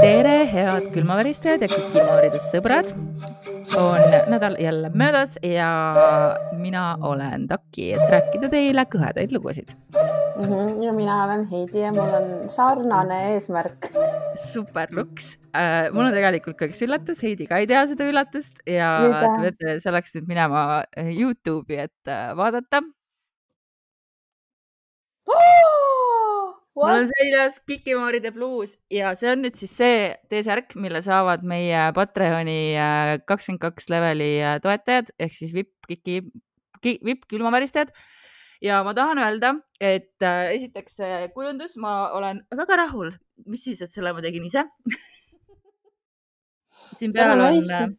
tere, 0.00 0.46
head 0.46 0.86
külmaväristajad 0.94 1.66
ja 1.66 1.68
kikimooridest 1.68 2.54
sõbrad. 2.54 2.94
on 3.74 4.19
nädal 4.40 4.56
jälle 4.58 4.90
möödas 4.94 5.38
ja 5.42 5.94
mina 6.52 6.96
olen 7.00 7.46
Taki, 7.48 7.92
et 7.92 8.10
rääkida 8.10 8.48
teile 8.48 8.86
kõhedaid 8.88 9.32
lugusid 9.36 9.74
mm. 9.92 10.44
-hmm. 10.44 10.82
ja 10.84 10.92
mina 10.92 11.24
olen 11.24 11.44
Heidi 11.50 11.82
ja 11.84 11.92
mul 11.92 12.14
on 12.20 12.48
sarnane 12.48 13.18
eesmärk. 13.34 13.90
super 14.34 14.88
luks 14.90 15.38
äh,. 15.56 15.92
mul 15.92 16.04
on 16.04 16.12
tegelikult 16.12 16.56
ka 16.56 16.70
üks 16.70 16.82
üllatus, 16.86 17.22
Heidi 17.22 17.46
ka 17.46 17.60
ei 17.60 17.66
tea 17.66 17.86
seda 17.86 18.08
üllatust 18.08 18.62
ja 18.66 18.96
te 19.20 19.34
peate 19.42 19.80
selleks 19.80 20.14
nüüd 20.16 20.28
minema 20.28 20.84
Youtube'i, 20.96 21.84
et 21.84 22.08
äh, 22.08 22.32
vaadata 26.76 26.92
mul 26.92 27.02
on 27.02 27.08
seljas 27.10 27.58
Kikimooride 27.66 28.30
bluus 28.34 28.76
ja 28.92 29.12
see 29.18 29.30
on 29.32 29.42
nüüd 29.44 29.58
siis 29.58 29.72
see 29.80 30.14
T-särk, 30.30 30.76
mille 30.80 31.02
saavad 31.04 31.44
meie 31.46 31.90
Patreoni 31.96 32.60
äh, 32.78 33.16
kakskümmend 33.26 33.62
kaks 33.62 33.90
leveli 33.92 34.32
äh, 34.38 34.58
toetajad 34.62 35.12
ehk 35.18 35.36
siis 35.36 35.54
vipp 35.56 35.90
Kiki, 35.90 36.20
vipp 37.04 37.26
külmaväristajad. 37.30 37.90
ja 38.62 38.82
ma 38.84 38.94
tahan 38.94 39.18
öelda, 39.18 39.54
et 39.80 40.22
äh, 40.22 40.52
esiteks 40.56 41.00
kujundus, 41.34 41.76
ma 41.80 42.10
olen 42.16 42.44
väga 42.56 42.76
rahul, 42.84 43.12
mis 43.46 43.64
siis, 43.64 43.82
et 43.82 43.90
selle 43.90 44.12
ma 44.12 44.22
tegin 44.24 44.46
ise? 44.46 44.64
Siin 46.98 47.12
peal 47.14 47.38
on 47.38 47.98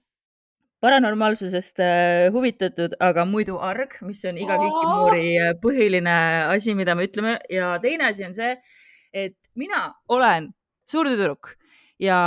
paranormaalsusest 0.81 1.81
huvitatud, 2.33 2.95
aga 2.99 3.25
muidu 3.29 3.59
arg, 3.61 3.93
mis 4.07 4.23
on 4.25 4.39
iga 4.41 4.57
Kikimoori 4.57 5.27
põhiline 5.61 6.15
asi, 6.49 6.73
mida 6.77 6.95
me 6.97 7.05
ütleme. 7.09 7.37
Ja 7.53 7.75
teine 7.83 8.09
asi 8.09 8.25
on 8.25 8.33
see, 8.37 8.55
et 9.13 9.37
mina 9.55 9.91
olen 10.09 10.49
suur 10.89 11.09
tüdruk 11.11 11.53
ja 12.01 12.19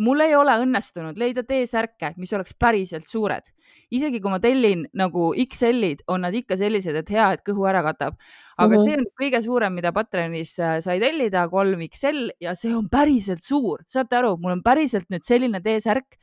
mul 0.00 0.24
ei 0.24 0.34
ole 0.36 0.54
õnnestunud 0.62 1.18
leida 1.20 1.44
T-särke, 1.46 2.14
mis 2.20 2.32
oleks 2.36 2.54
päriselt 2.58 3.08
suured. 3.08 3.50
isegi 3.90 4.20
kui 4.22 4.30
ma 4.30 4.38
tellin 4.40 4.84
nagu 4.94 5.30
XL-id, 5.34 6.04
on 6.08 6.24
nad 6.24 6.34
ikka 6.34 6.56
sellised, 6.56 6.96
et 6.96 7.10
hea, 7.10 7.26
et 7.36 7.42
kõhu 7.46 7.66
ära 7.68 7.82
katab. 7.82 8.16
aga 8.56 8.68
mm 8.68 8.76
-hmm. 8.76 8.84
see 8.84 8.96
on 8.96 9.04
kõige 9.22 9.42
suurem, 9.42 9.74
mida 9.74 9.92
Patreonis 9.92 10.54
sai 10.56 11.00
tellida, 11.00 11.48
kolm 11.48 11.80
XL 11.88 12.30
ja 12.40 12.54
see 12.54 12.74
on 12.74 12.88
päriselt 12.88 13.42
suur, 13.42 13.84
saate 13.86 14.16
aru, 14.16 14.36
mul 14.36 14.52
on 14.52 14.62
päriselt 14.62 15.10
nüüd 15.10 15.22
selline 15.22 15.60
T-särk 15.60 16.16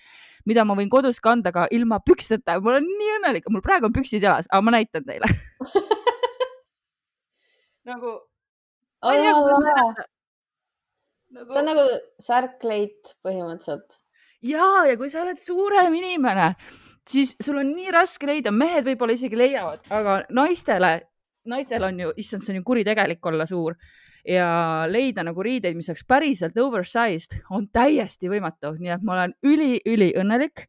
mida 0.46 0.64
ma 0.64 0.76
võin 0.76 0.90
kodus 0.90 1.20
kanda 1.20 1.52
ka 1.52 1.68
ilma 1.72 2.00
püksteta. 2.00 2.60
ma 2.62 2.70
olen 2.72 2.84
nii 2.84 3.12
õnnelik, 3.20 3.50
mul 3.50 3.62
praegu 3.62 3.86
on 3.86 3.94
püksid 3.94 4.24
jalas, 4.24 4.48
aga 4.52 4.62
ma 4.62 4.72
näitan 4.72 5.04
teile 5.04 5.28
nagu. 7.90 8.20
Nagu... 11.36 11.52
see 11.52 11.60
on 11.60 11.68
nagu 11.68 11.86
särkleit 12.24 13.16
põhimõtteliselt. 13.26 14.00
ja, 14.48 14.68
ja 14.88 14.96
kui 15.00 15.10
sa 15.12 15.26
oled 15.26 15.40
suurem 15.40 15.96
inimene, 16.00 16.54
siis 17.08 17.36
sul 17.44 17.60
on 17.62 17.74
nii 17.76 17.92
raske 17.94 18.30
leida, 18.30 18.54
mehed 18.56 18.88
võib-olla 18.88 19.16
isegi 19.18 19.40
leiavad, 19.40 19.84
aga 19.92 20.22
naistele, 20.38 20.94
naistel 21.52 21.88
on 21.88 22.00
ju, 22.06 22.14
issand, 22.24 22.46
see 22.46 22.56
on 22.56 22.62
ju 22.62 22.68
kuritegelik 22.68 23.32
olla 23.32 23.48
suur. 23.50 23.78
Ja 24.28 24.48
leida 24.92 25.24
nagu 25.24 25.44
riideid, 25.44 25.78
mis 25.78 25.88
oleks 25.88 26.04
päriselt 26.08 26.58
oversized, 26.60 27.38
on 27.56 27.70
täiesti 27.72 28.28
võimatu, 28.28 28.74
nii 28.76 28.92
et 28.98 29.06
ma 29.08 29.16
olen 29.16 29.36
üli-üliõnnelik. 29.48 30.66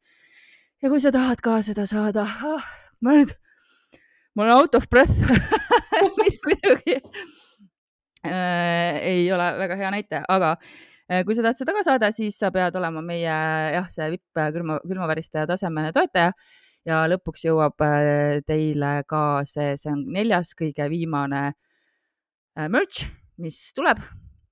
ja 0.82 0.90
kui 0.92 1.02
sa 1.02 1.10
tahad 1.10 1.42
ka 1.42 1.56
seda 1.66 1.88
saada 1.90 2.22
oh,, 2.46 2.68
ma 3.02 3.16
nüüd, 3.16 3.34
ma 4.38 4.46
olen 4.46 4.54
out 4.60 4.78
of 4.78 4.86
breath. 4.90 5.26
Mis 6.20 6.38
muidugi 6.46 7.00
ei 8.30 9.26
ole 9.32 9.50
väga 9.58 9.76
hea 9.80 9.90
näitaja, 9.94 10.22
aga 10.28 10.54
äh, 11.10 11.24
kui 11.26 11.36
sa 11.36 11.44
tahad 11.46 11.60
seda 11.60 11.76
ka 11.76 11.84
saada, 11.86 12.10
siis 12.14 12.38
sa 12.38 12.52
pead 12.54 12.76
olema 12.80 13.02
meie 13.04 13.28
jah, 13.74 13.86
see 13.92 14.10
vipp 14.16 14.42
külma, 14.54 14.80
külmaväristaja 14.86 15.46
taseme 15.50 15.88
toetaja 15.96 16.32
ja 16.88 17.04
lõpuks 17.10 17.46
jõuab 17.48 17.86
äh, 17.86 18.40
teile 18.46 18.98
ka 19.08 19.44
see, 19.48 19.74
see 19.80 19.92
on 19.92 20.04
neljas 20.14 20.54
kõige 20.58 20.88
viimane 20.92 21.46
äh, 21.50 22.68
merch 22.68 23.08
mis 23.38 23.58
tuleb. 23.76 24.00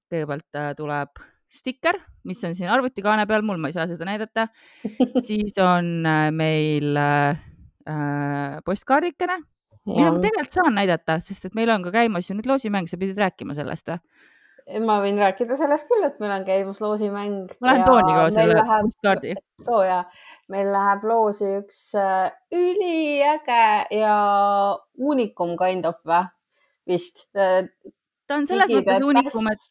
kõigepealt 0.06 0.58
äh, 0.58 0.70
tuleb 0.78 1.22
stikker, 1.50 1.98
mis 2.26 2.42
on 2.46 2.54
siin 2.54 2.70
arvutikaane 2.70 3.26
peal, 3.26 3.42
mul 3.46 3.58
ma 3.58 3.70
ei 3.70 3.74
saa 3.74 3.88
seda 3.90 4.06
näidata. 4.06 4.46
siis 5.28 5.56
on 5.62 6.06
äh, 6.06 6.30
meil 6.34 6.96
äh, 7.00 7.42
äh, 7.90 8.58
postkaardikene. 8.66 9.40
Ja 9.86 10.10
ma 10.10 10.22
tegelikult 10.22 10.56
saan 10.58 10.78
näidata, 10.78 11.20
sest 11.22 11.48
et 11.48 11.58
meil 11.58 11.70
on 11.74 11.84
ka 11.86 11.92
käimas 11.94 12.30
ju 12.30 12.36
nüüd 12.36 12.48
loosimäng, 12.50 12.88
sa 12.90 12.98
pidid 13.00 13.20
rääkima 13.22 13.56
sellest 13.58 13.92
või? 13.92 14.00
ma 14.82 14.96
võin 14.98 15.18
rääkida 15.20 15.54
sellest 15.58 15.86
küll, 15.90 16.02
et 16.08 16.16
meil 16.22 16.32
on 16.34 16.46
käimas 16.46 16.80
loosimäng. 16.82 17.52
ma 17.60 17.70
lähen 17.70 17.84
tooni 17.86 18.16
ka 18.16 18.24
selle 18.34 18.64
postkaardi. 18.66 19.36
too 19.66 19.82
ja, 19.86 20.00
meil 20.52 20.72
läheb 20.74 21.06
loosi 21.06 21.52
üks 21.60 21.80
äh, 22.00 22.32
üliäge 22.54 23.68
ja 23.94 24.16
uunikum 24.98 25.54
kind 25.60 25.86
of 25.86 26.02
või 26.06 26.26
vist 26.86 27.28
ta 27.34 28.38
on 28.40 28.46
selles 28.48 28.74
mõttes 28.74 29.06
unikum, 29.06 29.50
et, 29.52 29.66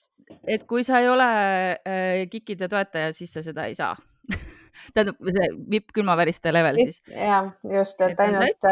et 0.58 0.68
kui 0.70 0.84
sa 0.88 1.04
ei 1.04 1.10
ole 1.12 1.30
äh, 1.76 2.26
Kikide 2.32 2.70
toetaja, 2.72 3.12
siis 3.16 3.36
sa 3.36 3.44
seda 3.44 3.68
ei 3.68 3.76
saa 3.76 3.96
tähendab, 4.96 5.20
see 5.20 5.50
vipp 5.76 5.92
külmaväriste 5.96 6.56
level 6.56 6.80
siis. 6.86 7.02
jah, 7.12 7.52
just, 7.68 8.02
et 8.06 8.20
ainult. 8.24 8.72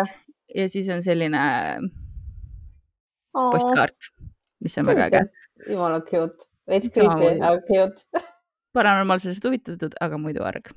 Ja 0.55 0.69
siis 0.69 0.89
on 0.93 1.03
selline 1.05 1.43
postkaart, 3.33 4.11
mis 4.63 4.77
on 4.77 4.89
väga 4.89 5.09
äge. 5.09 5.25
jumala 5.69 6.01
cute, 6.07 6.47
veits 6.69 6.91
creepy, 6.93 7.35
aga 7.39 7.59
cute 7.69 8.23
paranormaalsusest 8.73 9.45
huvitatud, 9.45 9.95
aga 10.01 10.19
muidu 10.21 10.43
arg 10.45 10.73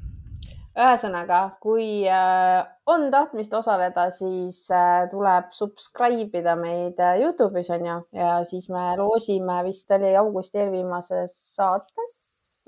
ühesõnaga, 0.76 1.40
kui 1.64 2.04
äh, 2.12 2.60
on 2.92 3.06
tahtmist 3.12 3.54
osaleda, 3.56 4.10
siis 4.12 4.66
äh, 4.74 5.06
tuleb 5.08 5.48
subscribe 5.56 6.42
ida 6.42 6.52
meid 6.60 7.00
äh, 7.00 7.16
Youtube'is 7.22 7.70
on 7.72 7.86
ju 7.88 7.96
ja 8.18 8.34
siis 8.44 8.68
me 8.72 8.90
loosime, 9.00 9.62
vist 9.64 9.92
oli 9.96 10.12
augusti 10.20 10.60
eelviimases 10.60 11.36
saates 11.56 12.18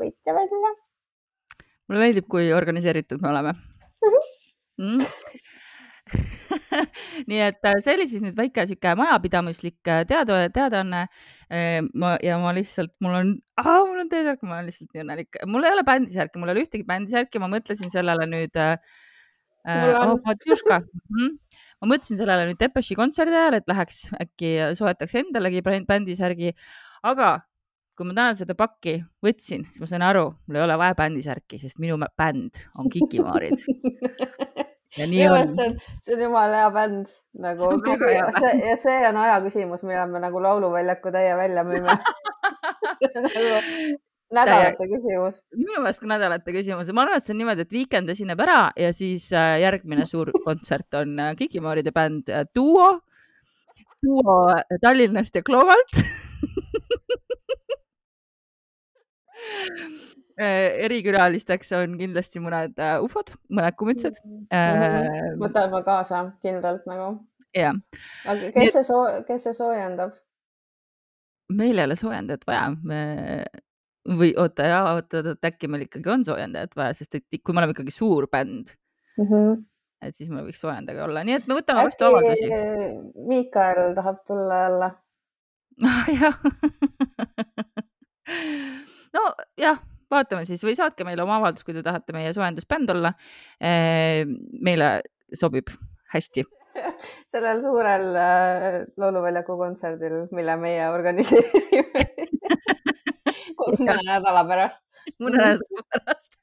võitja 0.00 0.36
välja. 0.36 0.72
mulle 1.88 2.06
meeldib, 2.06 2.28
kui 2.32 2.48
organiseeritud 2.56 3.20
me 3.20 3.32
oleme 3.34 3.52
mhm. 3.52 4.24
mm. 4.78 4.96
-hmm. 4.96 5.44
nii 7.30 7.40
et 7.48 7.68
äh, 7.68 7.78
see 7.84 7.94
oli 7.96 8.06
siis 8.10 8.22
nüüd 8.24 8.36
väike 8.38 8.64
sihuke 8.68 8.94
majapidamislik 8.98 9.90
äh, 9.90 10.04
teada, 10.08 10.40
teadaanne. 10.54 11.04
Äh, 11.48 11.80
ma 11.94 12.14
ja 12.24 12.38
ma 12.42 12.52
lihtsalt, 12.56 12.94
mul 13.04 13.18
on, 13.18 13.34
mul 13.64 14.02
on 14.04 14.12
T-särk, 14.12 14.44
ma 14.46 14.58
olen 14.58 14.70
lihtsalt 14.70 14.92
nii 14.94 15.04
õnnelik. 15.04 15.40
mul 15.50 15.66
ei 15.68 15.76
ole 15.76 15.84
bändisärki, 15.88 16.40
mul 16.40 16.52
ei 16.52 16.56
ole 16.56 16.64
ühtegi 16.66 16.86
bändisärki, 16.88 17.42
ma 17.42 17.50
mõtlesin 17.52 17.92
sellele 17.94 18.28
nüüd 18.30 18.58
äh,. 18.58 18.78
Oh. 19.68 20.16
-hmm 20.24 21.34
ma 21.78 21.88
mõtlesin 21.92 22.18
sellele 22.18 22.46
nüüd 22.48 22.58
Depeche'i 22.58 22.96
kontserdi 22.98 23.36
ajal, 23.36 23.58
et 23.58 23.68
läheks 23.70 23.98
äkki 24.16 24.54
soetaks 24.78 25.14
endalegi 25.20 25.60
bändisärgi, 25.62 26.54
aga 27.06 27.36
kui 27.98 28.06
ma 28.06 28.14
täna 28.14 28.34
seda 28.38 28.54
pakki 28.58 29.00
võtsin, 29.26 29.64
siis 29.66 29.82
ma 29.82 29.90
sain 29.90 30.04
aru, 30.06 30.28
mul 30.46 30.60
ei 30.60 30.64
ole 30.64 30.78
vaja 30.78 30.94
bändisärki, 30.98 31.58
sest 31.58 31.80
minu 31.82 31.98
bänd 32.18 32.62
on 32.78 32.90
Kikimaarid 32.94 33.58
ja 34.96 35.06
nii 35.06 35.22
ja, 35.22 35.32
on. 35.34 35.48
see 35.48 35.68
on, 35.68 35.78
see 36.02 36.16
on 36.16 36.24
jumala 36.26 36.62
hea 36.62 36.68
bänd 36.74 37.12
nagu, 37.44 37.70
see, 38.00 38.52
ja 38.64 38.76
see 38.80 38.98
on 39.08 39.20
aja 39.22 39.40
küsimus, 39.44 39.84
millal 39.86 40.12
me 40.12 40.22
nagu 40.22 40.42
Lauluväljaku 40.42 41.12
täie 41.14 41.34
välja 41.36 41.64
müüme 41.68 41.96
nagu 43.24 43.42
nädalate 44.34 44.76
täie. 44.76 44.88
küsimus. 44.94 45.42
minu 45.56 45.82
meelest 45.82 46.04
ka 46.04 46.12
nädalate 46.14 46.54
küsimus 46.56 46.88
ja 46.88 46.96
ma 46.96 47.04
arvan, 47.06 47.20
et 47.20 47.26
see 47.26 47.34
on 47.36 47.42
niimoodi, 47.42 47.66
et 47.66 47.76
Weekend 47.76 48.14
esineb 48.14 48.40
ära 48.46 48.62
ja 48.76 48.92
siis 48.96 49.28
äh, 49.36 49.58
järgmine 49.64 50.08
suur 50.08 50.32
kontsert 50.44 51.00
on 51.00 51.18
äh, 51.18 51.34
Kikimooride 51.36 51.92
bänd 51.96 52.32
äh, 52.32 52.46
Duo, 52.54 52.94
Duo 54.04 54.38
Tallinnast 54.82 55.36
ja 55.36 55.44
Klooalt 55.44 56.02
Äh, 59.48 60.14
erikülalisteks 60.38 61.72
on 61.78 61.96
kindlasti 61.98 62.42
mõned 62.42 62.78
äh, 62.82 62.96
ufod, 63.02 63.32
mõned 63.50 63.76
kumütsed 63.78 64.20
mm. 64.24 64.46
-hmm. 64.52 65.38
võtame 65.42 65.82
kaasa 65.86 66.24
kindlalt 66.44 66.86
nagu. 66.90 67.08
jah. 67.56 67.74
aga 68.26 68.52
kes 68.54 68.76
see 68.76 68.84
soo-, 68.86 69.22
kes 69.26 69.48
see 69.48 69.56
soojendab? 69.56 70.14
meil 71.52 71.78
ei 71.78 71.88
ole 71.88 71.96
soojendajat 71.96 72.46
vaja, 72.46 72.68
me 72.82 73.00
või 74.08 74.30
oota 74.40 74.68
ja 74.68 74.78
oota, 74.94 75.22
oota, 75.24 75.48
äkki 75.50 75.68
meil 75.68 75.86
ikkagi 75.88 76.12
on 76.12 76.24
soojendajat 76.24 76.76
vaja, 76.76 76.94
sest 76.96 77.18
et 77.18 77.42
kui 77.42 77.54
me 77.54 77.62
oleme 77.62 77.74
ikkagi 77.76 77.92
suur 77.92 78.28
bänd 78.32 78.72
mm, 79.18 79.26
-hmm. 79.26 79.58
et 80.06 80.14
siis 80.14 80.30
meil 80.30 80.46
võiks 80.46 80.62
soojendaja 80.64 81.04
olla, 81.04 81.24
nii 81.24 81.40
et 81.40 81.46
me 81.50 81.58
võtame 81.58 81.84
vastu 81.88 82.08
avaldusi. 82.08 82.48
Miikael 83.28 83.94
tahab 83.98 84.24
tulla 84.26 84.62
jälle 84.64 84.90
jah 86.20 86.36
nojah, 89.14 89.78
vaatame 90.10 90.44
siis 90.48 90.64
või 90.64 90.76
saatke 90.78 91.06
meile 91.08 91.24
oma 91.24 91.38
avaldus, 91.40 91.66
kui 91.66 91.76
te 91.76 91.82
tahate 91.86 92.16
meie 92.16 92.32
soojendusbänd 92.36 92.94
olla. 92.94 93.12
meile 93.60 94.92
sobib 95.34 95.68
hästi 96.14 96.44
sellel 97.32 97.62
suurel 97.62 98.16
äh, 98.16 98.66
Lauluväljaku 98.96 99.56
kontserdil, 99.60 100.20
mille 100.34 100.56
meie 100.60 100.88
organiseerime 100.92 102.04
mõne 103.68 103.98
nädala 104.06 104.44
pärast. 104.48 104.84
mõne 105.18 105.42
nädala 105.42 105.88
pärast 105.94 106.38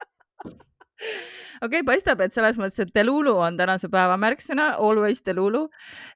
okei 1.66 1.82
okay,, 1.82 1.84
paistab, 1.88 2.22
et 2.26 2.36
selles 2.36 2.58
mõttes, 2.62 2.80
et 2.84 2.94
Delulu 2.96 3.36
on 3.42 3.58
tänase 3.60 3.90
päeva 3.92 4.18
märksõna, 4.22 4.72
always 4.82 5.24
Delulu. 5.26 5.66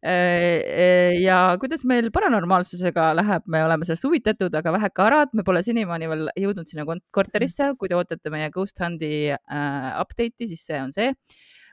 Äh, 0.03 0.13
äh, 0.13 1.19
ja 1.23 1.41
kuidas 1.61 1.85
meil 1.89 2.11
paranormaalsusega 2.15 3.11
läheb, 3.19 3.45
me 3.47 3.63
oleme 3.65 3.87
sellest 3.87 4.07
huvitatud, 4.07 4.55
aga 4.61 4.75
vähe 4.75 4.91
karad, 4.95 5.31
me 5.37 5.45
pole 5.47 5.63
senimaani 5.65 6.11
veel 6.11 6.27
jõudnud 6.39 6.69
sinna 6.69 6.87
korterisse, 7.15 7.73
kui 7.79 7.91
te 7.91 7.97
ootate 7.99 8.33
meie 8.33 8.51
Ghost 8.53 8.81
Hundi 8.83 9.29
äh, 9.31 9.89
update'i, 10.01 10.49
siis 10.51 10.67
see 10.67 10.83
on 10.83 10.93
see 10.95 11.13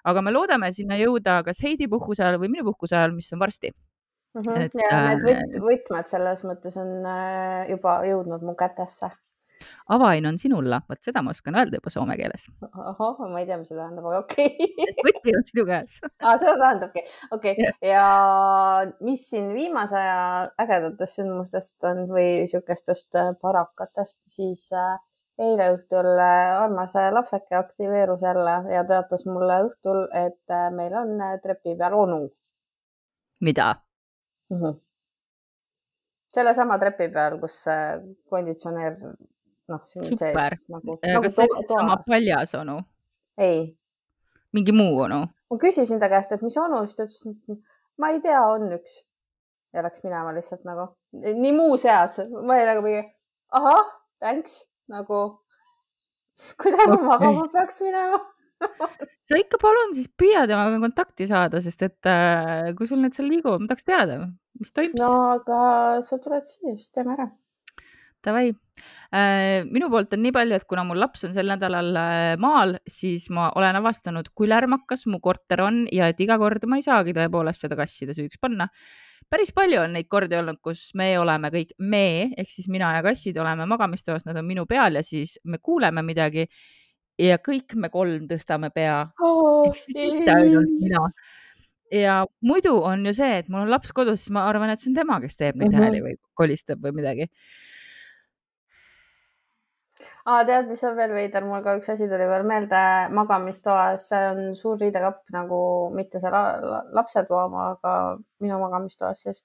aga 0.06 0.22
me 0.22 0.32
loodame 0.34 0.70
sinna 0.74 0.98
jõuda 1.00 1.40
kas 1.46 1.60
Heidi 1.64 1.88
puhkuse 1.90 2.24
ajal 2.24 2.40
või 2.42 2.52
minu 2.54 2.66
puhkuse 2.68 2.96
ajal, 2.98 3.14
mis 3.16 3.32
on 3.34 3.42
varsti 3.42 3.72
mm. 3.72 4.42
-hmm. 4.42 4.64
Et, 4.66 4.76
ja 4.82 5.00
need 5.08 5.26
võt 5.26 5.62
võtmed 5.66 6.10
selles 6.10 6.44
mõttes 6.46 6.76
on 6.80 7.08
juba 7.72 7.98
jõudnud 8.06 8.44
mu 8.46 8.54
kätesse. 8.58 9.10
Avain 9.88 10.26
on 10.26 10.38
sinulla, 10.38 10.80
vot 10.88 11.02
seda 11.02 11.22
ma 11.22 11.34
oskan 11.34 11.58
öelda 11.58 11.80
juba 11.80 11.90
soome 11.90 12.16
keeles. 12.16 12.48
ahah, 12.72 13.26
ma 13.30 13.40
ei 13.40 13.46
tea, 13.46 13.58
mis 13.60 13.68
see 13.70 13.78
tähendab, 13.78 14.06
aga 14.10 14.22
okei 14.24 14.54
okay. 14.56 15.06
võti 15.08 15.36
on 15.38 15.46
sinu 15.50 15.66
käes 15.68 16.00
ah,. 16.24 16.36
seda 16.38 16.56
tähendabki, 16.62 17.04
okei 17.30 17.56
okay. 17.58 17.90
ja 17.90 18.06
mis 19.06 19.26
siin 19.30 19.52
viimase 19.54 19.98
aja 20.00 20.20
ägedatest 20.62 21.20
sündmustest 21.20 21.86
on 21.90 22.06
või 22.10 22.46
niisugustest 22.46 23.14
äh, 23.18 23.34
parakatest, 23.42 24.22
siis 24.30 24.68
äh, 24.76 24.96
eile 25.38 25.70
õhtul 25.74 26.08
äh, 26.14 26.56
armas 26.62 26.94
lapsake 27.12 27.56
aktiveerus 27.58 28.22
jälle 28.22 28.56
ja 28.74 28.84
teatas 28.88 29.26
mulle 29.28 29.60
õhtul, 29.68 30.06
et 30.14 30.56
meil 30.74 30.94
on 30.96 31.16
trepi 31.42 31.76
peal 31.78 31.94
onu. 31.94 32.20
mida 33.40 33.74
mm? 34.50 34.60
-hmm. 34.62 34.80
sellesama 36.34 36.78
trepi 36.78 37.08
peal, 37.08 37.38
kus 37.40 37.64
konditsioneer, 38.30 38.96
noh, 39.72 39.82
siin 39.88 40.18
sees 40.18 40.62
nagu. 40.72 40.98
kas 41.02 41.38
see 41.38 41.46
oli 41.46 41.58
seesama 41.62 41.98
paljas 42.06 42.54
onu? 42.58 42.78
ei. 43.38 43.64
mingi 44.56 44.74
muu 44.76 45.02
onu? 45.06 45.24
ma 45.50 45.58
küsisin 45.62 46.02
ta 46.02 46.10
käest, 46.12 46.34
et 46.36 46.44
mis 46.46 46.56
onu, 46.60 46.82
siis 46.86 46.98
ta 46.98 47.08
ütles, 47.08 47.26
et 47.54 48.00
ma 48.02 48.12
ei 48.14 48.22
tea, 48.24 48.40
on 48.52 48.68
üks. 48.78 49.00
ja 49.74 49.84
läks 49.86 50.04
minema 50.06 50.34
lihtsalt 50.36 50.64
nagu 50.68 50.90
nii 51.16 51.54
muuseas, 51.56 52.20
ma 52.36 52.56
olin 52.58 52.72
nagu 52.72 52.86
mingi 52.86 53.02
ahah, 53.56 53.92
thanks 54.22 54.64
nagu, 54.92 55.26
kuidas 56.62 56.88
okay. 56.88 57.04
ma 57.04 57.18
vaba 57.18 57.46
peaks 57.52 57.82
minema 57.84 58.22
sa 59.28 59.38
ikka 59.40 59.58
palun 59.60 59.92
siis 59.96 60.08
püüa 60.20 60.44
temaga 60.48 60.78
kontakti 60.82 61.26
saada, 61.28 61.60
sest 61.64 61.82
et 61.86 62.08
äh, 62.10 62.72
kui 62.78 62.88
sul 62.88 63.02
need 63.02 63.16
seal 63.16 63.28
liiguvad, 63.30 63.64
ma 63.64 63.70
tahaks 63.72 63.88
teada, 63.88 64.20
mis 64.60 64.72
toimub. 64.76 65.00
no 65.00 65.10
aga 65.34 65.58
sa 66.06 66.20
tuled 66.22 66.46
siis 66.48 66.88
teeme 66.94 67.16
ära. 67.16 67.28
Davai 68.26 68.50
äh,, 68.50 69.64
minu 69.70 69.90
poolt 69.92 70.12
on 70.16 70.24
nii 70.26 70.34
palju, 70.34 70.58
et 70.58 70.68
kuna 70.68 70.84
mul 70.88 71.00
laps 71.00 71.24
on 71.28 71.34
sel 71.36 71.48
nädalal 71.52 71.90
äh, 72.02 72.34
maal, 72.42 72.76
siis 72.90 73.30
ma 73.34 73.48
olen 73.56 73.80
avastanud, 73.80 74.32
kui 74.34 74.50
lärmakas 74.50 75.06
mu 75.10 75.22
korter 75.24 75.64
on 75.64 75.84
ja 75.92 76.10
et 76.12 76.20
iga 76.20 76.38
kord 76.42 76.66
ma 76.70 76.80
ei 76.80 76.86
saagi 76.86 77.16
tõepoolest 77.16 77.66
seda 77.66 77.78
kasside 77.78 78.16
süüks 78.16 78.42
panna 78.42 78.70
päris 79.30 79.52
palju 79.54 79.82
on 79.82 79.94
neid 79.96 80.08
kordi 80.10 80.38
olnud, 80.38 80.58
kus 80.62 80.90
me 80.98 81.10
oleme 81.18 81.50
kõik, 81.54 81.74
me 81.78 82.32
ehk 82.38 82.52
siis 82.52 82.68
mina 82.72 82.92
ja 82.96 83.04
kassid 83.06 83.38
oleme 83.42 83.66
magamistoas, 83.68 84.26
nad 84.28 84.38
on 84.38 84.46
minu 84.46 84.66
peal 84.70 84.98
ja 84.98 85.02
siis 85.06 85.36
me 85.44 85.58
kuuleme 85.62 86.04
midagi 86.06 86.46
ja 87.22 87.38
kõik 87.42 87.76
me 87.80 87.90
kolm 87.92 88.26
tõstame 88.30 88.70
pea 88.74 89.00
oh,. 89.24 89.66
ehk 89.68 89.80
siis 89.80 90.12
mitte 90.18 90.34
ainult 90.34 90.72
mina. 90.80 91.02
ja 91.92 92.18
muidu 92.46 92.76
on 92.78 93.06
ju 93.08 93.14
see, 93.16 93.40
et 93.42 93.50
mul 93.50 93.64
on 93.64 93.72
laps 93.72 93.94
kodus, 93.96 94.22
siis 94.22 94.34
ma 94.36 94.46
arvan, 94.50 94.70
et 94.70 94.82
see 94.82 94.92
on 94.92 95.00
tema, 95.00 95.18
kes 95.22 95.40
teeb 95.40 95.56
neid 95.56 95.70
mm 95.70 95.74
-hmm. 95.74 95.86
hääli 95.86 96.04
või 96.04 96.18
kolistab 96.34 96.84
või 96.84 96.94
midagi 97.00 97.30
aa, 100.26 100.42
tead, 100.48 100.66
mis 100.70 100.82
on 100.86 100.96
veel 100.98 101.12
veider, 101.14 101.44
mul 101.46 101.62
ka 101.64 101.76
üks 101.78 101.92
asi 101.94 102.08
tuli 102.10 102.26
veel 102.30 102.46
meelde, 102.48 102.80
magamistoas 103.14 104.08
on 104.18 104.40
suur 104.58 104.80
riidekapp 104.80 105.22
nagu 105.34 105.60
mitte 105.94 106.20
see 106.22 106.32
la, 106.34 106.42
la, 106.62 106.80
lapsetoa 106.98 107.44
oma, 107.46 107.68
aga 107.76 107.92
minu 108.42 108.58
magamistoas 108.62 109.22
siis. 109.26 109.44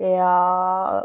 ja 0.00 0.30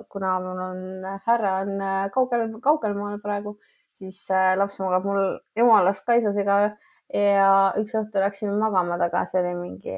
kuna 0.10 0.32
mul 0.42 0.62
on 0.66 0.80
härra 1.26 1.60
on 1.66 1.84
kaugel, 2.16 2.48
kaugel 2.64 2.96
maal 2.98 3.20
praegu, 3.26 3.58
siis 4.00 4.24
äh, 4.32 4.56
laps 4.58 4.80
magab 4.82 5.06
mul 5.06 5.22
jumalast 5.58 6.06
kaisusiga. 6.08 6.62
Ja 7.10 7.52
üks 7.80 7.96
õhtu 7.98 8.22
läksime 8.22 8.54
magama 8.62 8.98
tagasi, 9.02 9.40
oli 9.40 9.56
mingi 9.58 9.96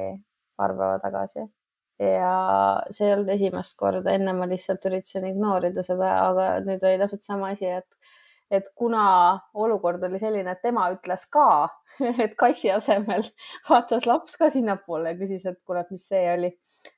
paar 0.56 0.72
päeva 0.78 0.98
tagasi. 1.02 1.44
Ja 2.00 2.30
see 2.90 3.06
ei 3.06 3.12
olnud 3.14 3.28
esimest 3.34 3.76
korda, 3.78 4.14
enne 4.16 4.32
ma 4.34 4.48
lihtsalt 4.48 4.84
üritasin 4.88 5.26
ignoorida 5.28 5.84
seda, 5.86 6.14
aga 6.30 6.46
nüüd 6.64 6.82
oli 6.88 7.00
täpselt 7.02 7.26
sama 7.26 7.50
asi, 7.52 7.68
et 7.68 8.01
et 8.52 8.68
kuna 8.76 9.04
olukord 9.54 10.02
oli 10.04 10.20
selline, 10.20 10.52
et 10.52 10.60
tema 10.64 10.84
ütles 10.92 11.24
ka, 11.32 11.46
et 12.24 12.34
kassi 12.38 12.72
asemel 12.72 13.24
vaatas 13.70 14.06
laps 14.08 14.36
ka 14.40 14.50
sinnapoole 14.52 15.14
ja 15.14 15.18
küsis, 15.18 15.46
et 15.48 15.58
kuule, 15.64 15.84
mis 15.90 16.04
see 16.10 16.26
oli. 16.34 16.52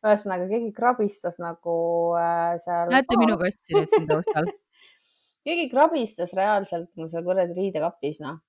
ühesõnaga 0.04 0.48
keegi 0.50 0.72
krabistas 0.74 1.38
nagu 1.42 1.76
äh, 2.18 2.54
seal. 2.62 2.90
näete 2.92 3.18
minu 3.20 3.36
kassi 3.40 3.76
nüüd 3.76 3.90
siin 3.92 4.08
taustal 4.08 4.48
keegi 5.46 5.68
krabistas 5.70 6.32
reaalselt 6.36 6.88
mul 6.96 7.10
seal 7.12 7.26
kuradi 7.26 7.56
riidekapis, 7.58 8.22
noh. 8.24 8.40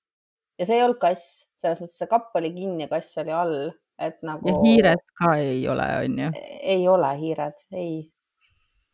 ja 0.59 0.67
see 0.67 0.79
ei 0.79 0.85
olnud 0.85 1.01
kass, 1.01 1.45
selles 1.59 1.83
mõttes 1.83 1.99
see 2.01 2.09
kapp 2.11 2.33
oli 2.39 2.53
kinni 2.55 2.87
ja 2.87 2.93
kass 2.95 3.19
oli 3.21 3.35
all, 3.35 3.59
et 4.01 4.17
nagu. 4.25 4.49
ja 4.49 4.57
hiired 4.63 5.05
ka 5.21 5.35
ei 5.43 5.61
ole, 5.69 5.85
onju? 6.07 6.31
ei 6.73 6.87
ole 6.89 7.13
hiired, 7.19 7.67
ei. 7.75 7.93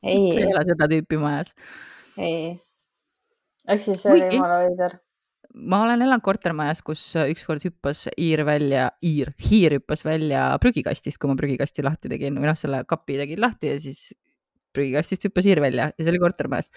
ei. 0.03 0.27
sa 0.33 0.43
ei 0.43 0.51
ole 0.51 0.65
seda 0.73 0.89
tüüpi 0.91 1.21
majas? 1.21 1.55
ei 2.17 2.57
ehk 3.73 3.83
siis 3.83 4.03
see 4.03 4.13
oli 4.13 4.27
jumala 4.35 4.59
veider. 4.63 4.97
ma 5.71 5.81
olen 5.85 6.05
elanud 6.05 6.23
kortermajas, 6.23 6.81
kus 6.87 7.03
ükskord 7.25 7.63
hüppas 7.67 8.05
hiir 8.13 8.45
välja, 8.47 8.89
hiir, 9.03 9.33
hiir 9.49 9.77
hüppas 9.79 10.05
välja 10.07 10.45
prügikastist, 10.63 11.19
kui 11.19 11.31
ma 11.31 11.35
prügikasti 11.39 11.83
lahti 11.83 12.11
tegin. 12.11 12.37
Või 12.39 12.47
noh, 12.47 12.59
selle 12.59 12.85
kapi 12.87 13.17
tegin 13.19 13.41
lahti 13.43 13.73
ja 13.73 13.81
siis 13.83 14.13
prügikastist 14.71 15.27
hüppas 15.27 15.49
hiir 15.49 15.59
välja 15.63 15.91
ja 15.91 16.05
see 16.05 16.13
oli 16.13 16.21
kortermajas. 16.23 16.71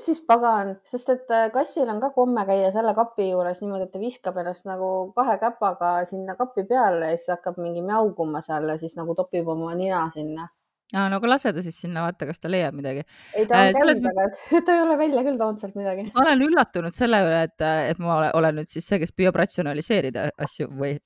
Siis 0.00 0.22
pagan, 0.24 0.78
sest 0.86 1.10
et 1.12 1.32
äh, 1.34 1.50
kassil 1.52 1.88
on 1.92 1.98
ka 2.00 2.08
komme 2.14 2.46
käia 2.48 2.70
selle 2.72 2.94
kapi 2.96 3.26
juures 3.34 3.58
niimoodi, 3.60 3.84
et 3.84 3.92
ta 3.92 4.00
viskab 4.00 4.38
ennast 4.40 4.64
nagu 4.64 5.10
kahe 5.16 5.34
käpaga 5.42 5.90
sinna 6.08 6.38
kapi 6.38 6.64
peale 6.70 7.10
ja 7.10 7.18
siis 7.18 7.34
hakkab 7.34 7.58
mingi 7.60 7.82
mjauguma 7.84 8.40
seal 8.44 8.70
ja 8.70 8.78
siis 8.80 8.96
nagu 8.96 9.16
topib 9.18 9.50
oma 9.52 9.74
nina 9.76 10.06
sinna 10.14 10.48
aa, 10.94 11.06
no 11.10 11.20
aga 11.20 11.30
lase 11.34 11.52
ta 11.54 11.62
siis 11.64 11.78
sinna, 11.84 12.04
vaata, 12.06 12.28
kas 12.28 12.42
ta 12.42 12.50
leiab 12.52 12.76
midagi. 12.76 13.04
ei, 13.34 13.46
ta 13.50 13.60
on 13.60 13.70
äh, 13.70 13.76
käinud, 13.76 14.10
aga 14.10 14.26
ta 14.66 14.76
ei 14.76 14.82
ole 14.86 14.98
välja 15.00 15.24
küll 15.26 15.38
toonud 15.40 15.62
sealt 15.62 15.78
midagi. 15.78 16.08
ma 16.14 16.24
olen 16.24 16.44
üllatunud 16.48 16.96
selle 16.96 17.22
üle, 17.26 17.44
et, 17.50 17.68
et 17.92 18.02
ma 18.02 18.18
olen 18.40 18.60
nüüd 18.60 18.72
siis 18.72 18.88
see, 18.90 19.00
kes 19.02 19.14
püüab 19.16 19.38
ratsionaliseerida 19.40 20.30
asju 20.48 20.70
või 20.80 20.96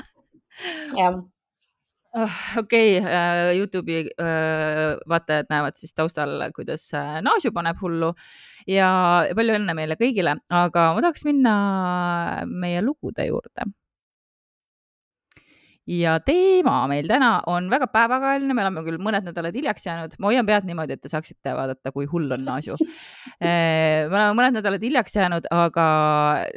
jah 1.00 1.20
oh, 2.14 2.38
okei 2.58 2.98
okay, 2.98 3.04
uh,, 3.04 3.50
Youtube'i 3.58 4.04
uh, 4.06 4.96
vaatajad 5.10 5.50
näevad 5.50 5.78
siis 5.80 5.94
taustal, 5.96 6.36
kuidas 6.56 6.88
uh, 6.94 7.18
Naasju 7.24 7.52
paneb 7.56 7.78
hullu 7.82 8.12
ja 8.70 8.90
palju 9.36 9.58
õnne 9.58 9.76
meile 9.78 9.98
kõigile, 10.00 10.36
aga 10.50 10.90
ma 10.96 11.04
tahaks 11.04 11.26
minna 11.28 11.54
meie 12.50 12.82
lugude 12.84 13.28
juurde 13.30 13.70
ja 15.90 16.16
teema 16.22 16.84
meil 16.90 17.08
täna 17.10 17.32
on 17.50 17.66
väga 17.72 17.88
päevakajaline, 17.90 18.54
me 18.54 18.64
oleme 18.66 18.84
küll 18.86 19.02
mõned 19.02 19.26
nädalad 19.26 19.56
hiljaks 19.58 19.88
jäänud, 19.88 20.16
ma 20.22 20.30
hoian 20.30 20.48
pead 20.48 20.68
niimoodi, 20.68 20.96
et 20.96 21.02
te 21.02 21.12
saaksite 21.12 21.54
vaadata, 21.56 21.92
kui 21.94 22.08
hull 22.10 22.30
on 22.36 22.46
Naasju 22.46 22.78
eh, 23.42 24.06
me 24.06 24.14
oleme 24.14 24.32
mõned 24.38 24.60
nädalad 24.60 24.86
hiljaks 24.86 25.18
jäänud, 25.18 25.50
aga 25.54 25.90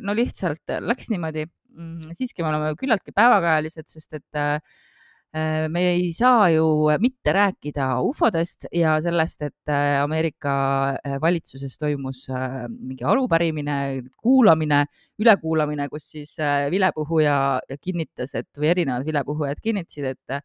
no 0.05 0.17
lihtsalt 0.17 0.77
läks 0.85 1.11
niimoodi. 1.13 1.49
Mm, 1.73 2.13
siiski 2.13 2.43
me 2.45 2.51
oleme 2.51 2.75
küllaltki 2.77 3.09
päevakajalised, 3.17 3.87
sest 3.89 4.19
et 4.19 4.37
äh, 4.37 4.59
Äh, 4.59 4.92
me 5.33 5.81
ei 5.95 6.11
saa 6.13 6.49
ju 6.53 6.65
mitte 7.01 7.33
rääkida 7.33 7.87
ufodest 8.05 8.67
ja 8.71 8.99
sellest, 9.01 9.41
et 9.41 9.69
äh, 9.71 10.01
Ameerika 10.03 10.53
äh, 10.93 11.15
valitsuses 11.21 11.77
toimus 11.81 12.27
mingi 12.69 13.03
arupärimine, 13.03 14.03
kuulamine, 14.21 14.85
ülekuulamine, 15.19 15.87
kus 15.89 16.11
siis 16.11 16.35
vilepuhuja 16.71 17.37
kinnitas, 17.81 18.35
et 18.35 18.61
või 18.61 18.69
erinevad 18.75 19.05
vilepuhujad 19.05 19.63
kinnitasid, 19.63 20.13
et 20.13 20.43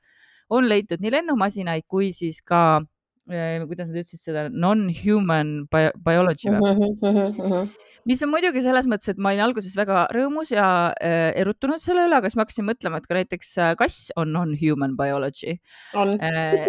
on 0.50 0.68
leitud 0.68 1.02
nii 1.04 1.12
lennumasinaid 1.18 1.85
kui 1.88 2.09
siis 2.16 2.40
ka 2.40 2.80
kuidas 3.28 3.90
nad 3.90 4.00
ütlesid 4.00 4.23
seda, 4.23 4.47
non-human 4.49 5.68
biology 5.70 6.50
või? 6.50 6.62
Mhm, 6.62 6.97
mhm, 7.02 7.44
mhm, 7.44 7.70
mis 8.08 8.23
on 8.25 8.30
muidugi 8.32 8.62
selles 8.64 8.87
mõttes, 8.90 9.11
et 9.12 9.20
ma 9.20 9.32
olin 9.32 9.44
alguses 9.44 9.75
väga 9.76 10.06
rõõmus 10.14 10.52
ja 10.54 10.66
äh, 10.94 11.30
erutunud 11.40 11.82
selle 11.82 12.06
üle, 12.08 12.18
aga 12.18 12.30
siis 12.30 12.38
ma 12.38 12.47
hakkasin 12.47 12.68
mõtlema, 12.68 13.00
et 13.00 13.08
ka 13.08 13.18
näiteks 13.18 13.50
äh, 13.61 13.73
kass 13.80 14.12
on 14.18 14.32
non-human 14.37 14.97
biology. 14.99 15.58
on 15.99 16.16
Äh, 16.18 16.68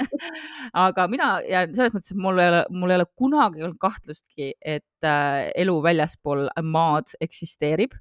aga 0.86 1.06
mina 1.10 1.30
jään 1.46 1.72
selles 1.76 1.96
mõttes, 1.96 2.12
et 2.12 2.20
mul 2.20 2.42
ei 2.42 2.50
ole, 2.52 2.64
mul 2.82 2.92
ei 2.92 3.00
ole 3.00 3.08
kunagi 3.18 3.64
olnud 3.64 3.80
kahtlustki, 3.80 4.52
et 4.60 5.08
äh, 5.08 5.48
elu 5.64 5.78
väljaspool 5.86 6.48
maad 6.66 7.16
eksisteerib. 7.20 7.96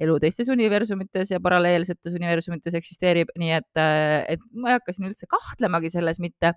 elu 0.00 0.14
teistes 0.16 0.48
universumites 0.48 1.28
ja 1.28 1.38
paralleelsetes 1.44 2.14
universumites 2.16 2.74
eksisteerib, 2.78 3.34
nii 3.38 3.50
et, 3.58 3.70
äh, 3.76 4.24
et 4.32 4.46
ma 4.56 4.72
ei 4.72 4.78
hakka 4.78 4.94
siin 4.96 5.10
üldse 5.10 5.28
kahtlemagi 5.28 5.92
selles 5.92 6.22
mitte 6.24 6.54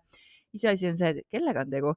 iseasi 0.53 0.89
on 0.91 0.97
see, 0.99 1.23
kellega 1.31 1.63
on 1.65 1.69
tegu. 1.73 1.93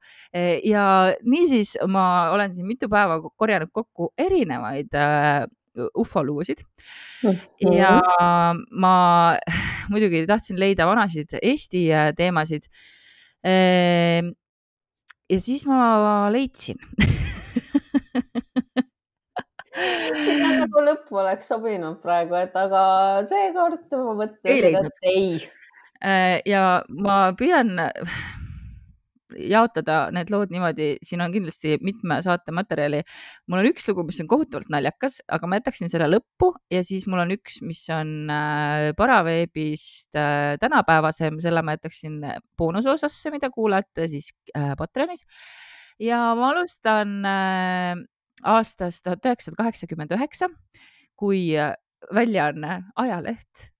ja 0.65 0.85
niisiis 1.25 1.77
ma 1.89 2.31
olen 2.35 2.53
siin 2.53 2.67
mitu 2.67 2.89
päeva 2.93 3.21
korjanud 3.37 3.71
kokku 3.73 4.13
erinevaid 4.19 4.95
äh, 4.95 5.45
ufolugusid 5.97 6.63
ja 7.73 8.01
ma 8.71 8.95
muidugi 9.93 10.25
tahtsin 10.27 10.61
leida 10.61 10.87
vanasid 10.89 11.37
Eesti 11.43 11.87
äh, 11.93 12.13
teemasid. 12.17 12.63
ja 15.31 15.41
siis 15.41 15.67
ma 15.67 16.33
leidsin 16.33 16.79
sinna 19.77 20.53
nagu 20.63 20.83
lõppu 20.85 21.21
oleks 21.21 21.51
sobinud 21.53 22.01
praegu, 22.03 22.37
et 22.41 22.57
aga 22.57 22.83
seekord 23.29 23.93
ma 23.93 24.29
leidnud. 24.47 24.89
et 24.89 25.11
ei. 25.11 25.29
Äh, 26.05 26.41
ja 26.49 26.83
ma 26.89 27.33
püüan 27.39 27.73
jaotada 29.35 30.07
need 30.15 30.31
lood 30.31 30.53
niimoodi, 30.55 30.89
siin 31.05 31.23
on 31.25 31.33
kindlasti 31.35 31.77
mitme 31.85 32.19
saate 32.25 32.55
materjali. 32.55 33.03
mul 33.51 33.63
on 33.63 33.69
üks 33.71 33.89
lugu, 33.89 34.05
mis 34.07 34.21
on 34.23 34.29
kohutavalt 34.31 34.71
naljakas, 34.73 35.21
aga 35.33 35.51
ma 35.51 35.61
jätaksin 35.61 35.91
selle 35.93 36.09
lõppu 36.11 36.53
ja 36.73 36.83
siis 36.87 37.07
mul 37.11 37.25
on 37.25 37.35
üks, 37.35 37.61
mis 37.67 37.83
on 37.95 38.31
äh, 38.33 38.91
paraveebist 38.99 40.19
äh, 40.19 40.55
tänapäevasem, 40.63 41.41
selle 41.43 41.63
ma 41.67 41.77
jätaksin 41.77 42.21
boonusosasse, 42.59 43.33
mida 43.35 43.51
kuulate 43.55 44.09
siis 44.13 44.33
äh, 44.57 44.75
Patreonis. 44.79 45.27
ja 46.03 46.21
ma 46.39 46.53
alustan 46.53 47.19
aastast 48.45 49.07
tuhat 49.07 49.25
üheksasada 49.27 49.63
kaheksakümmend 49.63 50.13
üheksa, 50.13 50.51
kui 51.17 51.49
väljaanne 52.15 52.83
ajaleht 53.01 53.71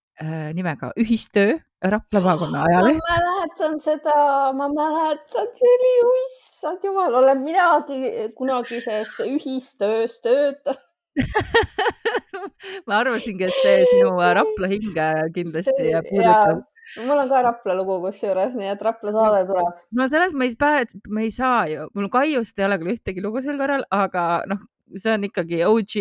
nimega 0.57 0.95
Ühistöö, 0.97 1.59
Rapla 1.85 2.21
maakonna 2.25 2.59
ma 2.59 2.65
ajaleht 2.71 3.01
mäletan 3.05 3.75
seda, 3.81 4.13
ma 4.57 4.69
mäletan, 4.73 5.49
see 5.53 5.73
oli 5.75 5.91
issand 6.23 6.85
jumal, 6.89 7.19
olen 7.21 7.43
minagi 7.45 7.99
kunagises 8.37 9.19
ühistöös 9.27 10.21
töötanud. 10.25 10.81
ma 12.89 13.03
arvasingi, 13.03 13.45
et 13.45 13.61
see 13.61 13.85
sinu 13.91 14.15
Rapla 14.17 14.71
hinge 14.73 15.11
kindlasti 15.37 15.91
ja 15.91 16.01
puudutab. 16.07 16.65
mul 17.05 17.21
on 17.21 17.29
ka 17.29 17.43
Rapla 17.45 17.77
lugu 17.77 17.99
kusjuures, 18.07 18.57
nii 18.57 18.73
et 18.73 18.83
Rapla 18.89 19.13
saade 19.13 19.45
tuleb. 19.53 19.85
no 20.01 20.09
sellest 20.09 20.37
me 20.37 20.49
ei 20.49 20.57
pää-, 20.57 20.89
me 21.13 21.29
ei 21.29 21.35
saa 21.35 21.67
ju, 21.69 21.91
mul 21.95 22.09
Kaiust 22.09 22.59
ei 22.59 22.69
ole 22.71 22.81
küll 22.81 22.97
ühtegi 22.97 23.25
lugu 23.25 23.45
sel 23.45 23.61
korral, 23.61 23.85
aga 23.93 24.27
noh, 24.49 24.65
see 24.95 25.13
on 25.13 25.25
ikkagi 25.27 25.65
OG 25.67 25.95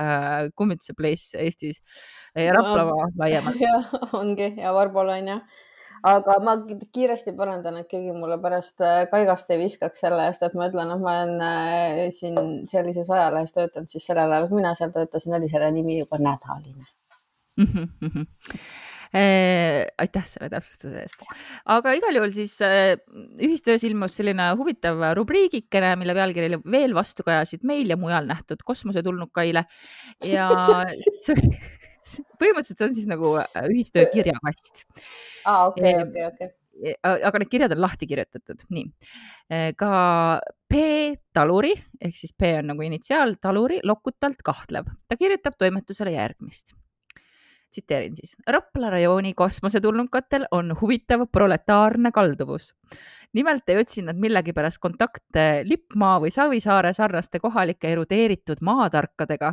äh, 0.00 0.50
kummituse 0.54 0.94
place 0.98 1.38
Eestis 1.40 1.80
ja 2.36 2.52
Raplamaa 2.56 3.08
laiemalt. 3.22 3.56
jah, 3.62 3.94
ongi 4.18 4.52
ja 4.60 4.74
Varbol 4.76 5.08
on 5.14 5.28
ju. 5.32 5.38
aga 6.06 6.34
ma 6.44 6.56
ki- 6.66 6.90
kiiresti 6.92 7.32
parandan, 7.38 7.78
et 7.80 7.88
keegi 7.90 8.12
mulle 8.14 8.36
pärast 8.42 8.80
äh, 8.84 9.06
kaigast 9.10 9.50
ei 9.50 9.58
viskaks 9.64 10.04
selle 10.04 10.26
eest, 10.28 10.42
et 10.44 10.54
ma 10.54 10.68
ütlen, 10.68 10.92
et 10.94 11.00
ma 11.02 11.14
olen 11.22 11.40
äh, 11.40 12.02
siin 12.14 12.66
sellises 12.68 13.08
ajalehes 13.10 13.56
töötanud, 13.56 13.88
siis 13.90 14.04
sellel 14.06 14.30
ajal, 14.36 14.48
kui 14.50 14.60
mina 14.60 14.74
seal 14.78 14.92
töötasin, 14.94 15.34
oli 15.40 15.48
selle 15.50 15.70
nimi 15.74 15.98
juba 16.02 16.20
Nädaline. 16.20 16.86
Eh, 18.76 18.95
aitäh 19.14 20.26
selle 20.26 20.48
täpsustuse 20.52 21.02
eest, 21.04 21.22
aga 21.72 21.94
igal 21.96 22.18
juhul 22.18 22.32
siis 22.34 22.56
eh, 22.66 22.96
ühistöös 23.42 23.84
ilmus 23.88 24.16
selline 24.18 24.50
huvitav 24.58 25.02
rubriigikene, 25.18 25.94
mille 26.00 26.16
pealkiri 26.16 26.50
oli 26.50 26.60
veel 26.72 26.96
vastukajasid 26.96 27.66
meil 27.68 27.92
ja 27.92 27.98
mujal 28.00 28.26
nähtud 28.28 28.64
kosmosetulnukaile 28.66 29.64
ja 30.26 30.50
põhimõtteliselt 32.40 32.78
see 32.78 32.86
on 32.86 32.94
siis 32.94 33.08
nagu 33.10 33.32
äh, 33.42 33.66
ühistöö 33.70 34.06
kirjakast 34.12 34.86
aa, 35.44 35.66
okei, 35.70 35.92
Eh, 35.94 36.02
okei, 36.06 36.26
okei. 36.30 36.94
aga 37.02 37.42
need 37.42 37.52
kirjad 37.52 37.74
on 37.76 37.82
lahti 37.82 38.08
kirjutatud, 38.10 38.66
nii. 38.74 38.88
ka 39.80 39.90
P 40.68 40.80
Taluri 41.34 41.72
ehk 42.02 42.18
siis 42.18 42.34
P 42.36 42.56
on 42.58 42.72
nagu 42.72 42.84
initsiaal, 42.84 43.38
Taluri 43.40 43.80
lokutalt 43.86 44.42
kahtleb, 44.44 44.90
ta 45.08 45.18
kirjutab 45.18 45.56
toimetusele 45.58 46.12
järgmist. 46.18 46.76
Tsiteerin 47.76 48.16
siis. 48.16 48.36
Rapla 48.48 48.90
rajooni 48.90 49.34
kosmosetulnukatel 49.34 50.46
on 50.50 50.72
huvitav 50.80 51.26
proletaarne 51.32 52.12
kalduvus. 52.12 52.74
nimelt 53.36 53.68
ei 53.68 53.76
otsi 53.76 54.02
nad 54.02 54.16
millegipärast 54.16 54.78
kontakte 54.80 55.62
Lippmaa 55.64 56.20
või 56.20 56.30
Savisaare 56.32 56.92
sarnaste 56.96 57.40
kohalike 57.40 57.90
erudeeritud 57.92 58.62
maatarkadega, 58.64 59.52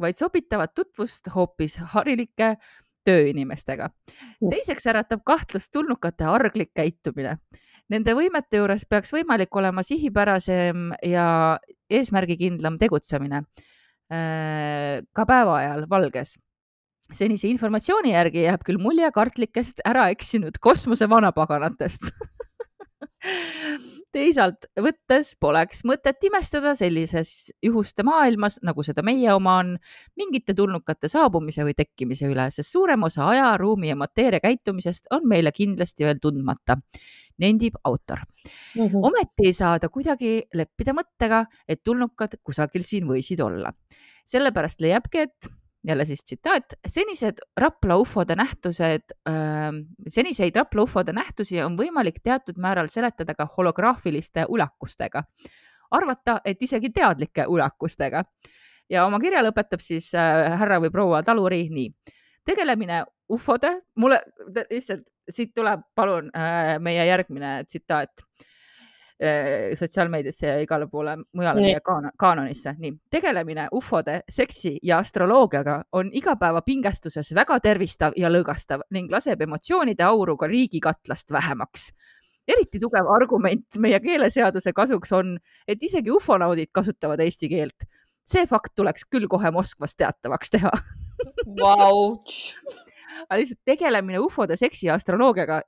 vaid 0.00 0.18
sobitavad 0.18 0.74
tutvust 0.74 1.30
hoopis 1.34 1.78
harilike 1.94 2.56
tööinimestega. 3.04 3.90
teiseks 4.50 4.86
äratab 4.86 5.22
kahtlust 5.24 5.72
tulnukate 5.72 6.24
arglik 6.24 6.74
käitumine. 6.74 7.38
Nende 7.88 8.14
võimete 8.16 8.56
juures 8.56 8.86
peaks 8.88 9.12
võimalik 9.12 9.56
olema 9.56 9.82
sihipärasem 9.82 10.92
ja 11.04 11.58
eesmärgikindlam 11.90 12.78
tegutsemine 12.78 13.42
ka 14.08 15.26
päeva 15.26 15.58
ajal 15.58 15.86
valges. 15.90 16.38
Senise 17.12 17.48
informatsiooni 17.50 18.14
järgi 18.14 18.46
jääb 18.46 18.64
küll 18.66 18.80
mulje 18.80 19.10
kartlikest 19.12 19.82
äraeksinud 19.88 20.60
kosmose 20.62 21.08
vanapaganatest 21.10 22.12
teisalt 24.14 24.68
võttes 24.78 25.32
poleks 25.40 25.82
mõtet 25.88 26.22
imestada 26.28 26.74
sellises 26.78 27.50
juhuste 27.64 28.04
maailmas, 28.06 28.60
nagu 28.66 28.84
seda 28.86 29.02
meie 29.06 29.32
oma 29.34 29.56
on, 29.62 29.74
mingite 30.18 30.54
tulnukate 30.56 31.10
saabumise 31.10 31.66
või 31.66 31.74
tekkimise 31.78 32.28
üle, 32.30 32.46
sest 32.54 32.70
suurem 32.74 33.06
osa 33.08 33.26
aja, 33.32 33.48
ruumi 33.60 33.90
ja 33.90 33.98
mateeria 33.98 34.42
käitumisest 34.44 35.10
on 35.14 35.26
meile 35.30 35.52
kindlasti 35.54 36.06
veel 36.06 36.22
tundmata, 36.22 36.78
nendib 37.42 37.80
autor. 37.84 38.22
ometi 38.76 39.48
ei 39.48 39.56
saa 39.56 39.78
ta 39.82 39.90
kuidagi 39.90 40.36
leppida 40.54 40.94
mõttega, 40.94 41.44
et 41.68 41.82
tulnukad 41.82 42.38
kusagil 42.42 42.86
siin 42.86 43.08
võisid 43.10 43.42
olla. 43.42 43.74
sellepärast 44.24 44.80
leiabki, 44.80 45.26
et 45.26 45.54
jälle 45.84 46.04
siis 46.04 46.24
tsitaat, 46.24 46.64
senised 46.86 47.38
Rapla 47.60 47.96
ufode 47.96 48.36
nähtused 48.36 49.14
äh,, 49.28 49.70
seniseid 50.08 50.56
Rapla 50.56 50.82
ufode 50.82 51.12
nähtusi 51.12 51.62
on 51.62 51.76
võimalik 51.78 52.20
teatud 52.22 52.58
määral 52.58 52.88
seletada 52.88 53.34
ka 53.34 53.46
holograafiliste 53.56 54.46
ulakustega. 54.48 55.22
arvata, 55.90 56.40
et 56.44 56.62
isegi 56.62 56.90
teadlike 56.90 57.46
ulakustega. 57.46 58.24
ja 58.90 59.06
oma 59.06 59.20
kirja 59.20 59.42
lõpetab 59.42 59.80
siis 59.80 60.14
äh, 60.14 60.58
härra 60.58 60.80
või 60.80 60.90
proua 60.90 61.22
Taluri 61.22 61.68
nii. 61.68 61.90
tegelemine 62.44 63.04
ufode, 63.28 63.80
mulle 63.96 64.20
lihtsalt 64.70 65.08
siit 65.28 65.54
tuleb, 65.54 65.80
palun 65.94 66.30
äh, 66.36 66.78
meie 66.78 67.06
järgmine 67.06 67.64
tsitaat 67.64 68.10
sotsiaalmeediasse 69.74 70.46
ja 70.46 70.58
igale 70.60 70.86
poole 70.90 71.16
mujale 71.34 71.60
meie 71.60 71.80
kaan 71.80 72.10
kaanonisse. 72.18 72.74
nii, 72.78 72.92
tegelemine 73.10 73.68
ufode, 73.72 74.20
seksi 74.28 74.78
ja 74.82 74.98
astroloogiaga 74.98 75.82
on 75.92 76.10
igapäevapingestuses 76.12 77.34
väga 77.34 77.60
tervistav 77.60 78.16
ja 78.16 78.30
lõõgastav 78.30 78.84
ning 78.90 79.12
laseb 79.12 79.40
emotsioonide 79.40 80.02
auru 80.02 80.36
ka 80.36 80.46
riigikatlast 80.46 81.32
vähemaks. 81.32 81.90
eriti 82.48 82.80
tugev 82.80 83.06
argument 83.08 83.78
meie 83.78 84.00
keeleseaduse 84.00 84.72
kasuks 84.72 85.12
on, 85.12 85.38
et 85.68 85.82
isegi 85.82 86.10
ufonaudid 86.10 86.72
kasutavad 86.72 87.20
eesti 87.20 87.48
keelt. 87.48 87.88
see 88.24 88.46
fakt 88.46 88.74
tuleks 88.76 89.04
küll 89.10 89.28
kohe 89.28 89.50
Moskvas 89.50 89.96
teatavaks 89.96 90.50
teha 90.50 90.70
Vau. 91.60 92.24
aga 93.28 93.38
lihtsalt 93.38 93.60
tegelemine 93.64 94.18
ufode, 94.18 94.56
seksi 94.56 94.86
ja 94.86 94.94
astroloogiaga 94.94 95.62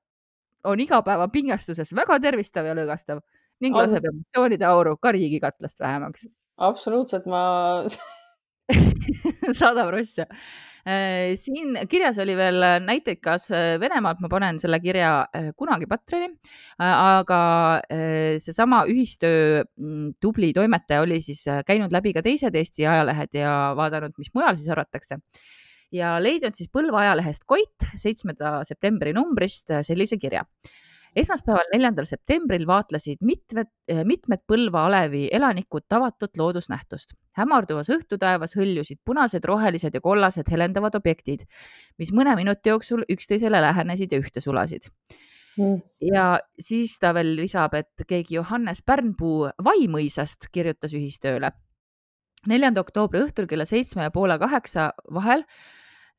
on 0.67 0.81
igapäevapingestuses 0.81 1.95
väga 1.95 2.19
tervistav 2.21 2.67
ja 2.67 2.75
lõõgastav 2.75 3.21
ning 3.65 3.77
laseb 3.77 4.05
emotsioonide 4.11 4.69
auru 4.69 4.97
ka 5.01 5.13
riigikatlast 5.17 5.81
vähemaks. 5.81 6.29
absoluutselt, 6.57 7.27
ma, 7.31 7.43
sada 9.61 9.87
prossa. 9.89 10.27
siin 11.41 11.81
kirjas 11.91 12.19
oli 12.23 12.37
veel 12.39 12.63
näitekas 12.85 13.49
Venemaalt, 13.83 14.21
ma 14.23 14.31
panen 14.31 14.61
selle 14.63 14.79
kirja 14.81 15.11
äh, 15.35 15.49
kunagi 15.59 15.89
Patreoni, 15.91 16.29
aga 16.79 17.41
äh, 17.91 18.39
seesama 18.43 18.85
ühistöö 18.87 19.65
mm, 19.65 20.15
tubli 20.23 20.53
toimetaja 20.55 21.03
oli 21.03 21.19
siis 21.25 21.43
äh, 21.51 21.65
käinud 21.67 21.95
läbi 21.95 22.15
ka 22.15 22.23
teised 22.23 22.55
Eesti 22.55 22.87
ajalehed 22.87 23.35
ja 23.35 23.53
vaadanud, 23.79 24.15
mis 24.19 24.31
mujal 24.35 24.55
siis 24.55 24.71
arvatakse 24.71 25.19
ja 25.95 26.17
leidnud 26.23 26.57
siis 26.57 26.71
Põlva 26.73 27.03
ajalehest 27.05 27.47
Koit 27.49 27.87
seitsmenda 27.99 28.61
septembri 28.67 29.15
numbrist 29.17 29.73
äh, 29.73 29.85
sellise 29.87 30.19
kirja. 30.21 30.45
Esmaspäeval, 31.17 31.69
neljandal 31.73 32.07
septembril 32.09 32.67
vaatlesid 32.69 33.23
mitmed, 33.27 33.71
mitmed 34.09 34.43
Põlva 34.49 34.87
alevi 34.91 35.27
elanikud 35.33 35.87
tavatut 35.89 36.37
loodusnähtust. 36.39 37.15
hämarduvas 37.37 37.91
õhtutaevas 37.93 38.57
hõljusid 38.57 39.01
punased, 39.05 39.45
rohelised 39.45 39.95
ja 39.95 40.01
kollased 40.01 40.51
helendavad 40.51 40.95
objektid, 40.97 41.45
mis 41.99 42.13
mõne 42.13 42.37
minuti 42.37 42.73
jooksul 42.73 43.05
üksteisele 43.13 43.61
lähenesid 43.63 44.13
ja 44.13 44.21
ühte 44.21 44.41
sulasid 44.41 44.89
mm.. 45.57 45.81
ja 46.13 46.27
siis 46.59 46.99
ta 46.99 47.13
veel 47.17 47.35
lisab, 47.37 47.75
et 47.75 48.07
keegi 48.09 48.39
Johannes 48.39 48.83
Pärnpuu 48.87 49.49
Vaimõisast 49.65 50.51
kirjutas 50.53 50.95
ühistööle. 50.97 51.53
neljanda 52.47 52.81
oktoobri 52.85 53.25
õhtul 53.27 53.49
kella 53.51 53.65
seitsme 53.65 54.07
ja 54.07 54.15
poole 54.15 54.39
kaheksa 54.39 54.93
vahel 55.13 55.45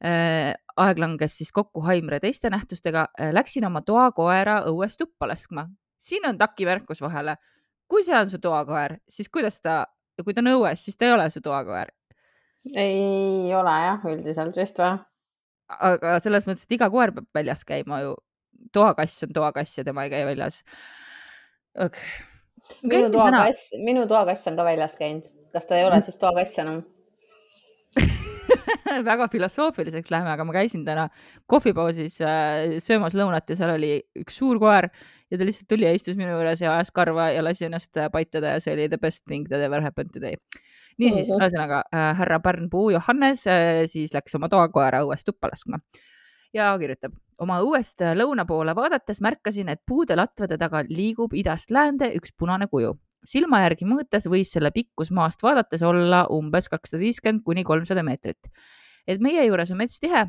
aeg 0.01 0.99
langes 1.01 1.37
siis 1.39 1.51
kokku 1.51 1.81
Haimre 1.81 2.19
teiste 2.21 2.49
nähtustega, 2.53 3.07
äh, 3.19 3.31
läksin 3.33 3.65
oma 3.65 3.81
toakoera 3.81 4.61
õues 4.69 4.97
tuppa 4.97 5.27
laskma. 5.27 5.67
siin 5.97 6.25
on 6.29 6.37
takimärkus 6.37 7.01
vahele. 7.01 7.35
kui 7.87 8.03
see 8.03 8.17
on 8.17 8.29
su 8.29 8.37
toakoer, 8.37 8.97
siis 9.09 9.29
kuidas 9.29 9.61
ta, 9.61 9.85
kui 10.23 10.33
ta 10.33 10.41
on 10.41 10.51
õues, 10.53 10.83
siis 10.83 10.97
ta 10.97 11.05
ei 11.05 11.11
ole 11.11 11.29
su 11.29 11.41
toakoer. 11.41 11.91
ei 12.75 13.53
ole 13.55 13.75
jah, 13.81 14.05
üldiselt 14.05 14.57
vist 14.57 14.79
või? 14.79 14.99
aga 15.67 16.19
selles 16.19 16.47
mõttes, 16.47 16.63
et 16.63 16.77
iga 16.77 16.89
koer 16.89 17.11
peab 17.11 17.27
väljas 17.33 17.65
käima 17.65 18.01
ju. 18.01 18.15
toakass 18.73 19.23
on 19.23 19.33
toakass 19.33 19.77
ja 19.77 19.83
tema 19.83 20.03
ei 20.03 20.09
käi 20.13 20.25
väljas 20.25 20.63
okay.. 21.73 22.05
minu 22.83 23.11
toakass, 23.11 23.73
minu 23.83 24.07
toakass 24.07 24.47
on 24.47 24.55
ka 24.55 24.63
väljas 24.63 24.95
käinud. 24.95 25.27
kas 25.53 25.65
ta 25.65 25.77
ei 25.77 25.85
ole 25.89 26.01
siis 26.01 26.21
toakass 26.21 26.59
enam 26.59 26.83
väga 29.09 29.27
filosoofiliseks 29.31 30.11
läheme, 30.13 30.31
aga 30.33 30.45
ma 30.47 30.55
käisin 30.55 30.85
täna 30.87 31.07
kohvipausis 31.49 32.19
äh, 32.25 32.77
söömas 32.83 33.15
lõunat 33.17 33.49
ja 33.49 33.59
seal 33.59 33.75
oli 33.75 33.91
üks 34.21 34.39
suur 34.41 34.59
koer 34.61 34.89
ja 35.31 35.37
ta 35.37 35.47
lihtsalt 35.47 35.69
tuli 35.71 35.87
ja 35.87 35.93
istus 35.95 36.17
minu 36.19 36.33
juures 36.33 36.61
ja 36.63 36.73
ajas 36.75 36.91
karva 36.95 37.29
ja 37.35 37.43
lasi 37.43 37.67
ennast 37.67 37.97
äh, 37.99 38.09
paitada 38.13 38.55
ja 38.55 38.63
see 38.63 38.75
oli 38.77 38.89
the 38.89 38.99
best 39.01 39.25
thing 39.27 39.47
that 39.49 39.63
ever 39.63 39.81
happened 39.83 40.13
today. 40.13 40.37
niisiis, 40.97 41.29
mhm. 41.29 41.41
ühesõnaga 41.41 41.81
äh, 41.93 42.11
härra 42.21 42.39
Pärnpuu 42.43 42.91
Johannes 42.95 43.47
äh, 43.51 43.83
siis 43.91 44.15
läks 44.15 44.35
oma 44.39 44.49
toakoera 44.51 45.03
õuest 45.05 45.27
tuppa 45.27 45.51
laskma 45.53 45.81
ja 46.55 46.71
kirjutab 46.79 47.17
oma 47.43 47.59
õuest 47.61 48.01
lõuna 48.17 48.47
poole 48.49 48.73
vaadates 48.75 49.21
märkasin, 49.21 49.69
et 49.69 49.83
puude 49.85 50.15
latvade 50.17 50.57
taga 50.57 50.83
liigub 50.89 51.35
idast 51.37 51.71
läände 51.75 52.09
üks 52.17 52.33
punane 52.37 52.69
kuju 52.71 52.95
silma 53.27 53.61
järgi 53.65 53.87
mõõtes 53.89 54.27
võis 54.31 54.51
selle 54.55 54.71
pikkus 54.75 55.11
maast 55.15 55.43
vaadates 55.43 55.83
olla 55.85 56.25
umbes 56.33 56.69
kakssada 56.71 57.01
viiskümmend 57.03 57.43
kuni 57.45 57.65
kolmsada 57.67 58.03
meetrit. 58.03 58.51
et 59.07 59.21
meie 59.23 59.45
juures 59.45 59.71
on 59.71 59.77
mets 59.79 59.99
tihe, 60.03 60.25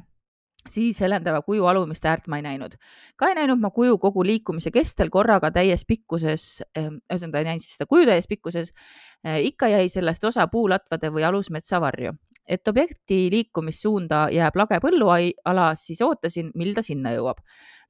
siis 0.69 1.01
helendava 1.01 1.41
kuju 1.47 1.67
alumist 1.71 2.05
äärt 2.07 2.27
ma 2.29 2.39
ei 2.39 2.45
näinud. 2.45 2.75
ka 3.17 3.29
ei 3.29 3.37
näinud 3.39 3.61
ma 3.61 3.71
kuju 3.71 3.99
kogu 3.99 4.25
liikumise 4.25 4.71
kestel 4.75 5.11
korraga 5.11 5.51
täies 5.51 5.85
pikkuses, 5.89 6.63
ehm, 6.77 6.99
ühesõnaga 7.13 7.43
ei 7.43 7.49
näinud 7.51 7.65
siis 7.65 7.77
seda 7.79 7.87
kuju 7.87 8.07
täies 8.07 8.27
pikkuses. 8.29 8.73
Eh, 9.25 9.41
ikka 9.47 9.69
jäi 9.69 9.89
sellest 9.89 10.25
osa 10.25 10.47
puulatvade 10.47 11.11
või 11.11 11.25
alusmetsa 11.25 11.81
varju. 11.81 12.13
et 12.49 12.69
objekti 12.69 13.29
liikumissuunda 13.31 14.29
jääb 14.33 14.57
lage 14.57 14.79
põlluala, 14.81 15.75
siis 15.77 16.01
ootasin, 16.01 16.51
mil 16.55 16.75
ta 16.75 16.83
sinna 16.83 17.11
jõuab. 17.13 17.39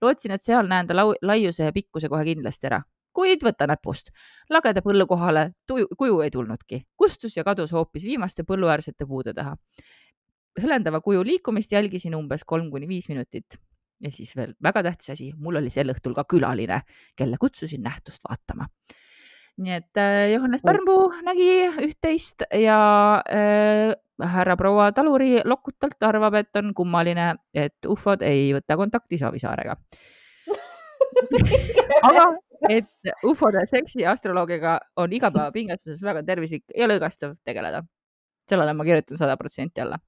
lootsin, 0.02 0.32
et 0.32 0.42
seal 0.42 0.66
näen 0.66 0.86
ta 0.86 0.94
laiuse 0.94 1.64
ja 1.64 1.72
pikkuse 1.72 2.08
kohe 2.08 2.24
kindlasti 2.24 2.66
ära 2.66 2.82
kuid 3.18 3.42
võta 3.46 3.66
näpust. 3.66 4.12
lageda 4.50 4.82
põllu 4.84 5.06
kohale 5.10 5.50
kuju 5.68 6.20
ei 6.24 6.30
tulnudki, 6.34 6.82
kustus 6.96 7.36
ja 7.36 7.44
kadus 7.46 7.74
hoopis 7.74 8.06
viimaste 8.06 8.44
põlluäärsete 8.46 9.06
puude 9.06 9.34
taha. 9.34 9.56
helendava 10.62 11.00
kuju 11.00 11.24
liikumist 11.24 11.72
jälgisin 11.72 12.14
umbes 12.18 12.44
kolm 12.44 12.70
kuni 12.70 12.88
viis 12.88 13.08
minutit. 13.08 13.58
ja 14.00 14.10
siis 14.14 14.36
veel 14.36 14.54
väga 14.62 14.82
tähtis 14.82 15.10
asi, 15.10 15.32
mul 15.36 15.58
oli 15.58 15.70
sel 15.70 15.90
õhtul 15.90 16.14
ka 16.14 16.24
külaline, 16.24 16.82
kelle 17.16 17.36
kutsusin 17.40 17.82
nähtust 17.82 18.28
vaatama 18.28 18.68
nii 19.58 19.72
et 19.74 19.98
äh, 19.98 20.28
Johannes 20.32 20.62
Pärnpuu 20.62 21.08
nägi 21.26 21.48
üht-teist 21.82 22.44
ja 22.54 22.78
äh, 23.26 23.90
härra-proua 24.22 24.92
Taluri 24.94 25.40
lokutalt 25.44 26.02
arvab, 26.06 26.36
et 26.38 26.56
on 26.62 26.70
kummaline, 26.74 27.32
et 27.54 27.90
ufod 27.90 28.22
ei 28.22 28.52
võta 28.54 28.78
kontakti 28.78 29.18
Savisaarega 29.18 29.74
aga 32.02 32.24
et 32.76 32.88
ufode 33.24 33.62
seksi 33.70 34.06
astroloogiga 34.06 34.80
on 34.96 35.12
igapäevapingestuses 35.12 36.02
väga 36.04 36.22
tervislik 36.26 36.64
ja 36.76 36.88
lõõgastav 36.90 37.34
tegeleda. 37.44 37.82
sellele 38.48 38.72
ma 38.72 38.84
kirjutan 38.84 39.20
sada 39.20 39.36
protsenti 39.36 39.80
alla. 39.80 39.98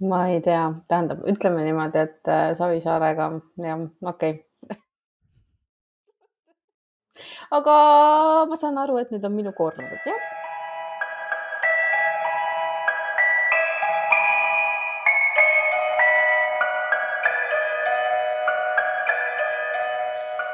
ma 0.00 0.28
ei 0.28 0.40
tea, 0.42 0.72
tähendab, 0.88 1.18
ütleme 1.30 1.64
niimoodi, 1.64 1.98
et 1.98 2.28
äh, 2.28 2.54
Savisaarega 2.58 3.30
jah, 3.62 3.80
okei 4.02 4.30
okay. 4.30 4.42
aga 7.58 7.74
ma 8.50 8.56
saan 8.56 8.78
aru, 8.78 8.98
et 8.98 9.10
nüüd 9.14 9.24
on 9.24 9.36
minu 9.36 9.52
kord, 9.56 9.78
jah 10.06 10.41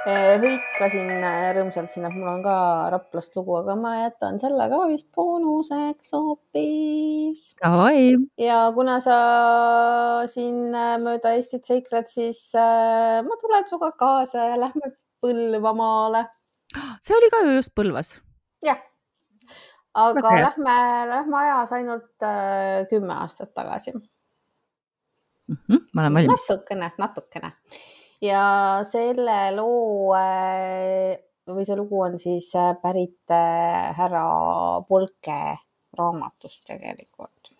hõikasin 0.08 1.10
eh, 1.16 1.48
rõõmsalt 1.56 1.92
siin, 1.92 2.06
et 2.08 2.14
mul 2.16 2.28
on 2.30 2.42
ka 2.44 2.54
Raplast 2.94 3.34
lugu, 3.36 3.56
aga 3.60 3.74
ma 3.78 3.94
jätan 3.98 4.38
selle 4.40 4.68
ka 4.70 4.80
vist 4.90 5.08
boonuseks 5.16 6.12
hoopis. 6.16 7.42
ja 8.40 8.60
kuna 8.76 8.98
sa 9.04 9.18
siin 10.30 10.72
eh, 10.72 10.94
mööda 11.02 11.34
Eestit 11.36 11.68
seikled, 11.68 12.08
siis 12.12 12.40
ma 12.54 13.40
tulen 13.42 13.66
sinuga 13.68 13.92
kaasa 13.98 14.50
ja 14.52 14.60
lähme 14.64 14.92
Põlvamaale. 15.24 16.24
see 17.02 17.16
oli 17.16 17.32
ka 17.34 17.42
ju 17.44 17.58
just 17.58 17.74
Põlvas. 17.76 18.14
jah, 18.64 18.80
aga 19.94 20.24
okay. 20.24 20.42
lähme, 20.46 20.78
lähme 21.12 21.42
ajas 21.42 21.76
ainult 21.76 22.28
kümme 22.90 23.14
aastat 23.18 23.52
tagasi 23.54 23.92
mm. 23.92 24.02
-hmm, 25.52 25.86
ma 25.92 26.06
olen 26.06 26.20
valmis. 26.20 26.48
natukene, 26.48 26.92
natukene 26.98 27.52
ja 28.24 28.42
selle 28.88 29.38
loo 29.56 30.14
äh, 30.16 31.18
või 31.48 31.66
see 31.66 31.78
lugu 31.78 32.02
on 32.04 32.18
siis 32.20 32.50
äh, 32.58 32.74
pärit 32.82 33.34
äh, 33.34 33.92
härra 33.96 34.24
Polke 34.88 35.38
raamatust 35.98 36.66
tegelikult, 36.68 37.54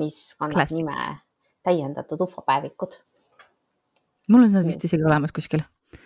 mis 0.00 0.22
kannab 0.38 0.62
Klassiks. 0.62 0.78
nime 0.78 1.18
Täiendatud 1.60 2.22
ufopäevikud. 2.24 2.96
mul 4.30 4.46
on 4.46 4.54
see 4.54 4.64
vist 4.70 4.88
isegi 4.88 5.04
olemas 5.04 5.34
kuskil 5.36 5.62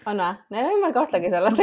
on 0.08 0.16
või? 0.16 0.32
ma 0.50 0.88
ei 0.88 0.96
kahtlegi 0.96 1.30
selles. 1.30 1.60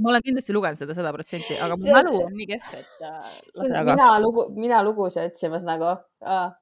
ma 0.00 0.10
olen 0.10 0.24
kindlasti 0.24 0.56
lugenud 0.56 0.80
seda 0.80 0.96
sada 0.96 1.12
protsenti, 1.12 1.58
aga 1.60 1.76
mu 1.78 1.92
mälu 1.92 2.14
on 2.24 2.32
nii 2.36 2.48
kehv, 2.50 2.72
et 2.80 3.76
mina 3.92 4.08
lugu, 4.20 4.48
mina 4.56 4.82
lugusid 4.84 5.30
otsimas 5.30 5.64
nagu 5.68 5.92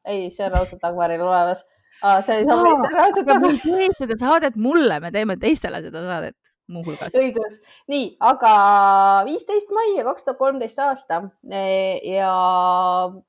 ei, 0.04 0.28
see 0.34 0.44
on 0.48 0.52
raudselt 0.58 0.82
Dagmaril 0.82 1.22
olemas 1.24 1.64
aa, 2.02 2.22
see 2.22 2.40
ei 2.40 2.48
sobi, 2.48 2.74
see 2.80 2.94
reaalselt 2.96 3.30
on. 3.36 3.46
me 3.46 3.52
ei 3.54 3.62
tee 3.62 3.92
seda 4.00 4.18
saadet 4.20 4.56
mulle, 4.56 4.98
me 5.00 5.12
teeme 5.14 5.38
teistele 5.40 5.82
seda 5.84 6.02
saadet 6.08 6.54
muuhulgas. 6.72 7.14
õigus, 7.18 7.58
nii, 7.92 8.14
aga 8.24 8.52
viisteist 9.28 9.72
mai 9.74 9.98
kaks 10.06 10.26
tuhat 10.26 10.40
kolmteist 10.40 10.80
aasta 10.84 11.20
e, 11.44 11.60
ja 12.14 12.30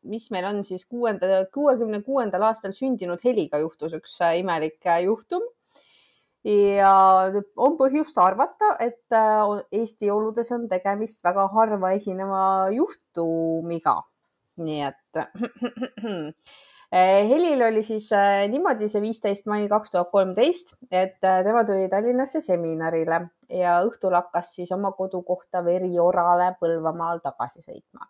mis 0.07 0.29
meil 0.31 0.47
on 0.51 0.63
siis 0.67 0.85
kuuenda, 0.87 1.43
kuuekümne 1.53 2.01
kuuendal 2.05 2.47
aastal 2.49 2.75
sündinud 2.75 3.23
Heliga 3.25 3.59
juhtus 3.63 3.95
üks 3.97 4.17
äh, 4.23 4.39
imelik 4.41 4.79
äh, 4.87 5.03
juhtum 5.07 5.43
ja 6.45 6.93
on 7.57 7.77
põhjust 7.79 8.19
arvata, 8.21 8.75
et 8.79 9.15
äh, 9.15 9.55
Eesti 9.81 10.11
oludes 10.13 10.51
on 10.55 10.69
tegemist 10.71 11.23
väga 11.25 11.49
harva 11.53 11.95
esineva 11.97 12.43
juhtumiga. 12.75 14.01
nii 14.55 14.83
et 14.87 15.17
Helil 16.95 17.61
oli 17.61 17.81
siis 17.83 18.07
eh, 18.15 18.45
niimoodi 18.47 18.87
see 18.87 19.01
viisteist 19.03 19.49
mai 19.51 19.65
kaks 19.67 19.91
tuhat 19.91 20.11
kolmteist, 20.13 20.75
et 20.87 21.17
eh, 21.27 21.41
tema 21.43 21.65
tuli 21.67 21.89
Tallinnasse 21.91 22.39
seminarile 22.43 23.19
ja 23.51 23.75
õhtul 23.83 24.15
hakkas 24.15 24.53
siis 24.55 24.71
oma 24.71 24.93
kodukohta 24.95 25.63
Veriorale 25.65 26.53
Põlvamaal 26.61 27.19
tagasi 27.25 27.65
sõitma. 27.65 28.07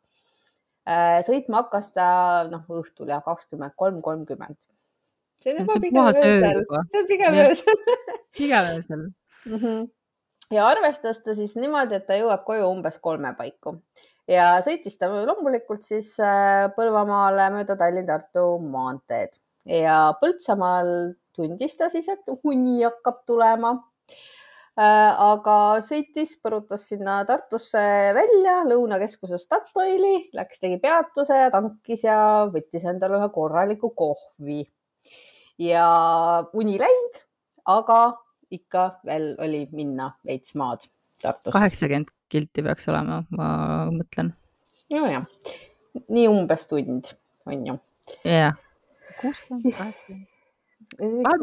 sõitma 1.25 1.63
hakkas 1.63 1.91
ta 1.95 2.07
noh, 2.51 2.61
õhtul 2.69 3.09
ja 3.09 3.17
kakskümmend 3.25 3.73
kolm, 3.75 4.03
kolmkümmend. 4.05 4.57
see 5.41 5.55
on 5.55 5.63
juba 5.63 5.79
pigem 5.81 6.09
öösel, 6.11 6.61
see 6.91 7.01
on 7.01 7.07
pigem 7.09 7.39
öösel. 7.41 7.85
pigem 8.37 8.73
öösel. 8.75 9.05
Mhm. 9.45 9.85
ja 10.53 10.67
arvestas 10.67 11.23
ta 11.25 11.33
siis 11.33 11.57
niimoodi, 11.57 11.97
et 11.97 12.05
ta 12.05 12.21
jõuab 12.21 12.45
koju 12.45 12.69
umbes 12.69 13.01
kolme 13.01 13.33
paiku 13.33 13.79
ja 14.31 14.45
sõitis 14.65 14.97
ta 14.99 15.09
loomulikult 15.11 15.85
siis 15.85 16.15
äh, 16.23 16.67
Põlvamaale 16.75 17.49
mööda 17.53 17.77
Tallinn-Tartu 17.79 18.47
maanteed 18.63 19.37
ja 19.65 20.15
Põltsamaal 20.21 21.15
tundis 21.35 21.75
ta 21.77 21.89
siis, 21.91 22.07
et 22.11 22.31
uni 22.47 22.81
hakkab 22.85 23.23
tulema. 23.27 23.75
Äh, 24.75 25.11
aga 25.23 25.77
sõitis, 25.83 26.33
põrutas 26.43 26.83
sinna 26.89 27.21
Tartusse 27.27 27.79
välja 28.15 28.57
Lõunakeskuses 28.67 29.45
Statoili, 29.47 30.29
läks, 30.35 30.59
tegi 30.59 30.81
peatuse 30.83 31.45
tankis 31.53 32.03
ja 32.03 32.17
võttis 32.51 32.83
endale 32.91 33.21
ühe 33.21 33.29
korraliku 33.35 33.93
kohvi. 33.95 34.65
ja 35.63 35.85
uni 36.53 36.75
läinud, 36.75 37.21
aga 37.71 37.99
ikka 38.51 38.99
veel 39.07 39.31
oli 39.39 39.63
minna 39.71 40.11
veits 40.27 40.51
maad 40.59 40.83
Tartust. 41.21 41.55
kaheksakümmend 41.55 42.11
kilti 42.31 42.63
peaks 42.65 42.89
olema, 42.91 43.23
ma 43.35 43.49
mõtlen. 43.93 44.31
nojah, 44.93 45.25
nii 46.07 46.29
umbes 46.31 46.67
tund 46.71 47.11
on 47.45 47.67
ju. 47.69 47.77
jah, 48.23 48.57
kuuskümmend, 49.21 49.75
kaheksakümmend. 49.77 50.33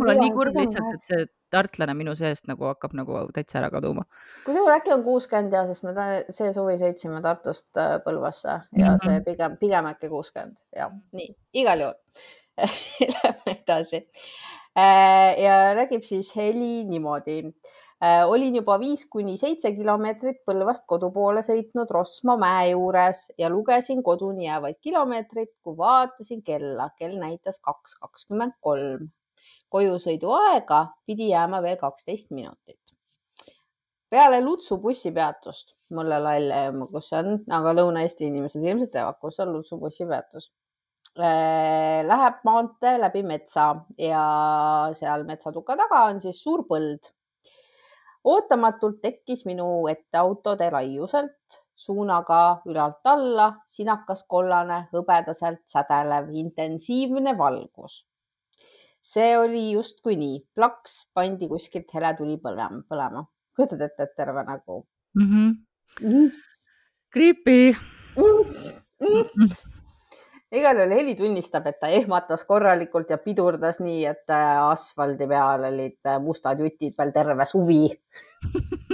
on 0.08 0.20
nii 0.20 0.34
kurb 0.34 0.58
lihtsalt, 0.58 0.92
et 0.96 1.06
see 1.06 1.24
tartlane 1.52 1.94
minu 1.96 2.14
seest 2.16 2.46
nagu 2.48 2.64
hakkab 2.70 2.94
nagu 2.96 3.26
täitsa 3.36 3.60
ära 3.60 3.70
kaduma. 3.72 4.04
kusjuures 4.46 4.78
äkki 4.80 4.94
on 4.94 5.04
kuuskümmend 5.06 5.56
ja, 5.56 5.64
sest 5.68 5.84
me 5.86 5.94
ta, 5.96 6.06
see 6.32 6.52
suvi 6.56 6.78
sõitsime 6.80 7.20
Tartust 7.24 7.80
äh, 7.80 7.98
Põlvasse 8.04 8.54
ja 8.54 8.62
mm 8.62 8.86
-hmm. 8.86 9.02
see 9.04 9.24
pigem, 9.26 9.58
pigem 9.60 9.90
äkki 9.92 10.08
kuuskümmend 10.12 10.56
ja 10.76 10.90
nii, 11.12 11.34
igal 11.64 11.86
juhul 11.86 11.98
Lähme 13.14 13.52
edasi. 13.52 14.06
Äh, 14.78 15.40
ja 15.42 15.74
räägib 15.76 16.04
siis 16.04 16.36
Heli 16.36 16.84
niimoodi 16.88 17.42
olin 18.02 18.56
juba 18.56 18.78
viis 18.80 19.04
kuni 19.06 19.36
seitse 19.38 19.70
kilomeetrit 19.76 20.40
Põlvast 20.46 20.86
kodu 20.90 21.12
poole 21.14 21.42
sõitnud 21.46 21.90
Rosma 21.94 22.34
mäe 22.40 22.72
juures 22.72 23.28
ja 23.38 23.50
lugesin 23.50 24.02
koduni 24.02 24.48
jäävaid 24.48 24.80
kilomeetreid, 24.82 25.52
kui 25.62 25.76
vaatasin 25.78 26.42
kella. 26.42 26.90
kell 26.98 27.18
näitas 27.18 27.60
kaks 27.60 27.98
kakskümmend 28.00 28.58
kolm. 28.60 29.10
kojusõidu 29.68 30.32
aega 30.36 30.86
pidi 31.06 31.30
jääma 31.30 31.62
veel 31.62 31.76
kaksteist 31.76 32.30
minutit. 32.30 32.80
peale 34.10 34.42
Lutsu 34.44 34.78
bussipeatust, 34.78 35.76
mulle 35.90 36.18
lall 36.18 36.50
ei 36.50 36.72
kus 36.90 37.08
see 37.08 37.22
on, 37.22 37.38
aga 37.50 37.72
Lõuna-Eesti 37.78 38.26
inimesed 38.26 38.64
ilmselt 38.64 38.92
teavad, 38.92 39.16
kus 39.20 39.40
on 39.40 39.52
Lutsu 39.52 39.78
bussipeatus 39.78 40.50
äh, 41.18 42.02
läheb 42.02 42.44
maantee 42.44 42.98
läbi 42.98 43.22
metsa 43.22 43.76
ja 43.98 44.28
seal 44.92 45.24
metsatuka 45.24 45.76
taga 45.76 46.06
on 46.10 46.20
siis 46.20 46.42
suur 46.42 46.66
põld 46.66 47.12
ootamatult 48.24 49.00
tekkis 49.02 49.44
minu 49.46 49.87
ette 49.90 50.18
autode 50.18 50.70
laiuselt 50.70 51.58
suunaga 51.74 52.62
ülalt 52.70 53.11
alla 53.11 53.48
sinakas 53.66 54.24
kollane, 54.30 54.87
hõbedaselt 54.92 55.62
sädelev 55.66 56.30
intensiivne 56.44 57.37
valgus. 57.38 58.06
see 59.02 59.32
oli 59.38 59.72
justkui 59.72 60.14
nii, 60.16 60.37
plaks 60.54 61.08
pandi 61.14 61.48
kuskilt 61.50 61.90
hele 61.94 62.12
tuli 62.18 62.37
põlema, 62.38 62.85
põlema. 62.88 63.24
kujutad 63.56 63.82
ette, 63.88 64.02
et 64.02 64.16
terve 64.16 64.44
nagu 64.46 64.87
mm? 65.14 65.26
-hmm. 65.26 65.50
Mm. 66.06 66.30
Creepy 67.12 67.74
mm. 68.16 69.26
-mm 69.35 69.71
igal 70.52 70.82
juhul 70.82 70.96
Heli 70.98 71.14
tunnistab, 71.18 71.66
et 71.70 71.78
ta 71.80 71.88
ehmatas 71.92 72.44
korralikult 72.48 73.10
ja 73.10 73.18
pidurdas 73.18 73.80
nii, 73.80 74.04
et 74.10 74.32
äh, 74.32 74.58
asfaldi 74.66 75.28
peal 75.30 75.68
olid 75.70 75.98
äh, 76.08 76.20
mustad 76.22 76.60
jutid 76.60 76.96
veel 76.98 77.12
terve 77.14 77.46
suvi 77.48 77.84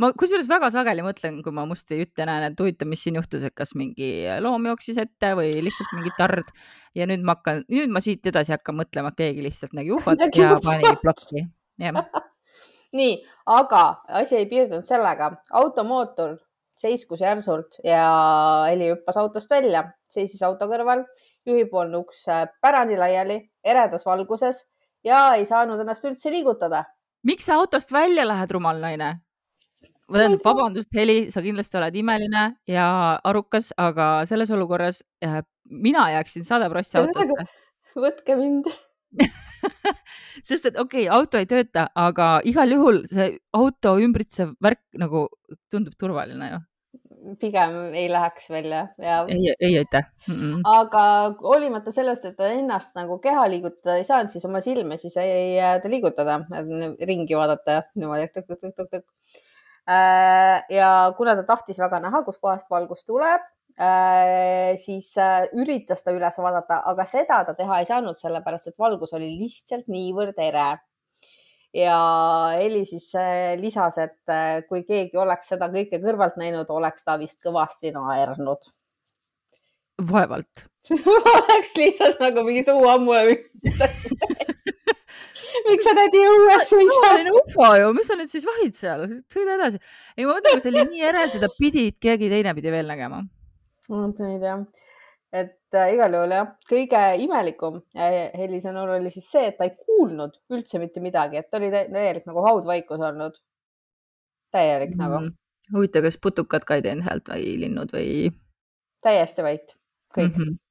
ma 0.00 0.10
kusjuures 0.12 0.48
väga 0.50 0.70
sageli 0.72 1.04
mõtlen, 1.04 1.40
kui 1.44 1.54
ma 1.56 1.64
musti 1.68 1.98
jutte 2.00 2.26
näen, 2.28 2.50
et 2.50 2.60
huvitav, 2.60 2.88
mis 2.90 3.02
siin 3.06 3.18
juhtus, 3.18 3.46
et 3.48 3.54
kas 3.56 3.74
mingi 3.78 4.10
loom 4.44 4.68
jooksis 4.70 5.00
ette 5.02 5.32
või 5.38 5.50
lihtsalt 5.64 5.94
mingi 5.96 6.12
tard. 6.18 6.50
ja 6.96 7.08
nüüd 7.08 7.24
ma 7.24 7.36
hakkan, 7.36 7.64
nüüd 7.72 7.92
ma 7.92 8.02
siit 8.04 8.26
edasi 8.28 8.54
hakkan 8.54 8.76
mõtlema, 8.78 9.12
et 9.12 9.20
keegi 9.24 9.44
lihtsalt 9.44 9.76
nägi 9.76 9.94
ufot 9.96 10.20
ja 10.36 10.56
pani 10.64 10.92
plokki. 11.02 11.46
nii, 12.98 13.14
aga 13.52 13.82
asi 14.20 14.42
ei 14.42 14.50
piirdunud 14.50 14.86
sellega, 14.86 15.32
automootor 15.60 16.36
seiskus 16.76 17.22
järsult 17.24 17.78
ja 17.84 18.06
Heli 18.68 18.90
hüppas 18.92 19.16
autost 19.20 19.50
välja, 19.50 19.84
seisis 20.10 20.42
auto 20.46 20.68
kõrval, 20.70 21.04
juhipoolne 21.46 22.00
uks 22.02 22.26
äh, 22.32 22.46
pärani 22.62 22.98
laiali, 22.98 23.40
eredas 23.64 24.06
valguses 24.06 24.64
ja 25.06 25.34
ei 25.36 25.46
saanud 25.48 25.80
ennast 25.80 26.04
üldse 26.04 26.32
liigutada. 26.32 26.84
miks 27.26 27.46
sa 27.46 27.60
autost 27.60 27.92
välja 27.92 28.26
lähed, 28.28 28.50
rumal 28.50 28.80
naine? 28.80 29.16
tähendab, 30.12 30.44
vabandust, 30.44 30.92
Heli, 30.94 31.30
sa 31.34 31.42
kindlasti 31.42 31.78
oled 31.80 31.96
imeline 31.98 32.42
ja 32.70 32.86
arukas, 33.26 33.72
aga 33.76 34.24
selles 34.28 34.52
olukorras 34.54 35.02
äh, 35.24 35.40
mina 35.70 36.10
jääksin 36.14 36.44
sada 36.46 36.70
prossi 36.70 36.98
autosse. 37.00 37.46
võtke 37.96 38.36
mind 38.38 38.70
sest 40.48 40.70
et 40.70 40.78
okei 40.78 41.06
okay,, 41.06 41.10
auto 41.18 41.40
ei 41.40 41.48
tööta, 41.50 41.88
aga 41.94 42.36
igal 42.44 42.72
juhul 42.76 43.02
see 43.10 43.32
auto 43.56 43.96
ümbritsev 44.02 44.56
värk 44.62 44.82
nagu 45.00 45.28
tundub 45.72 45.98
turvaline 45.98 46.50
ju 46.54 46.62
pigem 47.40 47.94
ei 47.94 48.06
läheks 48.12 48.50
välja 48.50 48.86
ja. 49.02 49.24
ei, 49.28 49.54
ei 49.60 49.78
aitäh 49.78 50.04
mm. 50.28 50.34
-mm. 50.34 50.60
aga 50.64 51.02
hoolimata 51.40 51.92
sellest, 51.92 52.24
et 52.24 52.36
ta 52.36 52.46
ennast 52.46 52.94
nagu 52.94 53.18
keha 53.18 53.48
liigutada 53.50 53.96
ei 53.96 54.04
saanud, 54.04 54.30
siis 54.30 54.44
oma 54.44 54.60
silme 54.60 54.96
siis 54.96 55.16
ei 55.16 55.58
ta 55.82 55.90
liigutada, 55.90 56.40
ringi 57.10 57.36
vaadata 57.36 57.82
niimoodi 57.94 58.30
tõk-tõk-tõk-tõk. 58.36 59.04
Äh, 59.90 60.64
ja 60.70 61.12
kuna 61.16 61.36
ta 61.36 61.42
tahtis 61.46 61.78
väga 61.78 62.00
näha, 62.02 62.22
kuskohast 62.26 62.70
valgus 62.70 63.04
tuleb, 63.06 63.42
siis 63.76 65.10
äh, 65.20 65.44
üritas 65.52 66.00
ta 66.04 66.14
üles 66.16 66.38
vaadata, 66.40 66.80
aga 66.88 67.04
seda 67.04 67.42
ta 67.44 67.54
teha 67.54 67.80
ei 67.82 67.88
saanud, 67.88 68.16
sellepärast 68.16 68.70
et 68.70 68.78
valgus 68.80 69.12
oli 69.16 69.34
lihtsalt 69.36 69.90
niivõrd 69.92 70.38
ere. 70.40 70.78
ja 71.76 71.98
Heli 72.56 72.86
siis 72.88 73.10
äh, 73.20 73.52
lisas, 73.60 73.98
et 74.00 74.32
kui 74.68 74.82
keegi 74.88 75.20
oleks 75.20 75.52
seda 75.52 75.68
kõike 75.68 76.00
kõrvalt 76.00 76.40
näinud, 76.40 76.70
oleks 76.72 77.04
ta 77.04 77.18
vist 77.20 77.44
kõvasti 77.44 77.92
naernud. 77.92 78.64
vaevalt 80.10 80.66
oleks 81.36 81.76
lihtsalt 81.76 82.20
nagu 82.20 82.48
mingi 82.48 82.64
suu 82.64 82.88
ammule 82.88 83.26
miks 85.66 85.84
sa 85.84 85.92
tädi 85.96 86.20
õues 86.24 86.68
suisad? 86.68 87.28
ufo 87.28 87.70
ju, 87.76 87.92
mis 87.96 88.08
sa 88.08 88.16
nüüd 88.16 88.32
siis 88.32 88.44
vahid 88.48 88.76
seal, 88.76 89.08
sõida 89.32 89.60
edasi. 89.60 89.84
ei, 90.16 90.24
ma 90.24 90.32
mõtlen, 90.32 90.56
kui 90.56 90.64
see 90.64 90.72
oli 90.72 90.88
nii 90.96 91.08
ere, 91.12 91.28
seda 91.28 91.52
pidid 91.60 92.00
keegi 92.00 92.32
teine 92.32 92.56
pidi 92.56 92.72
veel 92.72 92.88
nägema 92.88 93.26
ma 93.90 94.02
mõtlen 94.06 94.34
ei 94.34 94.40
tea, 94.42 94.56
et 95.40 95.78
äh, 95.78 95.92
igal 95.94 96.14
juhul 96.16 96.34
jah, 96.34 96.52
kõige 96.70 97.02
imelikum 97.22 97.80
äh, 97.96 98.18
Heli 98.36 98.60
sõnul 98.62 98.96
oli 98.96 99.12
siis 99.14 99.28
see, 99.32 99.50
et 99.50 99.58
ta 99.58 99.68
ei 99.68 99.74
kuulnud 99.76 100.38
üldse 100.54 100.80
mitte 100.82 101.02
midagi, 101.04 101.40
et 101.40 101.58
oli 101.58 101.70
täielik 101.72 102.28
nagu 102.28 102.44
haudvaikus 102.46 103.02
olnud. 103.10 103.40
täielik 104.54 104.94
mm. 104.94 105.02
nagu. 105.02 105.22
huvitav, 105.74 106.06
kas 106.06 106.20
putukad 106.22 106.64
ka 106.66 106.78
ei 106.78 106.86
teinud 106.86 107.06
häält 107.08 107.32
või 107.32 107.56
linnud 107.64 107.92
või? 107.94 108.30
täiesti 109.06 109.44
vait, 109.46 109.76
kõik 110.14 110.32
mm. 110.32 110.44
-hmm. 110.44 110.62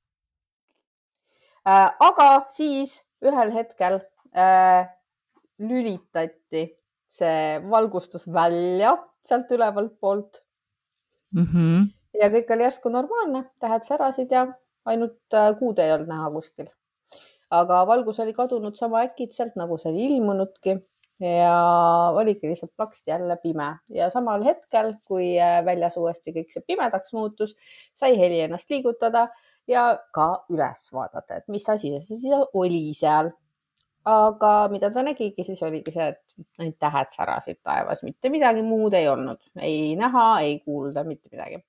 Äh, 1.66 1.90
aga 2.00 2.46
siis 2.54 3.00
ühel 3.26 3.50
hetkel 3.50 3.96
äh, 4.38 4.86
lülitati 5.58 6.68
see 7.10 7.62
valgustus 7.72 8.28
välja 8.34 8.92
sealt 9.26 9.50
ülevalt 9.56 9.96
poolt 10.00 10.44
mm. 11.34 11.46
-hmm 11.46 11.95
ja 12.20 12.30
kõik 12.34 12.52
oli 12.54 12.66
järsku 12.68 12.92
normaalne, 12.94 13.46
tähed 13.60 13.86
särasid 13.88 14.32
ja 14.32 14.48
ainult 14.86 15.34
äh, 15.34 15.52
kuud 15.60 15.80
ei 15.80 15.94
olnud 15.94 16.12
näha 16.12 16.30
kuskil. 16.34 16.68
aga 17.56 17.86
valgus 17.88 18.20
oli 18.20 18.34
kadunud 18.34 18.76
sama 18.76 19.04
äkitselt, 19.06 19.56
nagu 19.56 19.78
see 19.78 19.92
oli 19.92 20.06
ilmunudki. 20.10 20.80
Ja 21.20 22.12
oligi 22.12 22.50
lihtsalt 22.50 22.74
plaksti 22.76 23.12
jälle 23.12 23.38
pime. 23.40 23.78
Ja 23.90 24.10
samal 24.12 24.44
hetkel, 24.44 24.94
kui 25.08 25.38
äh, 25.40 25.62
väljas 25.66 25.96
uuesti 25.98 26.34
kõik 26.36 26.52
see 26.52 26.66
pimedaks 26.68 27.14
muutus, 27.16 27.54
sai 27.96 28.18
Heli 28.20 28.42
ennast 28.44 28.70
liigutada 28.70 29.30
ja 29.68 29.86
ka 30.14 30.28
üles 30.52 30.90
vaadata, 30.94 31.40
et 31.40 31.48
mis 31.48 31.70
asi 31.70 31.94
see 31.96 32.18
siis 32.20 32.48
oli 32.54 32.92
seal. 32.94 33.32
aga 34.06 34.68
mida 34.70 34.92
ta 34.94 35.02
nägigi, 35.02 35.44
siis 35.44 35.64
oligi 35.66 35.90
see, 35.90 36.12
et 36.12 36.60
need 36.62 36.76
tähed 36.78 37.10
särasid 37.10 37.58
taevas, 37.64 38.04
mitte 38.06 38.30
midagi 38.30 38.62
muud 38.62 38.94
ei 38.94 39.08
olnud, 39.10 39.40
ei 39.58 39.96
näha, 39.98 40.26
ei 40.46 40.60
kuulda, 40.60 41.02
mitte 41.08 41.32
midagi 41.32 41.64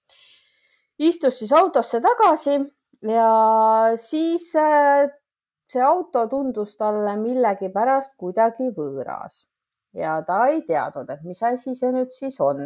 istus 0.98 1.38
siis 1.38 1.52
autosse 1.52 2.00
tagasi 2.00 2.56
ja 3.02 3.30
siis 3.96 4.52
äh, 4.56 5.08
see 5.68 5.82
auto 5.82 6.26
tundus 6.30 6.76
talle 6.76 7.16
millegipärast 7.20 8.16
kuidagi 8.20 8.70
võõras 8.76 9.44
ja 9.96 10.20
ta 10.26 10.46
ei 10.52 10.62
teadnud, 10.66 11.10
et 11.10 11.24
mis 11.24 11.42
asi 11.42 11.74
see 11.74 11.92
nüüd 11.94 12.12
siis 12.14 12.40
on. 12.40 12.62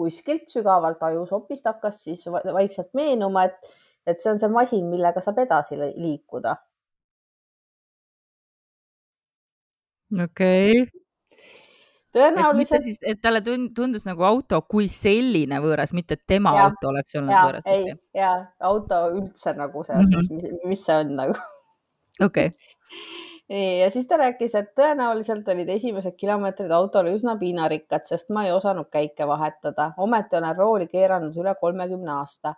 kuskilt 0.00 0.48
sügavalt 0.48 1.02
ajusopist 1.04 1.66
hakkas 1.68 1.98
siis 2.06 2.22
vaikselt 2.30 2.94
meenuma, 2.96 3.42
et, 3.44 3.74
et 4.06 4.20
see 4.22 4.30
on 4.32 4.38
see 4.40 4.48
masin, 4.48 4.86
millega 4.88 5.20
saab 5.20 5.42
edasi 5.44 5.76
liikuda. 5.76 6.56
okei 10.24 10.82
okay 10.82 10.99
tõenäoliselt. 12.14 12.82
siis, 12.84 13.00
et 13.06 13.20
talle 13.22 13.40
tundus 13.44 14.04
nagu 14.08 14.24
auto 14.26 14.60
kui 14.68 14.88
selline 14.92 15.60
võõras, 15.62 15.94
mitte 15.96 16.18
et 16.18 16.24
tema 16.28 16.52
ja, 16.56 16.68
auto 16.68 16.90
oleks 16.90 17.16
olnud 17.18 17.34
ja, 17.34 17.42
võõras. 17.46 17.66
ei, 17.70 17.94
ja 18.16 18.30
auto 18.70 19.00
üldse 19.14 19.54
nagu 19.58 19.84
selles 19.86 20.08
mm 20.08 20.14
-hmm. 20.14 20.38
mõttes, 20.38 20.68
mis 20.68 20.84
see 20.86 20.96
on 20.96 21.12
nagu. 21.16 21.34
okei. 22.26 22.52
ja 23.80 23.90
siis 23.90 24.06
ta 24.06 24.16
rääkis, 24.16 24.54
et 24.54 24.72
tõenäoliselt 24.78 25.48
olid 25.52 25.68
esimesed 25.68 26.16
kilomeetrid 26.16 26.70
autole 26.70 27.14
üsna 27.14 27.36
piinarikkad, 27.38 28.04
sest 28.04 28.30
ma 28.30 28.44
ei 28.46 28.52
osanud 28.52 28.90
käike 28.90 29.26
vahetada, 29.26 29.92
ometi 29.96 30.36
olen 30.36 30.56
rooli 30.56 30.88
keeranud 30.88 31.36
üle 31.36 31.54
kolmekümne 31.60 32.12
aasta. 32.12 32.54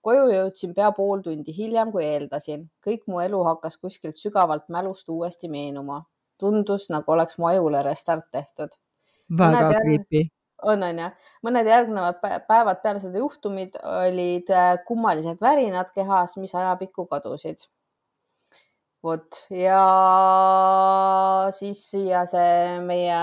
koju 0.00 0.28
jõudsin 0.32 0.74
pea 0.74 0.92
pool 0.92 1.20
tundi 1.20 1.56
hiljem, 1.56 1.92
kui 1.92 2.04
eeldasin. 2.04 2.70
kõik 2.86 3.02
mu 3.06 3.20
elu 3.20 3.44
hakkas 3.44 3.76
kuskilt 3.76 4.16
sügavalt 4.16 4.68
mälust 4.68 5.08
uuesti 5.08 5.48
meenuma. 5.48 6.04
tundus, 6.38 6.88
nagu 6.90 7.12
oleks 7.12 7.38
mu 7.38 7.46
ajule 7.46 7.82
restart 7.82 8.30
tehtud. 8.32 8.70
Väga 9.38 9.80
creepy. 9.80 10.28
on, 10.62 10.82
on 10.82 10.98
ju. 10.98 11.10
mõned 11.46 11.66
järgnevad 11.66 12.20
päevad 12.48 12.82
peale 12.82 13.00
seda 13.00 13.22
juhtumit 13.22 13.76
olid 13.80 14.50
äh, 14.52 14.72
kummalised 14.86 15.40
värinad 15.40 15.92
kehas, 15.94 16.36
mis 16.36 16.54
ajapikku 16.54 17.06
kadusid 17.06 17.64
vot 19.04 19.36
ja 19.54 19.80
siis 21.56 21.78
siia 21.92 22.24
see 22.28 22.80
meie 22.84 23.20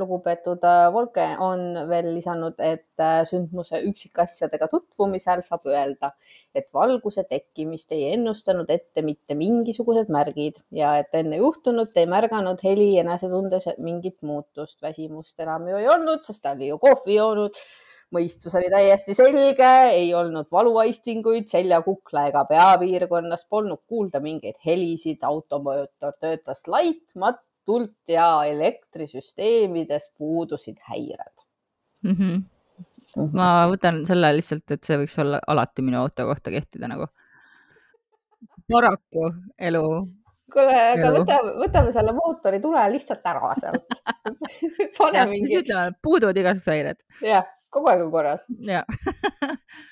lugupeetud 0.00 0.62
äh, 0.64 0.86
Volke 0.94 1.26
on 1.44 1.64
veel 1.90 2.08
lisanud, 2.14 2.56
et 2.64 3.02
äh, 3.02 3.20
sündmuse 3.28 3.82
üksikasjadega 3.90 4.70
tutvumisel 4.72 5.42
saab 5.44 5.66
öelda, 5.68 6.14
et 6.56 6.70
valguse 6.74 7.26
tekkimist 7.28 7.92
ei 7.96 8.14
ennustanud 8.14 8.70
ette 8.72 9.04
mitte 9.04 9.36
mingisugused 9.38 10.08
märgid 10.12 10.62
ja 10.74 10.94
et 11.02 11.12
enne 11.20 11.42
juhtunut 11.42 11.92
ei 12.00 12.08
märganud 12.08 12.64
heli 12.64 12.94
enesetundes 13.02 13.68
mingit 13.78 14.22
muutust. 14.22 14.80
väsimust 14.82 15.40
enam 15.44 15.68
ju 15.68 15.76
ei 15.76 15.92
olnud, 15.92 16.24
sest 16.24 16.42
ta 16.42 16.56
oli 16.56 16.72
ju 16.72 16.80
kohvi 16.80 17.20
joonud 17.20 17.60
mõistus 18.14 18.54
oli 18.58 18.70
täiesti 18.72 19.14
selge, 19.16 19.70
ei 19.92 20.12
olnud 20.16 20.48
valuaistinguid 20.52 21.48
selja, 21.50 21.80
kukla 21.84 22.28
ega 22.30 22.44
peapiirkonnas, 22.48 23.44
polnud 23.50 23.82
kuulda 23.86 24.20
mingeid 24.24 24.56
helisid, 24.66 25.22
automootor 25.28 26.14
töötas 26.20 26.64
laitmatult 26.66 27.96
ja 28.08 28.28
elektrisüsteemides 28.48 30.12
puudusid 30.18 30.80
häired 30.88 31.44
mm. 32.02 32.14
-hmm. 32.14 33.32
ma 33.32 33.50
võtan 33.70 34.04
selle 34.08 34.32
lihtsalt, 34.36 34.70
et 34.70 34.84
see 34.84 35.00
võiks 35.02 35.18
olla 35.20 35.40
alati 35.46 35.84
minu 35.84 36.00
auto 36.02 36.26
kohta 36.30 36.54
kehtida 36.54 36.88
nagu. 36.88 37.10
paraku 38.72 39.32
elu 39.58 39.84
kuule, 40.52 40.78
aga 40.94 41.12
võtame, 41.18 41.52
võtame 41.62 41.92
selle 41.96 42.14
mootori 42.16 42.60
tule 42.62 42.86
lihtsalt 42.94 43.26
ära 43.28 43.52
sealt 43.60 44.00
pane 44.98 45.26
mingi. 45.30 45.52
siis 45.52 45.64
ütleme, 45.64 45.94
puuduvad 46.02 46.40
igasugused 46.40 46.74
häired. 46.74 47.04
jah, 47.24 47.46
kogu 47.74 47.92
aeg 47.92 48.06
on 48.06 48.12
korras. 48.14 48.48
jah 48.64 48.84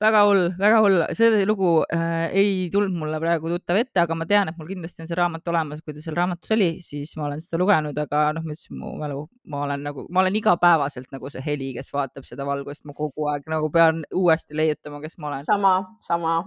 väga 0.00 0.22
hull, 0.24 0.46
väga 0.56 0.78
hull, 0.80 1.02
see 1.16 1.44
lugu 1.48 1.70
äh, 1.92 2.30
ei 2.36 2.52
tulnud 2.72 2.96
mulle 3.02 3.20
praegu 3.20 3.50
tuttav 3.52 3.78
ette, 3.82 4.00
aga 4.00 4.16
ma 4.16 4.26
tean, 4.28 4.48
et 4.48 4.56
mul 4.56 4.70
kindlasti 4.70 5.04
on 5.04 5.10
see 5.10 5.18
raamat 5.18 5.50
olemas, 5.52 5.82
kui 5.84 5.96
ta 5.96 6.04
seal 6.04 6.16
raamatus 6.16 6.54
oli, 6.56 6.70
siis 6.84 7.12
ma 7.20 7.26
olen 7.28 7.42
seda 7.44 7.60
lugenud, 7.60 8.00
aga 8.06 8.24
noh, 8.36 8.46
ma 8.46 8.56
ütlesin, 8.56 8.78
mu 8.80 8.94
mälu, 9.00 9.26
ma 9.52 9.64
olen 9.66 9.84
nagu, 9.84 10.06
ma 10.08 10.24
olen 10.24 10.40
igapäevaselt 10.40 11.12
nagu 11.12 11.32
see 11.32 11.44
heli, 11.44 11.72
kes 11.76 11.92
vaatab 11.92 12.26
seda 12.28 12.48
valgust, 12.48 12.86
ma 12.88 12.96
kogu 12.96 13.28
aeg 13.32 13.48
nagu 13.52 13.68
pean 13.74 14.00
uuesti 14.16 14.56
leiutama, 14.56 15.02
kes 15.04 15.18
ma 15.20 15.34
olen. 15.34 15.48
sama, 15.48 15.74
sama. 16.06 16.38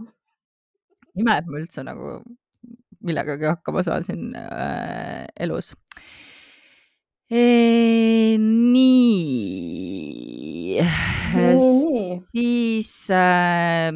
ime, 1.14 1.38
et 1.38 1.50
ma 1.50 1.62
üldse 1.62 1.86
nagu 1.86 2.18
millegagi 3.04 3.48
hakkama 3.50 3.84
saan 3.86 4.04
siin 4.08 4.32
äh, 4.38 5.26
elus 5.40 5.74
e,. 7.30 7.44
nii, 8.40 8.84
nii., 10.82 12.20
siis 12.32 12.92
äh, 13.14 13.92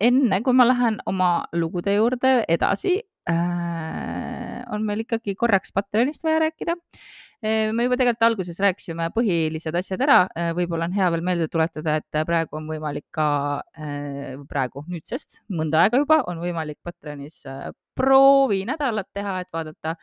enne 0.00 0.42
kui 0.44 0.54
ma 0.56 0.68
lähen 0.68 1.00
oma 1.06 1.32
lugude 1.56 1.94
juurde 1.96 2.36
edasi 2.48 2.98
äh,, 3.30 4.62
on 4.74 4.86
meil 4.86 5.04
ikkagi 5.06 5.36
korraks 5.38 5.72
Patreonist 5.72 6.24
vaja 6.26 6.42
rääkida 6.46 6.74
äh, 6.76 7.23
me 7.42 7.86
juba 7.86 7.98
tegelikult 8.00 8.26
alguses 8.28 8.60
rääkisime 8.62 9.08
põhilised 9.14 9.76
asjad 9.80 10.04
ära, 10.06 10.20
äh, 10.36 10.52
võib-olla 10.56 10.88
on 10.88 10.96
hea 10.96 11.10
veel 11.14 11.24
meelde 11.26 11.48
tuletada, 11.52 11.98
et 12.00 12.20
praegu 12.26 12.60
on 12.60 12.68
võimalik 12.70 13.06
ka, 13.14 13.62
äh, 13.78 14.34
praegu 14.48 14.84
nüüdsest 14.88 15.42
mõnda 15.48 15.84
aega 15.84 16.00
juba 16.02 16.22
on 16.30 16.40
võimalik 16.44 16.78
Patreonis 16.82 17.42
proovinädalat 17.94 19.12
teha, 19.14 19.38
et 19.42 19.52
vaadata, 19.54 19.94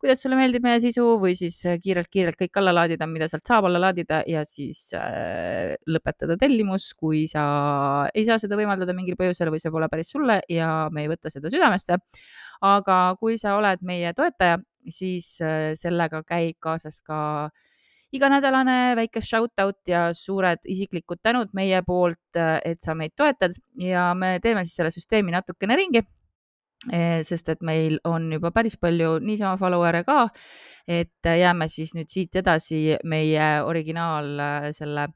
kuidas 0.00 0.20
sulle 0.22 0.36
meeldib 0.38 0.64
meie 0.64 0.78
sisu 0.82 1.04
või 1.20 1.32
siis 1.38 1.56
kiirelt-kiirelt 1.82 2.38
kõik 2.38 2.60
alla 2.60 2.74
laadida, 2.76 3.08
mida 3.10 3.28
sealt 3.30 3.46
saab 3.48 3.68
alla 3.68 3.80
laadida 3.80 4.20
ja 4.28 4.42
siis 4.46 4.90
äh, 4.96 5.74
lõpetada 5.88 6.36
tellimus, 6.40 6.90
kui 6.98 7.24
sa 7.30 7.44
ei 8.12 8.26
saa 8.28 8.38
seda 8.42 8.58
võimaldada 8.60 8.94
mingil 8.96 9.16
põhjusel 9.18 9.50
või 9.54 9.62
see 9.62 9.72
pole 9.74 9.88
päris 9.92 10.12
sulle 10.12 10.40
ja 10.52 10.70
me 10.92 11.06
ei 11.06 11.12
võta 11.12 11.32
seda 11.32 11.52
südamesse. 11.52 11.98
aga 12.66 13.16
kui 13.20 13.36
sa 13.38 13.56
oled 13.56 13.82
meie 13.84 14.12
toetaja, 14.16 14.56
siis 14.92 15.36
äh, 15.44 15.72
sellega 15.78 16.22
käib 16.26 16.58
kaasas 16.60 17.00
ka 17.04 17.48
iganädalane 18.16 18.94
väike 18.96 19.20
shout 19.20 19.58
out 19.60 19.88
ja 19.88 20.08
suured 20.14 20.62
isiklikud 20.68 21.18
tänud 21.22 21.50
meie 21.54 21.82
poolt, 21.86 22.38
et 22.38 22.80
sa 22.80 22.94
meid 22.94 23.16
toetad. 23.18 23.52
Ja 23.82 24.12
me 24.14 24.38
teeme 24.42 24.62
siis 24.64 24.78
selle 24.78 24.94
süsteemi 24.94 25.34
natukene 25.34 25.76
ringi 25.76 26.04
Eh, 26.86 27.22
sest 27.26 27.48
et 27.50 27.62
meil 27.66 27.96
on 28.06 28.28
juba 28.30 28.52
päris 28.54 28.76
palju 28.78 29.16
niisama 29.24 29.56
follower'e 29.58 30.04
ka, 30.06 30.26
et 30.86 31.26
jääme 31.26 31.66
siis 31.72 31.96
nüüd 31.96 32.12
siit 32.12 32.36
edasi 32.38 32.98
meie 33.02 33.46
originaal 33.66 34.28
äh, 34.38 34.66
selle 34.76 35.08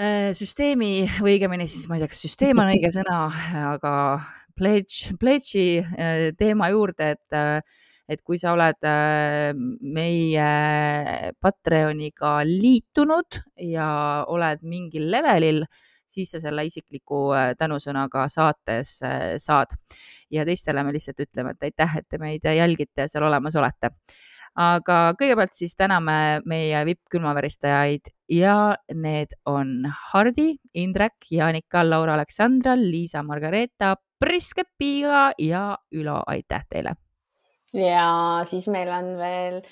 äh, 0.00 0.32
süsteemi 0.34 1.04
või 1.20 1.36
õigemini 1.36 1.68
siis 1.70 1.86
ma 1.86 1.98
ei 1.98 2.02
tea, 2.02 2.10
kas 2.10 2.24
süsteem 2.26 2.62
on 2.62 2.72
õige 2.72 2.90
sõna, 2.96 3.20
aga 3.76 3.92
pledge, 4.58 5.14
pledge'i 5.20 5.84
äh, 5.84 6.24
teema 6.40 6.72
juurde, 6.74 7.12
et, 7.14 7.38
et 8.08 8.22
kui 8.22 8.38
sa 8.38 8.52
oled 8.54 8.86
meie 9.96 10.46
Patreoniga 11.42 12.38
liitunud 12.46 13.40
ja 13.66 13.88
oled 14.30 14.62
mingil 14.62 15.10
levelil 15.10 15.64
siis 16.06 16.30
sa 16.30 16.40
selle 16.42 16.64
isikliku 16.66 17.20
äh, 17.34 17.50
tänusõna 17.58 18.06
ka 18.12 18.26
saates 18.32 19.00
äh, 19.06 19.34
saad. 19.42 19.74
ja 20.30 20.44
teistele 20.44 20.82
me 20.82 20.92
lihtsalt 20.94 21.20
ütleme, 21.22 21.52
et 21.54 21.68
aitäh, 21.68 21.98
et 21.98 22.08
te 22.10 22.18
meid 22.18 22.42
jälgite 22.42 23.04
ja 23.04 23.10
seal 23.10 23.26
olemas 23.28 23.56
olete 23.56 23.92
aga 24.56 24.98
kõigepealt 25.20 25.54
siis 25.54 25.76
täname 25.76 26.40
meie 26.48 26.80
vipp-külmaveristajaid 26.88 28.10
ja 28.32 28.74
need 28.94 29.36
on 29.46 29.84
Hardi, 30.10 30.56
Indrek, 30.74 31.28
Jaanika, 31.30 31.84
Laura 31.84 32.16
Aleksandra, 32.16 32.74
Liisa 32.80 33.22
Margareeta, 33.22 33.94
Priske 34.18 34.64
Piiga 34.78 35.28
ja 35.38 35.68
Ülo, 35.92 36.22
aitäh 36.26 36.64
teile! 36.70 36.96
Ja 37.74 38.42
siis 38.46 38.68
meil 38.68 38.90
on 38.92 39.16
veel 39.18 39.62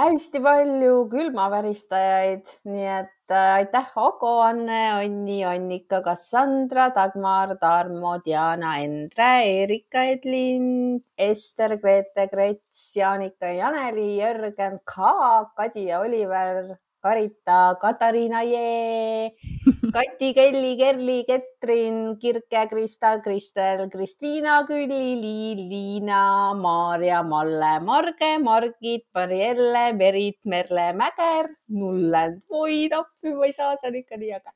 hästi 0.00 0.40
palju 0.42 0.94
külmaveristajaid, 1.12 2.50
nii 2.70 2.86
et 2.94 3.34
äh, 3.34 3.48
aitäh, 3.58 3.90
Ago, 4.00 4.32
Anne, 4.46 4.80
Onni, 4.96 5.42
Annika, 5.44 6.00
Kassandra, 6.04 6.88
Dagmar, 6.94 7.56
Tarmo, 7.60 8.16
Diana, 8.24 8.78
Endre, 8.80 9.32
Erika, 9.62 10.06
Edlin, 10.14 11.02
Ester, 11.18 11.76
Grete, 11.82 12.28
Grets, 12.32 12.92
Jaanika, 12.96 13.52
Janeli, 13.58 14.14
Jörgen, 14.20 14.80
Ka, 14.84 15.50
Kadi 15.56 15.90
ja 15.90 16.00
Oliver 16.00 16.78
Karita, 17.02 17.76
Katariina, 17.80 18.42
Jee, 18.44 19.32
Kati, 19.94 20.34
Kelly, 20.34 20.76
Kerli, 20.76 21.24
Ketrin, 21.26 22.18
Kirke, 22.20 22.68
Krista, 22.70 23.22
Kristel, 23.22 23.88
Kristiina, 23.90 24.66
Külli, 24.66 25.16
Liil, 25.22 25.68
Liina, 25.70 26.54
Maarja, 26.54 27.22
Malle, 27.26 27.80
Marge, 27.80 28.38
Margit, 28.38 29.06
Marielle, 29.14 29.96
Merit, 29.96 30.38
Merle, 30.44 30.92
Mäger, 30.92 31.48
Nullend. 31.68 32.42
oi, 32.50 32.88
appi, 32.92 33.34
ma 33.34 33.46
ei 33.46 33.52
saa, 33.52 33.76
see 33.76 33.88
on 33.88 33.98
ikka 34.02 34.20
nii 34.20 34.36
äge. 34.36 34.54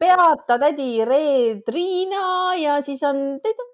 Beata, 0.00 0.58
tädi 0.58 1.04
Reet, 1.04 1.68
Riina 1.68 2.54
ja 2.58 2.80
siis 2.82 3.02
on, 3.06 3.38
teid 3.44 3.60
on 3.60 3.73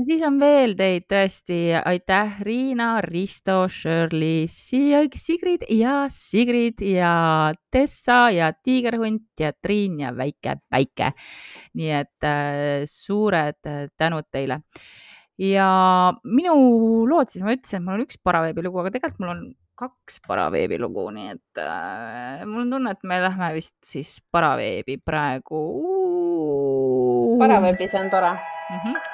siis 0.00 0.22
on 0.24 0.38
veel 0.40 0.74
teid 0.78 1.04
tõesti, 1.10 1.58
aitäh, 1.76 2.40
Riina, 2.46 2.94
Risto, 3.04 3.66
Shirley, 3.70 4.46
Sigrid 4.48 5.66
ja 5.72 6.06
Sigrid 6.12 6.80
ja 6.86 7.52
Tessa 7.72 8.24
ja 8.32 8.52
Tiigerhunt 8.56 9.40
ja 9.40 9.52
Triin 9.52 10.00
ja 10.00 10.12
väike 10.16 10.56
Päike. 10.70 11.12
nii 11.76 11.92
et 12.00 12.28
äh, 12.28 12.82
suured 12.88 13.60
tänud 13.98 14.28
teile. 14.32 14.62
ja 15.38 15.68
minu 16.24 16.54
lood 17.08 17.28
siis, 17.28 17.44
ma 17.44 17.52
ütlesin, 17.56 17.80
et 17.80 17.86
mul 17.86 17.98
on 17.98 18.06
üks 18.06 18.20
paraveebilugu, 18.22 18.82
aga 18.82 18.92
tegelikult 18.94 19.24
mul 19.24 19.34
on 19.34 19.46
kaks 19.82 20.20
paraveebilugu, 20.28 21.08
nii 21.16 21.32
et 21.32 21.60
äh, 21.60 22.44
mul 22.46 22.64
on 22.64 22.76
tunne, 22.76 22.92
et 22.96 23.08
me 23.08 23.20
lähme 23.24 23.54
vist 23.56 23.76
siis 23.84 24.20
paraveebi 24.32 25.00
praegu. 25.04 25.64
paraveebis 27.42 27.98
on 27.98 28.10
tore 28.12 28.32
mm. 28.36 28.78
-hmm 28.78 29.11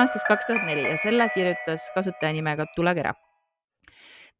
aastast 0.00 0.26
kaks 0.28 0.48
tuhat 0.48 0.66
neli 0.66 0.86
ja 0.88 0.96
selle 1.00 1.28
kirjutas 1.34 1.86
kasutaja 1.94 2.34
nimega 2.36 2.66
Tulekera. 2.76 3.14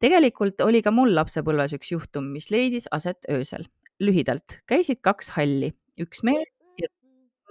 tegelikult 0.03 0.61
oli 0.65 0.81
ka 0.83 0.91
mul 0.91 1.15
lapsepõlves 1.15 1.77
üks 1.77 1.93
juhtum, 1.93 2.27
mis 2.33 2.51
leidis 2.51 2.89
aset 2.91 3.29
öösel. 3.31 3.65
lühidalt, 3.99 4.59
käisid 4.67 4.99
kaks 5.01 5.29
halli, 5.37 5.71
üks 5.99 6.23
mees 6.23 6.49
ja 6.81 6.87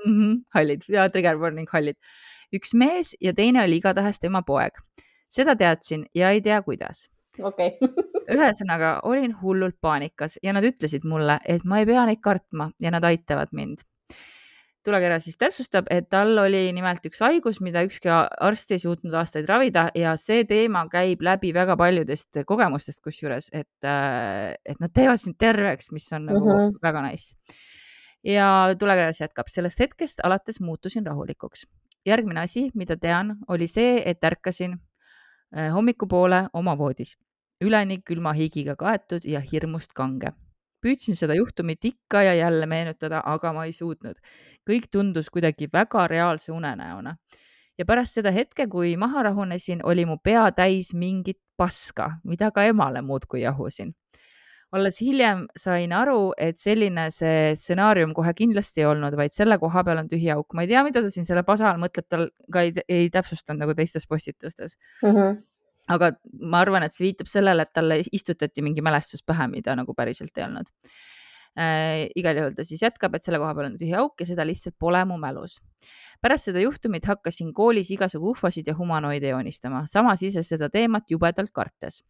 mm 0.05 0.13
-hmm, 0.13 0.37
hallid 0.55 0.83
ja 0.89 1.09
trigger 1.09 1.41
warning 1.41 1.69
hallid, 1.73 1.97
üks 2.53 2.75
mees 2.75 3.17
ja 3.21 3.33
teine 3.33 3.65
oli 3.65 3.81
igatahes 3.81 4.21
tema 4.21 4.43
poeg. 4.43 4.73
seda 5.29 5.57
teadsin 5.57 6.07
ja 6.15 6.31
ei 6.31 6.41
tea, 6.41 6.63
kuidas 6.63 7.09
okei. 7.43 7.75
ühesõnaga 8.35 8.99
olin 9.09 9.35
hullult 9.41 9.77
paanikas 9.81 10.39
ja 10.43 10.53
nad 10.53 10.65
ütlesid 10.65 11.07
mulle, 11.09 11.39
et 11.45 11.65
ma 11.65 11.81
ei 11.81 11.89
pea 11.89 12.07
neid 12.07 12.23
kartma 12.23 12.71
ja 12.83 12.93
nad 12.95 13.05
aitavad 13.05 13.53
mind. 13.53 13.85
Tulekera 14.85 15.19
siis 15.23 15.39
täpsustab, 15.41 15.89
et 15.93 16.09
tal 16.13 16.39
oli 16.43 16.67
nimelt 16.77 17.05
üks 17.09 17.23
haigus, 17.25 17.61
mida 17.65 17.83
ükski 17.87 18.11
arst 18.13 18.75
ei 18.75 18.83
suutnud 18.83 19.15
aastaid 19.19 19.49
ravida 19.49 19.87
ja 19.99 20.15
see 20.21 20.45
teema 20.49 20.85
käib 20.93 21.25
läbi 21.25 21.53
väga 21.57 21.77
paljudest 21.81 22.43
kogemustest, 22.47 23.03
kusjuures, 23.05 23.51
et, 23.53 23.89
et 23.89 24.81
nad 24.81 24.95
teevad 24.95 25.21
sind 25.23 25.39
terveks, 25.41 25.91
mis 25.97 26.11
on 26.13 26.29
nagu 26.31 26.45
mm. 26.45 26.61
-hmm. 26.61 26.79
väga 26.83 27.03
nice. 27.09 27.35
ja 28.25 28.75
tulekeras 28.79 29.21
jätkab, 29.21 29.49
sellest 29.49 29.81
hetkest 29.81 30.21
alates 30.25 30.61
muutusin 30.61 31.07
rahulikuks. 31.07 31.67
järgmine 32.07 32.41
asi, 32.41 32.71
mida 32.75 32.97
tean, 32.97 33.37
oli 33.49 33.67
see, 33.67 34.03
et 34.05 34.25
ärkasin 34.25 34.79
eh, 35.57 35.73
hommikupoole 35.73 36.49
oma 36.53 36.79
voodis 36.79 37.17
üleni 37.65 38.01
külma 38.03 38.33
higiga 38.37 38.77
kaetud 38.77 39.25
ja 39.29 39.41
hirmust 39.53 39.95
kange. 39.97 40.33
Püüdsin 40.85 41.17
seda 41.19 41.35
juhtumit 41.39 41.85
ikka 41.89 42.23
ja 42.27 42.35
jälle 42.39 42.67
meenutada, 42.71 43.23
aga 43.25 43.53
ma 43.57 43.65
ei 43.65 43.73
suutnud. 43.73 44.21
kõik 44.69 44.89
tundus 44.93 45.31
kuidagi 45.31 45.69
väga 45.73 46.07
reaalse 46.09 46.53
unenäona. 46.53 47.17
ja 47.79 47.85
pärast 47.85 48.15
seda 48.15 48.31
hetke, 48.31 48.67
kui 48.71 48.97
maha 48.97 49.23
rahunesin, 49.23 49.81
oli 49.83 50.05
mu 50.07 50.17
pea 50.23 50.51
täis 50.53 50.93
mingit 50.95 51.39
paska, 51.57 52.11
mida 52.25 52.51
ka 52.51 52.63
emale 52.65 53.03
muudkui 53.03 53.41
jahusin. 53.43 53.95
alles 54.75 54.97
hiljem 55.01 55.47
sain 55.57 55.93
aru, 55.93 56.33
et 56.39 56.57
selline 56.59 57.05
see 57.15 57.55
stsenaarium 57.55 58.15
kohe 58.15 58.33
kindlasti 58.35 58.81
ei 58.83 58.87
olnud, 58.91 59.15
vaid 59.17 59.31
selle 59.33 59.59
koha 59.59 59.85
peal 59.85 59.99
on 60.03 60.09
tühi 60.11 60.31
auk. 60.35 60.55
ma 60.55 60.63
ei 60.63 60.69
tea, 60.69 60.83
mida 60.85 61.03
ta 61.03 61.11
siin 61.11 61.25
selle 61.25 61.43
pasa 61.43 61.71
all 61.71 61.79
mõtleb, 61.83 62.07
tal 62.09 62.29
ka 62.53 62.61
ei, 62.63 62.73
ei 62.89 63.11
täpsustanud 63.11 63.61
nagu 63.61 63.75
teistes 63.75 64.07
postitustes 64.07 64.77
Mhm. 65.03 65.39
Aga 65.93 66.13
ma 66.41 66.63
arvan, 66.65 66.87
et 66.87 66.95
see 66.95 67.09
viitab 67.09 67.29
sellele, 67.29 67.65
et 67.67 67.73
talle 67.75 67.99
istutati 68.13 68.63
mingi 68.65 68.85
mälestus 68.85 69.25
pähe, 69.27 69.49
mida 69.53 69.75
nagu 69.77 69.95
päriselt 69.97 70.39
ei 70.39 70.47
olnud 70.47 70.71
äh,. 71.59 72.09
igal 72.17 72.39
juhul 72.39 72.55
ta 72.57 72.65
siis 72.67 72.83
jätkab, 72.83 73.15
et 73.15 73.27
selle 73.27 73.39
koha 73.43 73.55
peal 73.55 73.69
on 73.71 73.77
tühi 73.79 73.95
auk 73.99 74.21
ja 74.21 74.29
seda 74.29 74.47
lihtsalt 74.47 74.77
pole 74.81 75.05
mu 75.09 75.19
mälus. 75.21 75.61
pärast 76.23 76.51
seda 76.51 76.63
juhtumit 76.65 77.05
hakkasin 77.05 77.53
koolis 77.55 77.91
igasugu 77.95 78.33
ufosid 78.33 78.67
ja 78.67 78.75
humanoide 78.79 79.29
joonistama, 79.35 79.85
samas 79.91 80.23
ise 80.23 80.43
seda 80.43 80.69
teemat 80.69 81.11
jubedalt 81.11 81.53
kartes. 81.53 82.03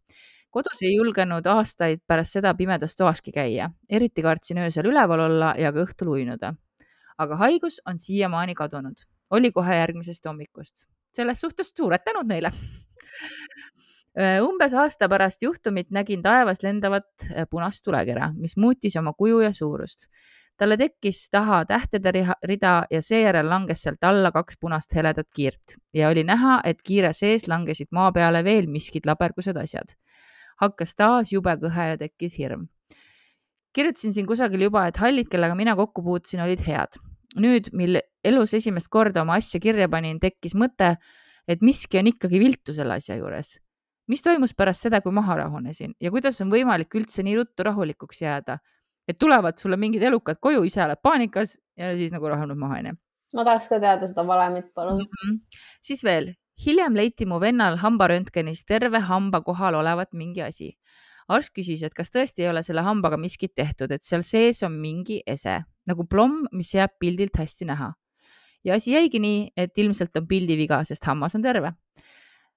kodus 0.51 0.83
ei 0.83 0.95
julgenud 0.95 1.47
aastaid 1.47 2.05
pärast 2.07 2.39
seda 2.39 2.55
pimedas 2.55 2.97
toaski 2.97 3.33
käia, 3.33 3.71
eriti 3.91 4.23
kartsin 4.23 4.63
öösel 4.63 4.87
üleval 4.93 5.27
olla 5.27 5.55
ja 5.59 5.73
ka 5.73 5.85
õhtul 5.85 6.15
uinuda. 6.15 6.55
aga 7.19 7.37
haigus 7.37 7.81
on 7.87 7.99
siiamaani 7.99 8.55
kadunud, 8.55 9.05
oli 9.31 9.53
kohe 9.53 9.77
järgmisest 9.77 10.27
hommikust. 10.27 10.89
selles 11.13 11.41
suhtes 11.41 11.73
suured 11.77 12.01
tänud 12.05 12.27
neile 12.27 12.51
umbes 14.14 14.74
aasta 14.78 15.09
pärast 15.11 15.42
juhtumit 15.42 15.90
nägin 15.90 16.22
taevas 16.22 16.62
lendavat 16.62 17.26
äh, 17.33 17.48
punast 17.50 17.85
tulekera, 17.85 18.30
mis 18.38 18.57
muutis 18.57 18.96
oma 18.96 19.12
kuju 19.12 19.40
ja 19.40 19.52
suurust. 19.52 20.09
talle 20.57 20.76
tekkis 20.78 21.30
taha 21.35 21.64
tähtede 21.66 22.12
rida 22.46 22.85
ja 22.90 23.00
seejärel 23.02 23.48
langes 23.50 23.80
sealt 23.83 24.04
alla 24.07 24.30
kaks 24.30 24.54
punast 24.61 24.94
heledat 24.94 25.26
kiirt 25.35 25.74
ja 25.92 26.09
oli 26.09 26.22
näha, 26.24 26.61
et 26.64 26.83
kiire 26.87 27.12
sees 27.12 27.48
langesid 27.48 27.90
maa 27.90 28.12
peale 28.12 28.44
veel 28.44 28.70
miskid 28.70 29.07
labergused 29.07 29.57
asjad. 29.57 29.96
hakkas 30.62 30.94
taas 30.94 31.33
jube 31.33 31.57
kõhe 31.59 31.88
ja 31.88 31.96
tekkis 31.98 32.38
hirm. 32.38 32.68
kirjutasin 33.74 34.12
siin 34.12 34.26
kusagil 34.26 34.62
juba, 34.62 34.87
et 34.87 34.96
hallid, 34.96 35.26
kellega 35.28 35.54
mina 35.54 35.74
kokku 35.74 36.02
puutusin, 36.02 36.40
olid 36.40 36.62
head. 36.66 37.02
nüüd, 37.37 37.72
mil 37.72 37.98
elus 38.24 38.54
esimest 38.54 38.88
korda 38.88 39.22
oma 39.22 39.35
asja 39.42 39.61
kirja 39.61 39.88
panin, 39.88 40.20
tekkis 40.20 40.54
mõte, 40.54 40.94
et 41.48 41.62
miski 41.62 41.98
on 42.00 42.11
ikkagi 42.12 42.40
viltu 42.40 42.74
selle 42.76 42.98
asja 43.00 43.16
juures 43.20 43.57
mis 44.11 44.22
toimus 44.22 44.54
pärast 44.57 44.87
seda, 44.87 45.00
kui 45.00 45.12
maha 45.14 45.38
rahunesin 45.44 45.94
ja 46.02 46.12
kuidas 46.12 46.40
on 46.44 46.52
võimalik 46.52 46.94
üldse 46.98 47.24
nii 47.24 47.38
ruttu 47.38 47.66
rahulikuks 47.66 48.20
jääda, 48.22 48.59
et 49.09 49.18
tulevad 49.20 49.59
sulle 49.61 49.78
mingid 49.80 50.02
elukad 50.04 50.40
koju, 50.42 50.64
ise 50.68 50.83
oled 50.85 51.00
paanikas 51.02 51.59
ja 51.78 51.94
siis 51.98 52.12
nagu 52.12 52.28
rahunenud 52.28 52.61
maha 52.61 52.80
onju. 52.83 52.96
ma 53.35 53.44
tahaks 53.44 53.68
ka 53.68 53.80
teada 53.80 54.07
seda 54.09 54.26
valemit, 54.26 54.70
palun. 54.74 55.02
Mhm. 55.04 55.38
siis 55.83 56.04
veel, 56.04 56.35
hiljem 56.66 56.96
leiti 56.96 57.26
mu 57.26 57.40
vennal 57.40 57.80
hambaröntgenis 57.83 58.64
terve 58.64 59.00
hamba 59.00 59.40
kohal 59.40 59.74
olevat 59.80 60.12
mingi 60.12 60.42
asi. 60.42 60.76
arst 61.28 61.54
küsis, 61.57 61.83
et 61.83 61.94
kas 61.94 62.11
tõesti 62.12 62.44
ei 62.44 62.48
ole 62.50 62.62
selle 62.62 62.83
hambaga 62.85 63.16
miskit 63.16 63.54
tehtud, 63.57 63.90
et 63.90 64.02
seal 64.02 64.22
sees 64.22 64.62
on 64.62 64.72
mingi 64.72 65.22
ese 65.26 65.62
nagu 65.88 66.04
plomm, 66.04 66.46
mis 66.52 66.74
jääb 66.74 66.98
pildilt 67.00 67.37
hästi 67.37 67.64
näha. 67.64 67.94
Ja 68.64 68.74
asi 68.74 68.92
jäigi 68.92 69.20
nii, 69.20 69.53
et 69.57 69.79
ilmselt 69.79 70.16
on 70.16 70.27
pildiviga, 70.27 70.83
sest 70.85 71.05
hammas 71.05 71.35
on 71.35 71.42
terve 71.42 71.74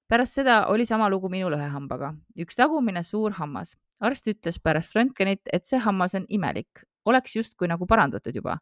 pärast 0.08 0.39
seda 0.39 0.65
oli 0.67 0.86
sama 0.86 1.10
lugu 1.10 1.30
minul 1.30 1.56
ühe 1.58 1.67
hambaga, 1.72 2.13
üks 2.39 2.56
tagumine 2.56 3.04
suur 3.04 3.36
hammas. 3.39 3.76
arst 4.02 4.28
ütles 4.30 4.60
pärast 4.63 4.96
röntgenit, 4.96 5.50
et 5.54 5.65
see 5.65 5.80
hammas 5.82 6.13
on 6.15 6.26
imelik, 6.30 6.84
oleks 7.06 7.36
justkui 7.36 7.67
nagu 7.67 7.86
parandatud 7.86 8.36
juba. 8.36 8.58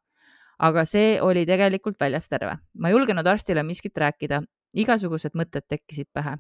aga 0.60 0.86
see 0.86 1.22
oli 1.22 1.46
tegelikult 1.46 2.00
väljas 2.00 2.30
terve. 2.30 2.58
ma 2.74 2.90
ei 2.90 2.94
julgenud 2.94 3.28
arstile 3.28 3.64
miskit 3.64 3.98
rääkida, 3.98 4.42
igasugused 4.74 5.36
mõtted 5.36 5.68
tekkisid 5.70 6.08
pähe. 6.14 6.38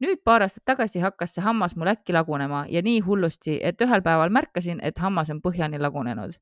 nüüd 0.00 0.22
paar 0.24 0.42
aastat 0.42 0.64
tagasi 0.64 1.00
hakkas 1.00 1.34
see 1.34 1.42
hammas 1.42 1.76
mul 1.76 1.88
äkki 1.88 2.12
lagunema 2.12 2.66
ja 2.68 2.82
nii 2.82 3.00
hullusti, 3.00 3.58
et 3.62 3.80
ühel 3.80 4.02
päeval 4.02 4.30
märkasin, 4.30 4.80
et 4.82 4.98
hammas 4.98 5.30
on 5.30 5.40
põhjani 5.42 5.78
lagunenud. 5.78 6.38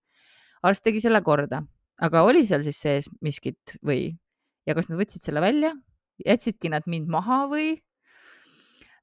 arst 0.62 0.85
tegi 0.85 1.00
selle 1.00 1.22
korda, 1.22 1.62
aga 2.00 2.22
oli 2.22 2.46
seal 2.46 2.62
siis 2.62 2.81
sees 2.81 3.09
miskit 3.20 3.76
või 3.85 4.12
ja 4.66 4.74
kas 4.74 4.88
nad 4.90 5.00
võtsid 5.00 5.24
selle 5.24 5.42
välja 5.44 5.74
jätsidki 6.26 6.70
nad 6.72 6.87
mind 6.87 7.11
maha 7.11 7.46
või? 7.50 7.72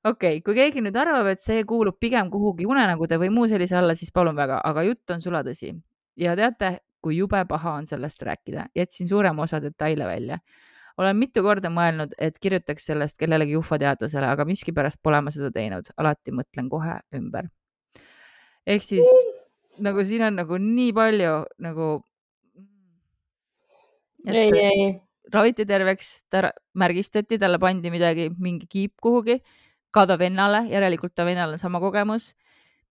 okei 0.04 0.40
okay,, 0.40 0.42
kui 0.46 0.56
keegi 0.56 0.84
nüüd 0.84 0.98
arvab, 1.00 1.28
et 1.34 1.44
see 1.44 1.64
kuulub 1.68 2.00
pigem 2.00 2.30
kuhugi 2.32 2.68
unenägude 2.70 3.20
või 3.20 3.32
muu 3.36 3.48
sellise 3.52 3.78
alla, 3.80 3.96
siis 3.98 4.14
palun 4.16 4.38
väga, 4.38 4.62
aga 4.66 4.86
jutt 4.88 5.16
on 5.16 5.22
sulatõsi. 5.22 5.74
ja 6.18 6.36
teate, 6.40 6.80
kui 7.04 7.18
jube 7.18 7.44
paha 7.48 7.78
on 7.82 7.88
sellest 7.88 8.24
rääkida, 8.24 8.70
jätsin 8.76 9.08
suurema 9.08 9.44
osa 9.44 9.60
detaile 9.62 10.06
välja. 10.08 10.40
olen 10.98 11.18
mitu 11.18 11.44
korda 11.44 11.70
mõelnud, 11.70 12.16
et 12.18 12.40
kirjutaks 12.40 12.86
sellest 12.86 13.18
kellelegi 13.20 13.56
ufoteadlasele, 13.56 14.28
aga 14.28 14.46
miskipärast 14.46 15.00
pole 15.04 15.22
ma 15.22 15.32
seda 15.32 15.52
teinud, 15.52 15.92
alati 15.98 16.32
mõtlen 16.32 16.70
kohe 16.70 17.00
ümber. 17.16 17.50
ehk 18.68 18.84
siis 18.84 19.08
nagu 19.80 20.04
siin 20.04 20.24
on 20.24 20.36
nagu 20.36 20.58
nii 20.58 20.94
palju 20.94 21.44
nagu. 21.60 21.90
ei, 24.28 24.52
ei, 24.60 25.02
raviti 25.34 25.66
terveks, 25.66 26.12
ta 26.30 26.50
märgistati, 26.78 27.38
talle 27.40 27.60
pandi 27.60 27.92
midagi, 27.94 28.30
mingi 28.40 28.68
kiip 28.70 28.96
kuhugi, 29.02 29.40
ka 29.94 30.06
ta 30.10 30.18
vennale, 30.20 30.66
järelikult 30.70 31.16
ta 31.16 31.26
vennal 31.26 31.56
on 31.56 31.62
sama 31.62 31.80
kogemus. 31.80 32.34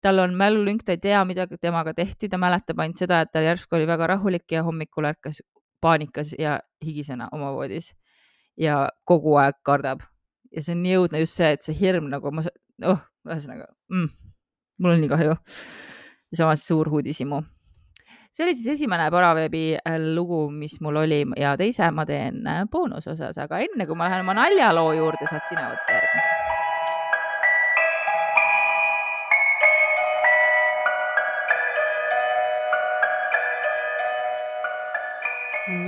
tal 0.01 0.19
on 0.23 0.35
mälulünk, 0.35 0.85
ta 0.87 0.93
ei 0.95 0.99
tea, 1.03 1.25
mida 1.27 1.47
temaga 1.61 1.91
tehti, 1.95 2.29
ta 2.29 2.39
mäletab 2.39 2.79
ainult 2.79 3.01
seda, 3.01 3.21
et 3.21 3.33
ta 3.35 3.41
järsku 3.43 3.75
oli 3.77 3.87
väga 3.87 4.07
rahulik 4.07 4.53
ja 4.53 4.63
hommikul 4.63 5.05
ärkas 5.05 5.41
paanikas 5.81 6.37
ja 6.39 6.61
higisena 6.85 7.29
oma 7.33 7.51
voodis 7.53 7.97
ja 8.57 8.89
kogu 9.05 9.35
aeg 9.43 9.59
kardab. 9.63 10.01
ja 10.55 10.63
see 10.63 10.77
on 10.77 10.83
nii 10.83 10.95
õudne 11.01 11.19
just 11.19 11.35
see, 11.35 11.51
et 11.51 11.67
see 11.67 11.75
hirm 11.75 12.07
nagu 12.13 12.31
ma, 12.31 12.45
oh, 12.87 13.03
ühesõnaga 13.27 13.67
mm, 13.91 14.09
mul 14.79 14.95
on 14.95 15.01
nii 15.03 15.11
kahju. 15.11 15.35
ja 16.31 16.39
samas 16.45 16.67
suur 16.67 16.89
uudishimu 16.89 17.43
see 18.33 18.45
oli 18.47 18.55
siis 18.55 18.75
esimene 18.77 19.11
Paraveebi 19.11 19.65
lugu, 20.15 20.47
mis 20.51 20.81
mul 20.85 21.03
oli 21.05 21.23
ja 21.41 21.57
teise 21.61 21.91
ma 21.91 22.07
teen 22.09 22.45
boonusosas, 22.71 23.39
aga 23.45 23.63
enne 23.65 23.87
kui 23.87 23.99
ma 23.99 24.11
lähen 24.11 24.27
oma 24.27 24.37
naljaloo 24.39 24.93
juurde, 24.99 25.31
saad 25.31 25.47
sina 25.49 25.71
võtta 25.73 25.97
järgmise. 25.99 26.28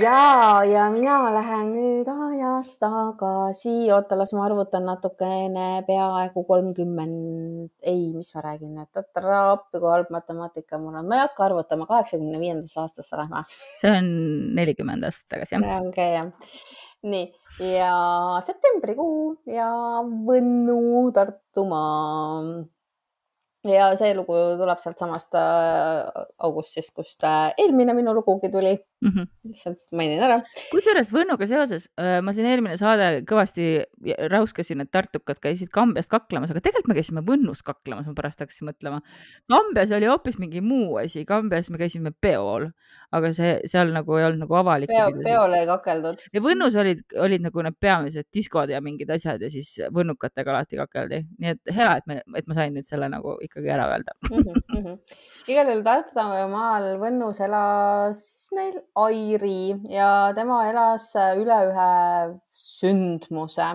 ja, 0.01 0.63
ja 0.65 0.85
mina 0.93 1.15
lähen 1.33 1.71
nüüd 1.75 2.09
ajas 2.11 2.73
tagasi, 2.81 3.73
oota, 3.93 4.17
las 4.19 4.33
ma 4.35 4.45
arvutan 4.47 4.85
natukene, 4.89 5.67
peaaegu 5.87 6.43
kolmkümmend, 6.47 7.71
ei, 7.93 8.09
mis 8.15 8.31
ma 8.35 8.43
räägin, 8.47 8.75
et 8.81 9.01
appi 9.01 9.79
kui 9.79 9.91
halb 9.91 10.11
matemaatika 10.13 10.79
mul 10.81 10.97
on, 10.99 11.07
ma 11.07 11.19
ei 11.19 11.25
hakka 11.25 11.47
arvutama, 11.49 11.87
kaheksakümne 11.89 12.41
viiendasse 12.41 12.81
aastasse 12.83 13.19
lähme. 13.19 13.45
see 13.79 13.93
on 13.97 14.11
nelikümmend 14.57 15.07
aastat 15.07 15.29
tagasi 15.35 15.57
jah? 15.57 15.67
ongi 15.79 15.93
okay, 15.93 16.11
jah. 16.17 16.29
nii 17.03 17.73
ja 17.77 17.95
septembrikuu 18.45 19.41
ja 19.49 19.71
Võnnu, 20.27 21.09
Tartumaa. 21.15 22.61
Ja 23.67 23.91
see 23.99 24.13
lugu 24.17 24.35
tuleb 24.59 24.79
sealtsamast 24.81 25.37
äh, 25.37 26.23
augustist, 26.47 26.93
kust 26.97 27.25
äh, 27.27 27.51
eelmine 27.61 27.93
minu 27.97 28.13
lugugi 28.17 28.49
tuli 28.49 28.73
mm. 28.73 29.09
-hmm. 29.09 29.27
lihtsalt 29.49 29.83
mainin 29.91 30.23
ära. 30.23 30.39
kusjuures 30.71 31.11
Võnnuga 31.13 31.45
seoses 31.47 31.89
äh, 31.99 32.21
ma 32.25 32.33
siin 32.33 32.47
eelmine 32.49 32.77
saade 32.77 33.21
kõvasti 33.29 33.83
räuskasin, 34.33 34.81
et 34.81 34.91
tartukad 34.91 35.41
käisid 35.43 35.69
Kambjast 35.73 36.09
kaklemas, 36.09 36.51
aga 36.51 36.61
tegelikult 36.61 36.87
me 36.87 36.97
käisime 36.97 37.25
Võnnus 37.27 37.61
kaklemas, 37.63 38.07
ma 38.07 38.13
pärast 38.17 38.41
hakkasin 38.41 38.71
mõtlema. 38.71 39.01
Kambjas 39.51 39.93
oli 39.97 40.09
hoopis 40.09 40.39
mingi 40.39 40.61
muu 40.61 40.97
asi, 40.97 41.25
Kambjas 41.25 41.69
me 41.69 41.77
käisime 41.77 42.11
peol, 42.21 42.71
aga 43.11 43.33
see 43.33 43.59
seal 43.69 43.93
nagu 43.93 44.17
ei 44.17 44.25
olnud 44.25 44.45
nagu 44.45 44.57
avalik 44.57 44.89
Peo,. 44.89 45.11
peol 45.21 45.53
ei 45.53 45.69
kakeldud. 45.69 46.25
ja 46.33 46.41
Võnnus 46.41 46.75
olid, 46.81 47.05
olid 47.19 47.45
nagu 47.45 47.61
need 47.61 47.77
peamised 47.79 48.29
diskod 48.33 48.73
ja 48.73 48.81
mingid 48.81 49.09
asjad 49.13 49.41
ja 49.41 49.49
siis 49.53 49.75
võnnukatega 49.93 50.55
alati 50.55 50.81
kakeldi, 50.81 51.23
nii 51.37 51.53
et 51.53 51.75
hea, 51.75 51.93
et 51.97 52.07
me, 52.09 52.21
et 52.37 52.47
ma 52.47 52.57
sain 52.57 52.73
nüüd 52.73 52.87
selle 52.87 53.09
nagu 53.11 53.37
ikkagi 53.51 53.71
ära 53.75 53.89
öelda 53.91 54.15
mm. 54.31 54.43
-hmm. 54.71 54.97
igal 55.51 55.67
juhul 55.67 55.83
Tartumaal 55.83 56.87
Võnnus 57.01 57.41
elas 57.43 58.23
siis 58.23 58.51
meil 58.55 58.79
Airi 58.95 59.75
ja 59.91 60.31
tema 60.35 60.63
elas 60.69 61.11
üle 61.35 61.57
ühe 61.67 61.91
sündmuse 62.55 63.69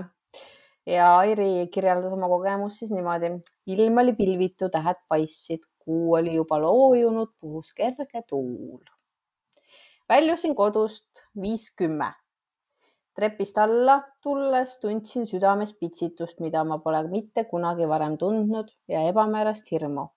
ja 0.89 1.13
Airi 1.21 1.69
kirjeldas 1.73 2.17
oma 2.17 2.29
kogemust 2.33 2.81
siis 2.81 2.93
niimoodi. 2.95 3.37
ilm 3.67 3.99
oli 3.99 4.15
pilvitu, 4.17 4.71
tähed 4.73 5.01
paistsid, 5.09 5.65
kuu 5.85 6.15
oli 6.15 6.37
juba 6.39 6.59
loojunud, 6.63 7.35
puhus 7.41 7.73
kerge 7.75 8.23
tuul. 8.29 8.81
väljusin 10.09 10.55
kodust 10.55 11.27
viis 11.43 11.69
kümme 11.77 12.15
trepist 13.17 13.59
alla 13.59 14.01
tulles 14.23 14.79
tundsin 14.81 15.27
südames 15.27 15.73
pitsitust, 15.81 16.41
mida 16.41 16.65
ma 16.65 16.79
pole 16.79 17.03
mitte 17.09 17.45
kunagi 17.51 17.89
varem 17.89 18.19
tundnud 18.19 18.69
ja 18.89 19.03
ebamäärast 19.09 19.71
hirmu. 19.73 20.09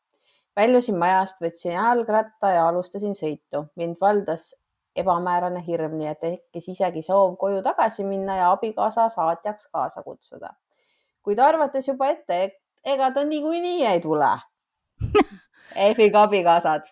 väljusin 0.56 0.98
majast, 1.00 1.42
võtsin 1.42 1.72
jalgratta 1.72 2.50
ja 2.52 2.68
alustasin 2.68 3.16
sõitu. 3.16 3.66
mind 3.76 3.96
valdas 4.02 4.56
ebamäärane 4.96 5.64
hirm, 5.68 5.98
nii 5.98 6.08
et 6.08 6.20
tekkis 6.20 6.68
isegi 6.74 7.02
soov 7.02 7.38
koju 7.38 7.62
tagasi 7.64 8.04
minna 8.04 8.38
ja 8.38 8.52
abikaasa 8.52 9.10
saatjaks 9.10 9.68
kaasa 9.68 10.04
kutsuda. 10.04 10.54
kuid 11.24 11.40
arvates 11.40 11.88
juba 11.88 12.08
ette, 12.08 12.52
ega 12.86 13.12
ta 13.12 13.24
niikuinii 13.24 13.86
ei 13.86 14.02
tule 14.02 14.38
Efiga 15.90 16.22
abikaasad. 16.24 16.84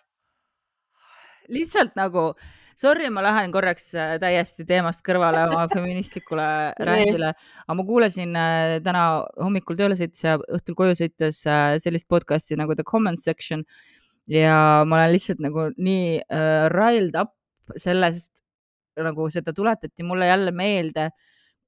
lihtsalt 1.48 1.96
nagu 1.96 2.34
sorry, 2.78 3.08
ma 3.10 3.22
lähen 3.24 3.52
korraks 3.52 3.90
äh, 3.98 4.16
täiesti 4.22 4.66
teemast 4.68 5.02
kõrvale 5.06 5.42
oma 5.48 5.64
feministlikule 5.72 6.46
rändile, 6.86 7.32
aga 7.64 7.76
ma 7.78 7.86
kuulasin 7.86 8.36
äh, 8.38 8.74
täna 8.84 9.04
hommikul 9.42 9.78
tööle 9.78 9.98
sõites 9.98 10.22
ja 10.24 10.36
õhtul 10.38 10.76
koju 10.78 10.98
sõites 11.00 11.42
äh, 11.50 11.74
sellist 11.82 12.08
podcast'i 12.10 12.58
nagu 12.58 12.76
The 12.78 12.86
Comment 12.86 13.20
Section. 13.22 13.64
Ja 14.28 14.84
ma 14.84 14.98
olen 14.98 15.14
lihtsalt 15.14 15.38
nagu 15.40 15.70
nii 15.80 16.18
uh, 16.20 16.66
riled 16.68 17.14
up 17.16 17.30
sellest, 17.80 18.42
nagu 19.00 19.24
seda 19.32 19.54
tuletati 19.56 20.04
mulle 20.04 20.28
jälle 20.28 20.52
meelde, 20.52 21.06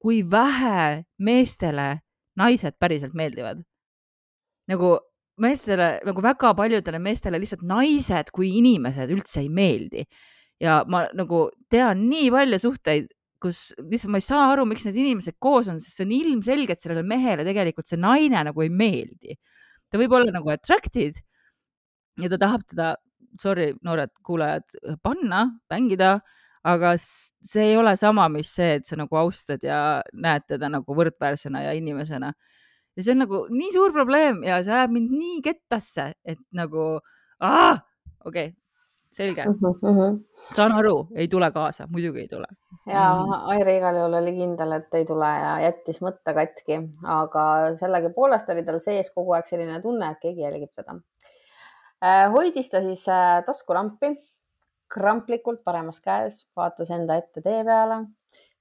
kui 0.01 0.21
vähe 0.29 1.07
meestele 1.25 1.87
naised 2.37 2.77
päriselt 2.77 3.17
meeldivad. 3.17 3.63
nagu 4.69 4.91
meestele, 5.41 5.89
nagu 6.05 6.23
väga 6.23 6.53
paljudele 6.55 7.01
meestele 7.01 7.41
lihtsalt 7.41 7.65
naised 7.65 8.29
kui 8.37 8.53
inimesed 8.61 9.11
üldse 9.17 9.41
ei 9.41 9.49
meeldi 9.49 10.05
ja 10.61 10.81
ma 10.89 11.07
nagu 11.17 11.49
tean 11.73 12.05
nii 12.11 12.29
palju 12.35 12.61
suhteid, 12.61 13.09
kus 13.41 13.71
lihtsalt 13.81 14.13
ma 14.13 14.21
ei 14.21 14.27
saa 14.27 14.49
aru, 14.53 14.67
miks 14.69 14.85
need 14.87 14.99
inimesed 15.01 15.39
koos 15.41 15.71
on, 15.73 15.81
sest 15.81 16.01
see 16.01 16.07
on 16.07 16.13
ilmselge, 16.13 16.77
et 16.77 16.83
sellele 16.83 17.05
mehele 17.07 17.47
tegelikult 17.47 17.89
see 17.89 18.01
naine 18.01 18.45
nagu 18.51 18.65
ei 18.65 18.73
meeldi. 18.73 19.39
ta 19.91 19.99
võib 19.99 20.13
olla 20.15 20.31
nagu 20.31 20.53
attracted 20.53 21.17
ja 22.21 22.29
ta 22.31 22.39
tahab 22.39 22.67
teda, 22.69 22.93
sorry, 23.41 23.73
noored 23.87 24.13
kuulajad, 24.27 24.69
panna, 25.03 25.47
mängida, 25.73 26.19
aga 26.69 26.93
see 27.01 27.71
ei 27.73 27.77
ole 27.81 27.97
sama, 27.97 28.29
mis 28.29 28.53
see, 28.53 28.77
et 28.79 28.87
sa 28.87 28.99
nagu 29.01 29.17
austad 29.17 29.65
ja 29.65 29.81
näed 30.13 30.45
teda 30.51 30.69
nagu 30.71 30.97
võrdväärsena 30.97 31.65
ja 31.65 31.75
inimesena. 31.79 32.33
ja 32.97 33.03
see 33.03 33.15
on 33.15 33.23
nagu 33.25 33.45
nii 33.49 33.73
suur 33.73 33.95
probleem 33.97 34.43
ja 34.45 34.61
see 34.67 34.75
ajab 34.77 34.93
mind 34.93 35.15
nii 35.17 35.41
kettasse, 35.47 36.11
et 36.25 36.41
nagu, 36.53 36.99
okei 37.41 37.79
okay,, 38.29 38.53
selge 39.11 39.45
mm. 39.45 39.55
-hmm. 39.83 40.19
saan 40.55 40.73
aru, 40.73 41.09
ei 41.15 41.29
tule 41.29 41.51
kaasa, 41.51 41.87
muidugi 41.91 42.21
ei 42.21 42.29
tule. 42.29 42.47
ja 42.87 43.05
mm. 43.15 43.33
Airi 43.55 43.77
igal 43.77 43.99
juhul 43.99 44.19
oli 44.23 44.35
kindel, 44.37 44.73
et 44.79 44.95
ei 44.95 45.05
tule 45.05 45.31
ja 45.43 45.53
jättis 45.67 46.01
mõtte 46.05 46.35
katki, 46.35 46.81
aga 47.19 47.45
sellegipoolest 47.81 48.53
oli 48.55 48.65
tal 48.67 48.79
sees 48.83 49.11
kogu 49.15 49.35
aeg 49.39 49.51
selline 49.51 49.81
tunne, 49.83 50.13
et 50.13 50.23
keegi 50.23 50.47
jälgib 50.47 50.73
teda. 50.77 50.99
Äh, 52.05 52.31
hoidis 52.33 52.71
ta 52.71 52.83
siis 52.83 53.03
äh, 53.09 53.43
taskulampi 53.47 54.15
kramplikult 54.91 55.63
paremas 55.65 56.01
käes, 56.03 56.45
vaatas 56.57 56.91
enda 56.95 57.19
ette 57.21 57.43
tee 57.43 57.65
peale, 57.67 58.01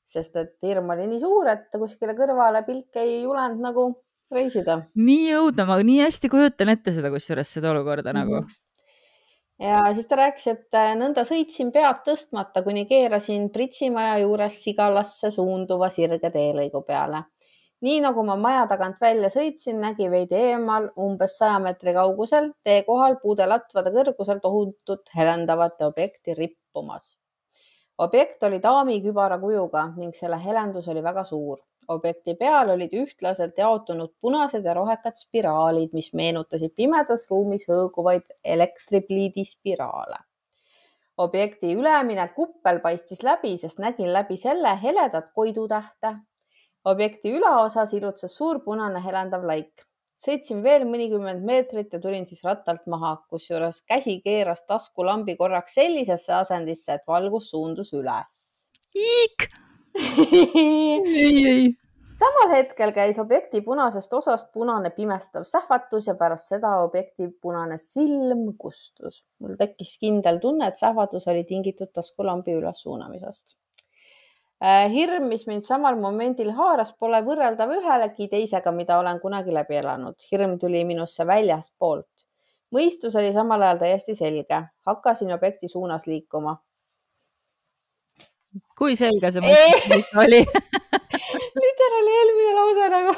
sest 0.05 0.35
et 0.41 0.55
hirm 0.65 0.89
oli 0.93 1.07
nii 1.09 1.21
suur, 1.21 1.47
et 1.49 1.69
kuskile 1.77 2.17
kõrvale 2.17 2.65
pilk 2.65 2.97
ei 3.01 3.21
julenud 3.23 3.61
nagu 3.61 3.85
reisida. 4.33 4.81
nii 4.95 5.29
õudne, 5.37 5.65
ma 5.69 5.77
nii 5.81 6.01
hästi 6.03 6.29
kujutan 6.29 6.73
ette 6.73 6.93
seda, 6.93 7.13
kusjuures 7.13 7.53
seda 7.53 7.71
olukorda 7.71 8.13
mm 8.13 8.17
-hmm. 8.17 8.25
nagu 8.25 8.41
mhm 8.41 8.57
ja 9.59 9.93
siis 9.93 10.07
ta 10.07 10.15
rääkis, 10.15 10.47
et 10.47 10.77
äh, 10.77 10.93
nõnda 10.97 11.25
sõitsin 11.27 11.71
pead 11.75 12.03
tõstmata, 12.05 12.63
kuni 12.63 12.85
keerasin 12.89 13.49
Pritsi 13.53 13.89
maja 13.93 14.17
juures 14.23 14.61
Sigalasse 14.63 15.31
suunduva 15.35 15.89
sirge 15.93 16.31
teelõigu 16.31 16.83
peale. 16.87 17.23
nii 17.81 18.01
nagu 18.03 18.23
ma 18.27 18.35
maja 18.35 18.65
tagant 18.67 18.97
välja 19.01 19.29
sõitsin, 19.31 19.77
nägi 19.79 20.09
veidi 20.11 20.35
eemal, 20.35 20.89
umbes 20.99 21.37
saja 21.37 21.59
meetri 21.63 21.93
kaugusel 21.95 22.51
tee 22.63 22.83
kohal 22.83 23.15
puudelatvade 23.21 23.93
kõrgusel 23.95 24.41
tohutut 24.43 25.09
helendavate 25.15 25.85
objekti 25.85 26.33
rippumas. 26.33 27.17
objekt 27.97 28.43
oli 28.43 28.59
daamikübara 28.63 29.39
kujuga 29.39 29.89
ning 29.97 30.15
selle 30.15 30.39
helendus 30.43 30.87
oli 30.87 31.03
väga 31.03 31.23
suur 31.23 31.59
objekti 31.89 32.35
peal 32.37 32.69
olid 32.69 32.93
ühtlaselt 32.93 33.57
jaotunud 33.57 34.13
punased 34.21 34.65
ja 34.65 34.73
rohekad 34.77 35.17
spiraalid, 35.17 35.93
mis 35.97 36.11
meenutasid 36.13 36.75
pimedas 36.77 37.27
ruumis 37.31 37.65
hõõguvaid 37.69 38.29
elektripliidi 38.43 39.45
spiraale. 39.45 40.25
objekti 41.19 41.73
ülemine 41.75 42.29
kuppel 42.35 42.77
paistis 42.79 43.23
läbi, 43.27 43.57
sest 43.57 43.79
nägin 43.79 44.13
läbi 44.13 44.37
selle 44.37 44.77
heledat 44.83 45.33
koidutähte. 45.33 46.15
objekti 46.85 47.33
ülaosas 47.37 47.93
ilutses 47.93 48.35
suur 48.35 48.59
punane 48.59 49.03
helendav 49.03 49.45
laik. 49.45 49.85
sõitsin 50.27 50.63
veel 50.63 50.83
mõnikümmend 50.85 51.43
meetrit 51.45 51.93
ja 51.93 51.99
tulin 51.99 52.25
siis 52.25 52.43
rattalt 52.43 52.85
maha, 52.87 53.15
kusjuures 53.29 53.81
käsi 53.81 54.21
keeras 54.21 54.63
taskulambi 54.63 55.35
korraks 55.35 55.73
sellisesse 55.73 56.33
asendisse, 56.33 56.93
et 56.93 57.07
valgus 57.07 57.49
suundus 57.49 57.93
üles. 57.93 58.71
Iik 58.95 59.49
ei, 60.33 61.45
ei. 61.47 61.71
samal 62.03 62.51
hetkel 62.53 62.91
käis 62.95 63.19
objekti 63.19 63.61
punasest 63.61 64.13
osast 64.13 64.51
punane 64.53 64.89
pimestav 64.95 65.45
sähvatus 65.47 66.07
ja 66.07 66.15
pärast 66.19 66.51
seda 66.53 66.75
objekti 66.83 67.29
punane 67.41 67.77
silm 67.77 68.53
kustus. 68.57 69.25
mul 69.39 69.55
tekkis 69.59 69.97
kindel 70.01 70.39
tunne, 70.39 70.67
et 70.67 70.77
sähvatus 70.77 71.27
oli 71.27 71.43
tingitud 71.43 71.91
taskulambi 71.93 72.53
ülessuunamisest. 72.59 73.55
Äh, 74.63 74.91
hirm, 74.91 75.29
mis 75.31 75.45
mind 75.47 75.63
samal 75.63 75.95
momendil 75.95 76.51
haaras, 76.51 76.91
pole 76.99 77.21
võrreldav 77.23 77.69
ühelegi 77.77 78.27
teisega, 78.27 78.73
mida 78.75 78.97
olen 78.99 79.19
kunagi 79.19 79.53
läbi 79.55 79.77
elanud. 79.79 80.15
hirm 80.31 80.57
tuli 80.59 80.83
minusse 80.85 81.27
väljastpoolt. 81.27 82.25
mõistus 82.75 83.15
oli 83.15 83.33
samal 83.33 83.61
ajal 83.61 83.77
täiesti 83.77 84.15
selge. 84.15 84.63
hakkasin 84.85 85.33
objekti 85.33 85.67
suunas 85.67 86.07
liikuma 86.07 86.57
kui 88.77 88.95
selge 88.99 89.31
see 89.33 89.43
mõte 89.43 89.99
oli 90.23 90.43
literaali 91.63 92.15
eelmine 92.21 92.55
lause 92.57 92.87
nagu 92.93 93.17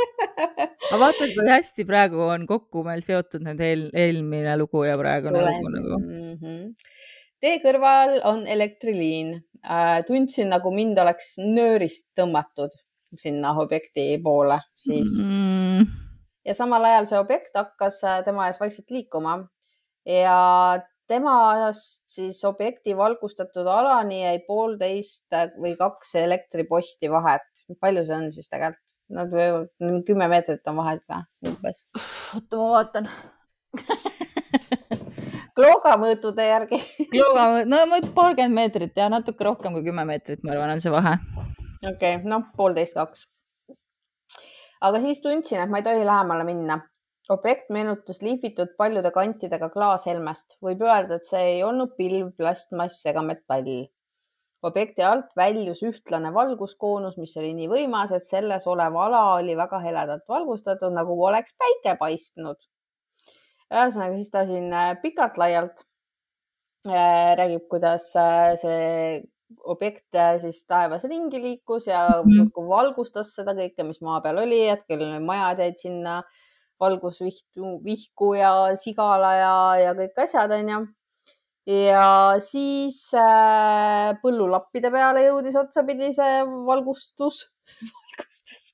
aga 0.00 0.98
vaata, 1.00 1.28
kui 1.34 1.46
hästi 1.48 1.86
praegu 1.88 2.22
on 2.28 2.46
kokku 2.48 2.84
meil 2.86 3.02
seotud 3.04 3.44
need 3.44 3.60
eel, 3.64 3.86
eelmine 3.96 4.56
lugu 4.60 4.84
ja 4.86 4.96
praegune 5.00 5.42
lugu 5.44 5.72
nagu 5.74 5.98
mm. 6.00 6.34
-hmm. 6.40 6.90
tee 7.40 7.56
kõrval 7.64 8.20
on 8.32 8.46
elektriliin 8.46 9.34
äh,. 9.64 10.04
tundsin, 10.06 10.50
nagu 10.54 10.72
mind 10.74 10.98
oleks 10.98 11.34
nöörist 11.38 12.08
tõmmatud 12.18 12.76
sinna 13.18 13.52
objekti 13.58 14.20
poole, 14.22 14.60
siis 14.78 15.16
mm. 15.18 15.86
ja 16.46 16.54
samal 16.54 16.84
ajal 16.84 17.10
see 17.10 17.18
objekt 17.18 17.56
hakkas 17.58 18.04
äh, 18.04 18.22
tema 18.24 18.46
ees 18.46 18.60
vaikselt 18.60 18.90
liikuma 18.90 19.40
ja 20.06 20.80
temast 21.10 22.06
siis 22.10 22.38
objekti 22.46 22.94
valgustatud 22.96 23.66
alani 23.66 24.22
jäi 24.22 24.38
poolteist 24.46 25.34
või 25.58 25.74
kaks 25.78 26.14
elektriposti 26.22 27.10
vahet. 27.10 27.46
palju 27.80 28.04
see 28.06 28.16
on 28.16 28.30
siis 28.34 28.48
tegelikult? 28.50 28.96
Nad 29.10 29.32
võivad, 29.34 29.66
kümme 30.06 30.28
meetrit 30.30 30.68
on 30.70 30.78
vahet 30.78 31.02
või 31.10 31.50
umbes? 31.50 31.82
oota, 32.36 32.56
ma 32.56 32.68
vaatan 32.76 33.10
Klooga 35.58 35.96
mõõtude 36.00 36.46
järgi 36.46 36.78
Klooga, 37.12 37.64
no 37.66 37.82
paarkümmend 38.14 38.56
meetrit 38.56 38.96
ja 38.96 39.10
natuke 39.12 39.44
rohkem 39.46 39.74
kui 39.76 39.84
kümme 39.86 40.06
meetrit, 40.08 40.44
ma 40.44 40.54
arvan, 40.54 40.76
on 40.76 40.84
see 40.84 40.94
vahe. 40.94 41.16
okei 41.82 41.90
okay,, 41.92 42.22
noh, 42.28 42.46
poolteist, 42.56 42.94
kaks. 42.98 43.26
aga 44.86 45.02
siis 45.02 45.22
tundsin, 45.24 45.64
et 45.64 45.70
ma 45.72 45.82
ei 45.82 45.86
tohi 45.90 46.06
lähemale 46.06 46.46
minna 46.46 46.80
objekt 47.30 47.70
meenutas 47.70 48.20
lihvitud 48.24 48.74
paljude 48.78 49.10
kantidega 49.14 49.70
klaashelmest. 49.70 50.58
võib 50.64 50.82
öelda, 50.86 51.20
et 51.20 51.28
see 51.28 51.42
ei 51.54 51.62
olnud 51.66 51.94
pilv, 51.98 52.32
plastmass 52.36 53.06
ega 53.06 53.22
metall. 53.22 53.88
objekti 54.62 55.02
alt 55.02 55.30
väljus 55.36 55.80
ühtlane 55.88 56.34
valguskoonus, 56.36 57.16
mis 57.16 57.36
oli 57.40 57.54
nii 57.56 57.68
võimas, 57.70 58.10
et 58.12 58.24
selles 58.24 58.66
olev 58.68 58.96
ala 59.06 59.22
oli 59.38 59.54
väga 59.56 59.78
heledalt 59.80 60.26
valgustatud, 60.28 60.92
nagu 60.92 61.16
oleks 61.24 61.54
päike 61.56 61.96
paistnud. 61.98 62.56
ühesõnaga, 63.70 64.16
siis 64.16 64.30
ta 64.30 64.44
siin 64.46 64.72
äh, 64.74 64.96
pikalt-laialt 65.02 65.84
äh, 66.86 67.36
räägib, 67.38 67.68
kuidas 67.70 68.10
äh, 68.18 68.54
see 68.58 69.22
objekt 69.66 70.16
siis 70.38 70.60
taevas 70.66 71.04
ringi 71.10 71.40
liikus 71.42 71.86
ja 71.86 72.04
Mhm. 72.08 72.36
muudkui 72.36 72.68
valgustas 72.68 73.34
seda 73.34 73.54
kõike, 73.54 73.86
mis 73.86 74.00
maa 74.00 74.20
peal 74.20 74.38
oli, 74.38 74.68
et 74.68 74.84
küll 74.86 75.18
majad 75.24 75.58
jäid 75.58 75.78
sinna 75.78 76.22
valgusvihku, 76.80 77.76
vihku 77.84 78.32
ja 78.38 78.52
sigala 78.80 79.34
ja, 79.36 79.54
ja 79.84 79.92
kõik 79.98 80.24
asjad, 80.24 80.52
onju. 80.56 80.80
ja 81.70 82.06
siis 82.42 83.02
äh, 83.14 84.16
põllulappide 84.22 84.90
peale 84.92 85.26
jõudis 85.28 85.58
otsapidi 85.60 86.12
see 86.16 86.42
valgustus 86.66 87.44
valgustus 87.94 88.70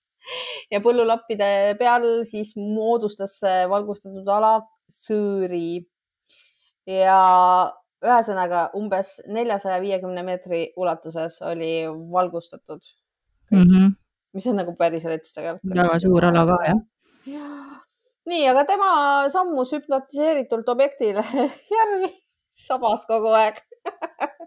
ja 0.72 0.80
põllulappide 0.82 1.74
peal 1.78 2.06
siis 2.28 2.54
moodustas 2.58 3.38
see 3.42 3.66
valgustatud 3.70 4.28
ala 4.36 4.54
sõõri 4.92 5.84
ja 6.86 7.18
ühesõnaga 8.04 8.68
umbes 8.78 9.16
neljasaja 9.32 9.78
viiekümne 9.82 10.22
meetri 10.26 10.66
ulatuses 10.78 11.40
oli 11.46 11.86
valgustatud, 12.12 12.82
mm. 13.50 13.62
-hmm. 13.62 13.94
mis 14.36 14.46
on 14.46 14.60
nagu 14.60 14.74
päris 14.78 15.04
rets 15.04 15.32
tegelikult. 15.32 15.76
väga 15.76 15.98
suur 15.98 16.28
ala 16.30 16.44
ka 16.50 16.58
jah. 16.66 16.82
Nii, 18.30 18.46
aga 18.52 18.64
tema 18.68 18.90
sammus 19.32 19.72
hüpnotiseeritult 19.76 20.68
objektile 20.72 21.24
järgi, 21.76 22.10
sabas 22.66 23.06
kogu 23.08 23.34
aeg. 23.36 23.60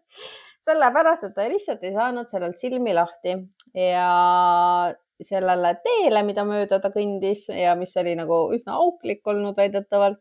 Sellepärast, 0.69 1.23
et 1.25 1.35
ta 1.37 1.47
lihtsalt 1.49 1.85
ei 1.87 1.93
saanud 1.95 2.27
sellelt 2.29 2.59
silmi 2.59 2.93
lahti 2.93 3.37
ja 3.79 4.09
sellele 5.23 5.71
teele, 5.83 6.23
mida 6.27 6.43
mööda 6.47 6.81
ta 6.83 6.91
kõndis 6.93 7.47
ja 7.53 7.73
mis 7.79 7.95
oli 7.99 8.13
nagu 8.19 8.49
üsna 8.55 8.75
auklik 8.79 9.25
olnud 9.27 9.57
väidetavalt, 9.57 10.19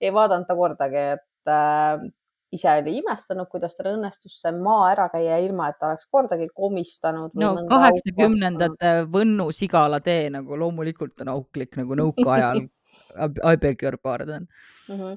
ei 0.00 0.14
vaadanud 0.14 0.46
ta 0.48 0.56
kordagi, 0.58 1.04
et 1.18 1.50
äh, 1.50 2.06
ise 2.54 2.70
oli 2.80 2.96
imestanud, 2.98 3.50
kuidas 3.50 3.76
tal 3.76 3.92
õnnestus 3.92 4.38
see 4.42 4.52
maa 4.56 4.90
ära 4.94 5.06
käia, 5.12 5.38
ilma 5.42 5.68
et 5.70 5.78
ta 5.78 5.90
oleks 5.92 6.08
kordagi 6.10 6.48
komistanud. 6.54 7.34
no 7.38 7.52
kaheksakümnendate 7.70 8.94
Võnnu 9.12 9.50
Sigala 9.54 10.00
tee 10.04 10.30
nagu 10.34 10.58
loomulikult 10.58 11.22
on 11.26 11.34
auklik 11.36 11.78
nagu 11.78 11.98
nõukaajal 11.98 12.64
I 13.18 13.56
beg 13.56 13.82
your 13.82 13.96
pardon 14.02 14.46
mm. 14.88 14.96
-hmm. 14.96 15.16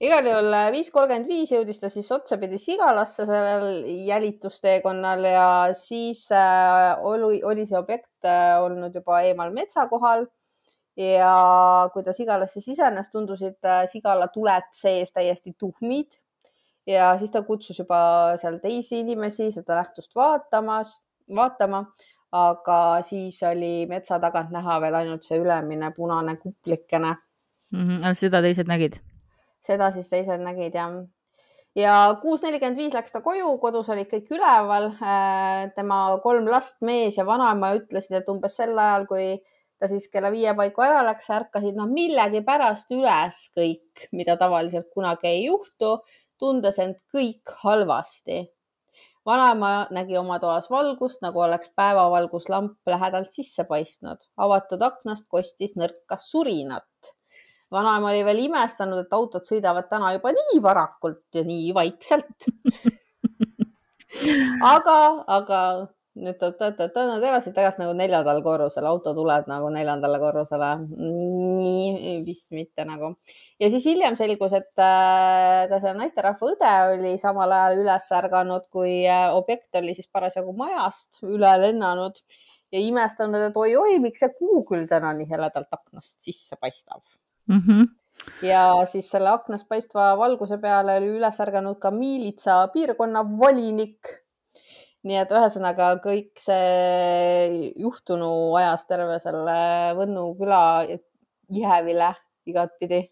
igal 0.00 0.26
juhul 0.26 0.56
viis 0.72 0.90
kolmkümmend 0.90 1.28
viis 1.28 1.52
jõudis 1.52 1.80
ta 1.80 1.88
siis 1.88 2.12
otsapidi 2.12 2.58
Sigalasse 2.58 3.26
sellel 3.26 3.84
jälitusteekonnal 4.06 5.24
ja 5.24 5.50
siis 5.72 6.28
äh, 6.32 6.96
oli, 7.02 7.42
oli 7.42 7.66
see 7.66 7.78
objekt 7.78 8.24
äh, 8.24 8.62
olnud 8.62 8.94
juba 8.94 9.20
eemal 9.20 9.52
metsa 9.52 9.86
kohal 9.86 10.26
ja 10.96 11.88
kui 11.92 12.02
ta 12.02 12.12
Sigalasse 12.12 12.60
sisenes, 12.60 13.10
tundusid 13.10 13.58
äh, 13.64 13.84
Sigala 13.90 14.28
tuled 14.28 14.70
sees 14.72 15.12
täiesti 15.12 15.54
tuhmid 15.58 16.20
ja 16.86 17.14
siis 17.18 17.30
ta 17.30 17.42
kutsus 17.42 17.78
juba 17.78 18.36
seal 18.40 18.58
teisi 18.62 19.00
inimesi 19.00 19.50
seda 19.52 19.80
nähtust 19.80 20.14
vaatamas, 20.16 20.98
vaatama, 21.34 21.84
aga 22.34 22.78
siis 23.06 23.40
oli 23.46 23.86
metsa 23.90 24.18
tagant 24.20 24.52
näha 24.54 24.80
veel 24.82 24.98
ainult 25.00 25.26
see 25.26 25.38
ülemine 25.40 25.90
punane 25.96 26.36
kuplikene 26.42 27.14
mm. 27.72 27.88
-hmm. 27.88 28.14
seda 28.14 28.42
teised 28.42 28.68
nägid? 28.68 29.00
seda 29.64 29.90
siis 29.90 30.10
teised 30.12 30.42
nägid 30.44 30.74
jah. 30.74 30.92
ja 31.76 31.94
kuus 32.22 32.42
nelikümmend 32.42 32.78
viis 32.78 32.94
läks 32.94 33.12
ta 33.12 33.20
koju, 33.24 33.56
kodus 33.62 33.88
olid 33.88 34.10
kõik 34.10 34.30
üleval. 34.36 34.90
tema 35.76 36.18
kolm 36.22 36.48
last, 36.50 36.80
mees 36.82 37.18
ja 37.18 37.26
vanaema 37.26 37.74
ütlesid, 37.78 38.20
et 38.20 38.28
umbes 38.28 38.56
sel 38.56 38.78
ajal, 38.78 39.06
kui 39.06 39.28
ta 39.78 39.88
siis 39.90 40.08
kella 40.12 40.30
viie 40.32 40.54
paiku 40.56 40.84
ära 40.86 41.02
läks, 41.04 41.30
ärkasid 41.30 41.76
nad 41.76 41.90
millegipärast 41.92 42.92
üles 42.94 43.40
kõik, 43.56 44.08
mida 44.12 44.36
tavaliselt 44.40 44.90
kunagi 44.94 45.28
ei 45.28 45.46
juhtu 45.46 45.98
tundes 46.40 46.78
end 46.82 47.00
kõik 47.14 47.56
halvasti. 47.64 48.44
vanaema 49.24 49.86
nägi 49.96 50.18
oma 50.20 50.36
toas 50.38 50.66
valgust, 50.70 51.22
nagu 51.24 51.40
oleks 51.40 51.70
päevavalguslamp 51.76 52.76
lähedalt 52.86 53.30
sisse 53.30 53.64
paistnud. 53.64 54.18
avatud 54.36 54.82
aknast 54.82 55.26
kostis 55.28 55.76
nõrkas 55.76 56.28
surinat. 56.30 56.84
Vanaema 57.74 58.12
oli 58.12 58.22
veel 58.26 58.44
imestanud, 58.46 59.04
et 59.04 59.16
autod 59.18 59.46
sõidavad 59.46 59.90
täna 59.90 60.14
juba 60.14 60.32
nii 60.36 60.62
varakult 60.62 61.24
ja 61.34 61.44
nii 61.46 61.74
vaikselt 61.76 62.48
aga, 64.74 64.98
aga 65.38 65.60
nüüd 66.14 66.38
nad 66.38 67.24
elasid 67.26 67.54
tegelikult 67.56 67.80
nagu 67.82 67.94
neljandal 67.98 68.38
korrusel, 68.44 68.86
auto 68.86 69.14
tuleb 69.16 69.48
nagu 69.50 69.70
neljandale 69.74 70.20
korrusele. 70.22 70.68
nii, 70.94 72.20
vist 72.26 72.52
mitte 72.54 72.86
nagu. 72.86 73.14
ja 73.58 73.70
siis 73.70 73.86
hiljem 73.90 74.16
selgus, 74.16 74.54
et 74.54 74.78
äh, 74.78 75.66
ka 75.70 75.80
see 75.82 75.96
naisterahva 75.98 76.52
õde 76.52 76.76
oli 76.92 77.16
samal 77.18 77.52
ajal 77.58 77.82
üles 77.82 78.08
ärganud, 78.20 78.68
kui 78.70 79.02
äh, 79.02 79.26
objekt 79.34 79.74
oli 79.80 79.96
siis 79.98 80.06
parasjagu 80.06 80.54
majast 80.56 81.22
üle 81.26 81.50
lennanud 81.66 82.22
ja 82.70 82.78
imestanud, 82.82 83.50
et 83.50 83.58
oi-oi, 83.58 83.98
miks 84.02 84.22
see 84.22 84.30
kuu 84.38 84.62
küll 84.70 84.86
täna 84.90 85.12
nii 85.18 85.26
heledalt 85.30 85.74
aknast 85.74 86.22
sisse 86.22 86.58
paistab 86.60 87.02
mm. 87.48 87.60
-hmm 87.60 87.92
ja 88.42 88.60
siis 88.88 89.10
selle 89.10 89.28
aknast 89.28 89.68
paistva 89.68 90.14
valguse 90.16 90.56
peale 90.58 90.96
oli 90.96 91.10
üles 91.18 91.40
ärganud 91.44 91.76
ka 91.82 91.90
miilitsa 91.90 92.68
piirkonna 92.72 93.20
volinik 93.38 94.24
nii 95.04 95.18
et 95.20 95.32
ühesõnaga 95.36 95.90
kõik 96.04 96.32
see 96.40 97.72
juhtunu 97.80 98.30
ajas 98.60 98.86
terve 98.88 99.18
selle 99.22 99.56
Võnnu 99.98 100.30
küla 100.38 100.62
ihevile 101.52 102.14
igatpidi. 102.48 103.02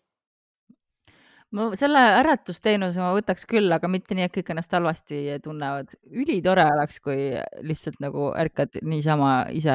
Ma 1.53 1.69
selle 1.79 2.01
äratusteenuse 2.21 3.01
ma 3.03 3.11
võtaks 3.13 3.45
küll, 3.49 3.69
aga 3.75 3.89
mitte 3.91 4.17
nii, 4.17 4.27
et 4.29 4.35
kõik 4.35 4.53
ennast 4.55 4.73
halvasti 4.73 5.21
tunnevad. 5.45 5.93
ülitore 6.09 6.65
oleks, 6.73 6.99
kui 7.05 7.33
lihtsalt 7.67 8.01
nagu 8.03 8.31
ärkad 8.39 8.79
niisama 8.89 9.33
ise, 9.53 9.75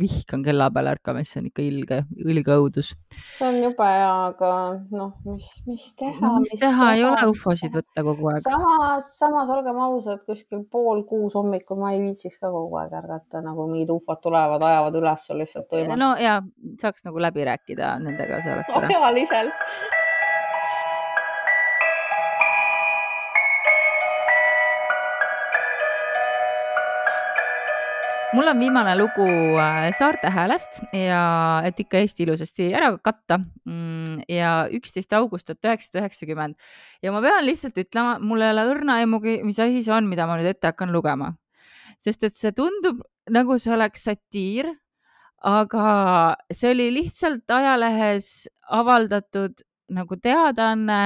vihkan 0.00 0.44
kella 0.46 0.68
peale 0.74 0.94
ärkamist, 0.94 1.34
see 1.34 1.42
on 1.42 1.48
ikka 1.50 1.64
ilge, 1.66 2.00
ilge 2.22 2.58
õudus. 2.62 2.92
see 3.38 3.48
on 3.48 3.58
jube 3.64 3.90
ja, 3.90 4.12
aga 4.30 4.52
noh, 4.94 5.12
mis, 5.26 5.50
mis 5.66 5.88
teha 5.98 6.22
no,. 6.22 6.38
mis 6.44 6.54
teha, 6.54 6.70
teha, 6.70 6.92
ei 6.94 7.04
ole 7.08 7.26
ufosid 7.32 7.74
võtta 7.80 8.06
kogu 8.06 8.30
aeg. 8.32 8.46
samas, 8.46 9.10
samas 9.18 9.52
olgem 9.56 9.82
ausad, 9.88 10.22
kuskil 10.28 10.62
pool 10.70 11.02
kuus 11.10 11.34
hommikul 11.38 11.82
ma 11.82 11.92
ei 11.96 12.02
viitsiks 12.06 12.38
ka 12.42 12.52
kogu 12.54 12.78
aeg 12.84 12.94
ärgata, 13.02 13.42
nagu 13.44 13.66
mingid 13.72 13.90
ufod 13.94 14.22
tulevad, 14.22 14.62
ajavad 14.62 15.02
üles 15.02 15.28
lihtsalt 15.42 15.70
tuimalt. 15.74 15.98
no 16.00 16.14
ja 16.22 16.38
saaks 16.80 17.08
nagu 17.08 17.22
läbi 17.22 17.46
rääkida 17.50 17.96
nendega 18.02 18.42
sellest 18.46 18.76
ära. 18.76 18.86
ajaliselt 18.86 20.04
mul 28.36 28.50
on 28.50 28.58
viimane 28.60 28.92
lugu 28.98 29.26
äh, 29.56 29.88
Saarte 29.96 30.28
Häälest 30.28 30.82
ja 30.92 31.20
et 31.64 31.78
ikka 31.80 32.02
Eesti 32.02 32.26
ilusasti 32.26 32.68
ära 32.76 32.90
katta. 33.00 33.38
Mm, 33.64 34.26
ja 34.28 34.66
üksteist 34.76 35.14
august 35.16 35.48
tuhat 35.48 35.64
üheksasada 35.70 36.02
üheksakümmend 36.02 36.58
ja 37.04 37.14
ma 37.14 37.22
pean 37.24 37.46
lihtsalt 37.46 37.78
ütlema, 37.80 38.18
mul 38.20 38.44
ei 38.44 38.52
ole 38.52 38.66
õrna 38.74 38.98
aimugi, 39.00 39.38
mis 39.46 39.60
asi 39.62 39.80
see 39.84 39.94
on, 39.94 40.10
mida 40.10 40.26
ma 40.28 40.36
nüüd 40.36 40.50
ette 40.50 40.68
hakkan 40.68 40.92
lugema, 40.92 41.32
sest 42.02 42.26
et 42.28 42.36
see 42.36 42.52
tundub 42.56 43.00
nagu 43.32 43.56
see 43.62 43.72
oleks 43.72 44.04
satiir, 44.10 44.68
aga 45.46 45.86
see 46.52 46.74
oli 46.74 46.90
lihtsalt 46.98 47.56
ajalehes 47.56 48.50
avaldatud 48.76 49.64
nagu 49.96 50.20
teadaanne 50.20 51.00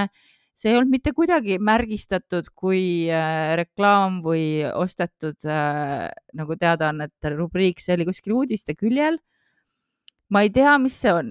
see 0.60 0.74
ei 0.74 0.76
olnud 0.76 0.92
mitte 0.92 1.14
kuidagi 1.16 1.56
märgistatud 1.62 2.50
kui 2.58 3.08
äh, 3.08 3.54
reklaam 3.60 4.20
või 4.24 4.60
ostetud 4.68 5.46
äh, 5.48 6.10
nagu 6.36 6.56
teadaannete 6.60 7.32
rubriik, 7.32 7.80
see 7.80 7.96
oli 7.96 8.08
kuskil 8.10 8.36
uudiste 8.36 8.76
küljel. 8.76 9.16
ma 10.30 10.44
ei 10.44 10.52
tea, 10.54 10.76
mis 10.78 10.98
see 11.00 11.14
on. 11.16 11.30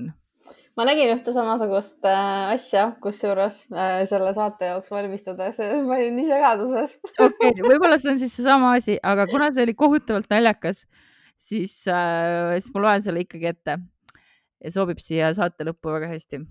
ma 0.75 0.87
nägin 0.87 1.13
ühte 1.13 1.33
samasugust 1.35 2.07
äh, 2.09 2.55
asja, 2.55 2.87
kusjuures 3.03 3.61
äh, 3.69 4.01
selle 4.09 4.33
saate 4.33 4.71
jaoks 4.71 4.89
valmistudes, 4.95 5.61
ma 5.87 5.99
olin 5.99 6.17
nii 6.17 6.29
segaduses. 6.31 6.97
okei 7.27 7.53
okay,, 7.53 7.67
võib-olla 7.67 8.01
see 8.01 8.15
on 8.15 8.21
siis 8.23 8.33
seesama 8.39 8.73
asi, 8.79 8.97
aga 8.97 9.29
kuna 9.29 9.51
see 9.53 9.67
oli 9.67 9.77
kohutavalt 9.77 10.31
naljakas, 10.33 10.87
siis 11.37 11.83
äh,, 11.85 12.57
siis 12.57 12.73
ma 12.73 12.87
loen 12.87 13.05
selle 13.05 13.27
ikkagi 13.27 13.53
ette. 13.53 13.77
ja 14.59 14.73
sobib 14.73 14.97
siia 15.03 15.29
saate 15.37 15.69
lõppu 15.69 15.93
väga 15.99 16.09
hästi 16.15 16.47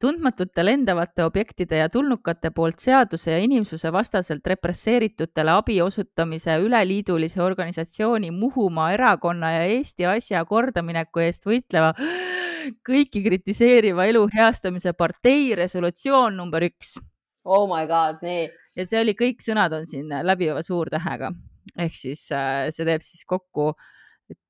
tundmatute 0.00 0.64
lendavate 0.64 1.24
objektide 1.24 1.78
ja 1.80 1.88
tulnukate 1.88 2.50
poolt 2.50 2.82
seaduse 2.82 3.30
ja 3.30 3.38
inimsuse 3.38 3.92
vastaselt 3.92 4.46
represseeritutele 4.46 5.50
abi 5.54 5.80
osutamise 5.82 6.58
üleliidulise 6.62 7.42
organisatsiooni 7.42 8.30
Muhumaa 8.30 8.90
erakonna 8.92 9.52
ja 9.52 9.64
Eesti 9.64 10.06
asja 10.10 10.44
kordamineku 10.44 11.22
eest 11.24 11.46
võitleva 11.46 11.92
kõiki 12.88 13.22
kritiseeriva 13.24 14.08
elu 14.10 14.26
heastamise 14.34 14.92
partei 14.92 15.54
resolutsioon 15.54 16.36
number 16.36 16.66
üks. 16.66 16.96
Oh 17.44 17.68
my 17.70 17.86
god, 17.86 18.22
nii. 18.26 18.48
ja 18.76 18.86
see 18.86 19.00
oli, 19.00 19.14
kõik 19.14 19.44
sõnad 19.44 19.72
on 19.72 19.86
siin 19.86 20.10
läbiva 20.26 20.62
suurtähega 20.66 21.30
ehk 21.78 21.94
siis 21.96 22.26
äh, 22.34 22.66
see 22.74 22.86
teeb 22.88 23.04
siis 23.04 23.24
kokku 23.28 23.72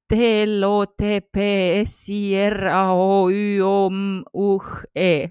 T 0.08 0.18
L 0.44 0.64
O 0.64 0.86
T 0.86 1.20
P 1.20 1.46
S 1.82 2.08
I 2.14 2.20
R 2.46 2.68
A 2.70 2.84
O 2.94 3.28
Ü 3.30 3.60
O 3.62 3.88
M 3.90 4.22
U 4.34 4.58
H 4.58 4.84
E 4.94 5.28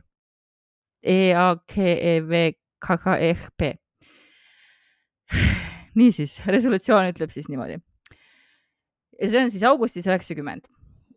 E 1.01 1.19
A 1.33 1.55
G 1.55 1.91
E 2.13 2.19
V 2.21 2.53
K 2.79 2.97
K 2.97 3.17
E 3.19 3.33
H 3.33 3.49
P. 3.57 3.73
niisiis, 5.99 6.41
resolutsioon 6.45 7.07
ütleb 7.13 7.31
siis 7.31 7.47
niimoodi. 7.49 7.79
ja 9.21 9.29
see 9.29 9.43
on 9.43 9.51
siis 9.51 9.63
augustis 9.63 10.05
üheksakümmend 10.09 10.67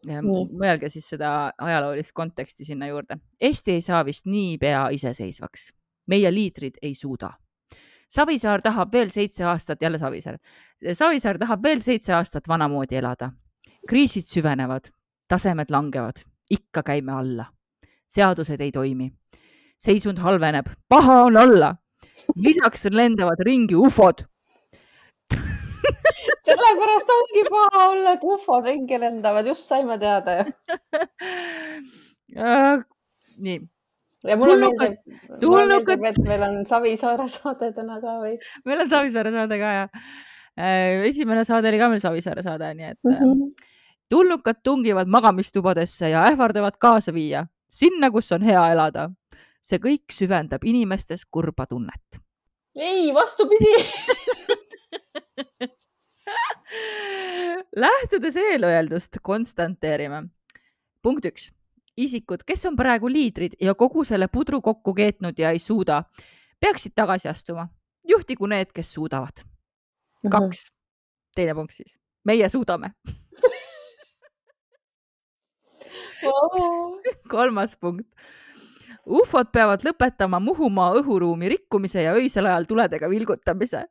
mõelge 0.06 0.88
siis 0.88 1.08
seda 1.08 1.52
ajaloolist 1.58 2.12
konteksti 2.12 2.64
sinna 2.64 2.86
juurde. 2.86 3.18
Eesti 3.40 3.72
ei 3.72 3.80
saa 3.80 4.04
vist 4.04 4.26
niipea 4.26 4.88
iseseisvaks. 4.90 5.72
meie 6.06 6.30
liidrid 6.32 6.78
ei 6.82 6.94
suuda. 6.94 7.30
Savisaar 8.08 8.62
tahab 8.62 8.92
veel 8.92 9.10
seitse 9.10 9.44
aastat, 9.44 9.82
jälle 9.82 9.98
Savisaar, 9.98 10.38
Savisaar 10.92 11.38
tahab 11.38 11.62
veel 11.62 11.80
seitse 11.80 12.12
aastat 12.12 12.48
vanamoodi 12.48 12.96
elada. 12.96 13.30
Kriisid 13.88 14.26
süvenevad, 14.28 14.90
tasemed 15.28 15.70
langevad, 15.70 16.22
ikka 16.50 16.82
käime 16.82 17.12
alla. 17.12 17.46
seadused 18.08 18.60
ei 18.60 18.72
toimi. 18.72 19.12
seisund 19.78 20.18
halveneb, 20.18 20.66
paha 20.88 21.22
on 21.24 21.36
olla. 21.36 21.74
lisaks 22.36 22.84
lendavad 22.90 23.40
ringi 23.46 23.74
ufod 23.74 24.24
sellepärast 26.48 27.10
ongi 27.14 27.42
paha 27.50 27.88
olla, 27.88 28.12
et 28.12 28.24
ufod 28.24 28.66
ringi 28.66 29.00
lendavad, 29.00 29.46
just 29.46 29.68
saime 29.68 29.98
teada 29.98 30.38
ju 30.38 30.44
nii. 33.38 33.58
ja 34.28 34.36
mulle 34.36 34.56
meeldib, 34.62 34.96
mulle 35.44 35.66
meeldib, 35.72 36.04
et 36.10 36.22
meil 36.28 36.46
on 36.48 36.58
Savisaare 36.68 37.28
saade 37.32 37.72
täna 37.76 38.00
ka 38.02 38.18
või? 38.22 38.34
meil 38.68 38.84
on 38.84 38.90
Savisaare 38.90 39.32
saade 39.34 39.60
ka 39.60 39.74
ja 39.76 39.88
äh, 39.88 41.04
esimene 41.08 41.44
saade 41.48 41.70
oli 41.70 41.80
ka 41.80 41.90
meil 41.92 42.02
Savisaare 42.04 42.44
saade, 42.46 42.72
nii 42.78 42.92
et 42.92 43.00
mm 43.06 43.18
-hmm. 43.20 43.67
Tulnukad 44.08 44.56
tungivad 44.64 45.08
magamistubadesse 45.08 46.10
ja 46.10 46.24
ähvardavad 46.24 46.76
kaasa 46.80 47.12
viia 47.14 47.46
sinna, 47.68 48.10
kus 48.10 48.32
on 48.32 48.42
hea 48.42 48.68
elada. 48.72 49.10
see 49.60 49.78
kõik 49.82 50.14
süvendab 50.14 50.62
inimestes 50.64 51.26
kurba 51.26 51.66
tunnet. 51.66 52.20
ei, 52.74 53.14
vastupidi 53.14 53.74
lähtudes 57.76 58.36
eelöeldust 58.36 59.16
konstanteerime. 59.22 60.22
punkt 61.02 61.24
üks, 61.24 61.50
isikud, 61.96 62.44
kes 62.46 62.66
on 62.66 62.76
praegu 62.76 63.08
liidrid 63.08 63.52
ja 63.60 63.74
kogu 63.74 64.04
selle 64.04 64.28
pudru 64.28 64.60
kokku 64.60 64.94
keetnud 64.94 65.38
ja 65.38 65.50
ei 65.50 65.58
suuda, 65.58 66.02
peaksid 66.60 66.92
tagasi 66.94 67.28
astuma. 67.28 67.68
juhtigu 68.08 68.46
need, 68.46 68.72
kes 68.74 68.94
suudavad. 68.94 69.44
Mhm. 70.24 70.30
kaks, 70.30 70.66
teine 71.34 71.54
punkt 71.54 71.72
siis, 71.72 71.98
meie 72.24 72.48
suudame 72.48 72.94
kolmas 77.32 77.76
punkt 77.76 78.06
ufod 79.08 79.48
peavad 79.52 79.84
lõpetama 79.86 80.40
Muhumaa 80.42 80.92
õhuruumi 81.00 81.48
rikkumise 81.54 82.02
ja 82.04 82.12
öisel 82.18 82.46
ajal 82.46 82.66
tuledega 82.68 83.08
vilgutamise. 83.10 83.84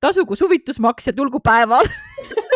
tasugu 0.00 0.36
suvitusmaks 0.36 1.10
ja 1.10 1.12
tulgu 1.16 1.40
päeval 1.42 1.88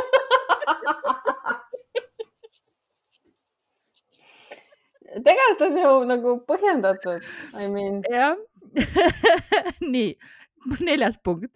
tegelikult 5.24 5.62
on 5.68 5.76
ju 5.78 5.90
nagu 6.10 6.38
põhjendatud, 6.48 7.26
I 7.60 7.68
mean. 7.70 8.02
jah 8.10 8.34
nii, 9.94 10.14
neljas 10.80 11.18
punkt. 11.22 11.52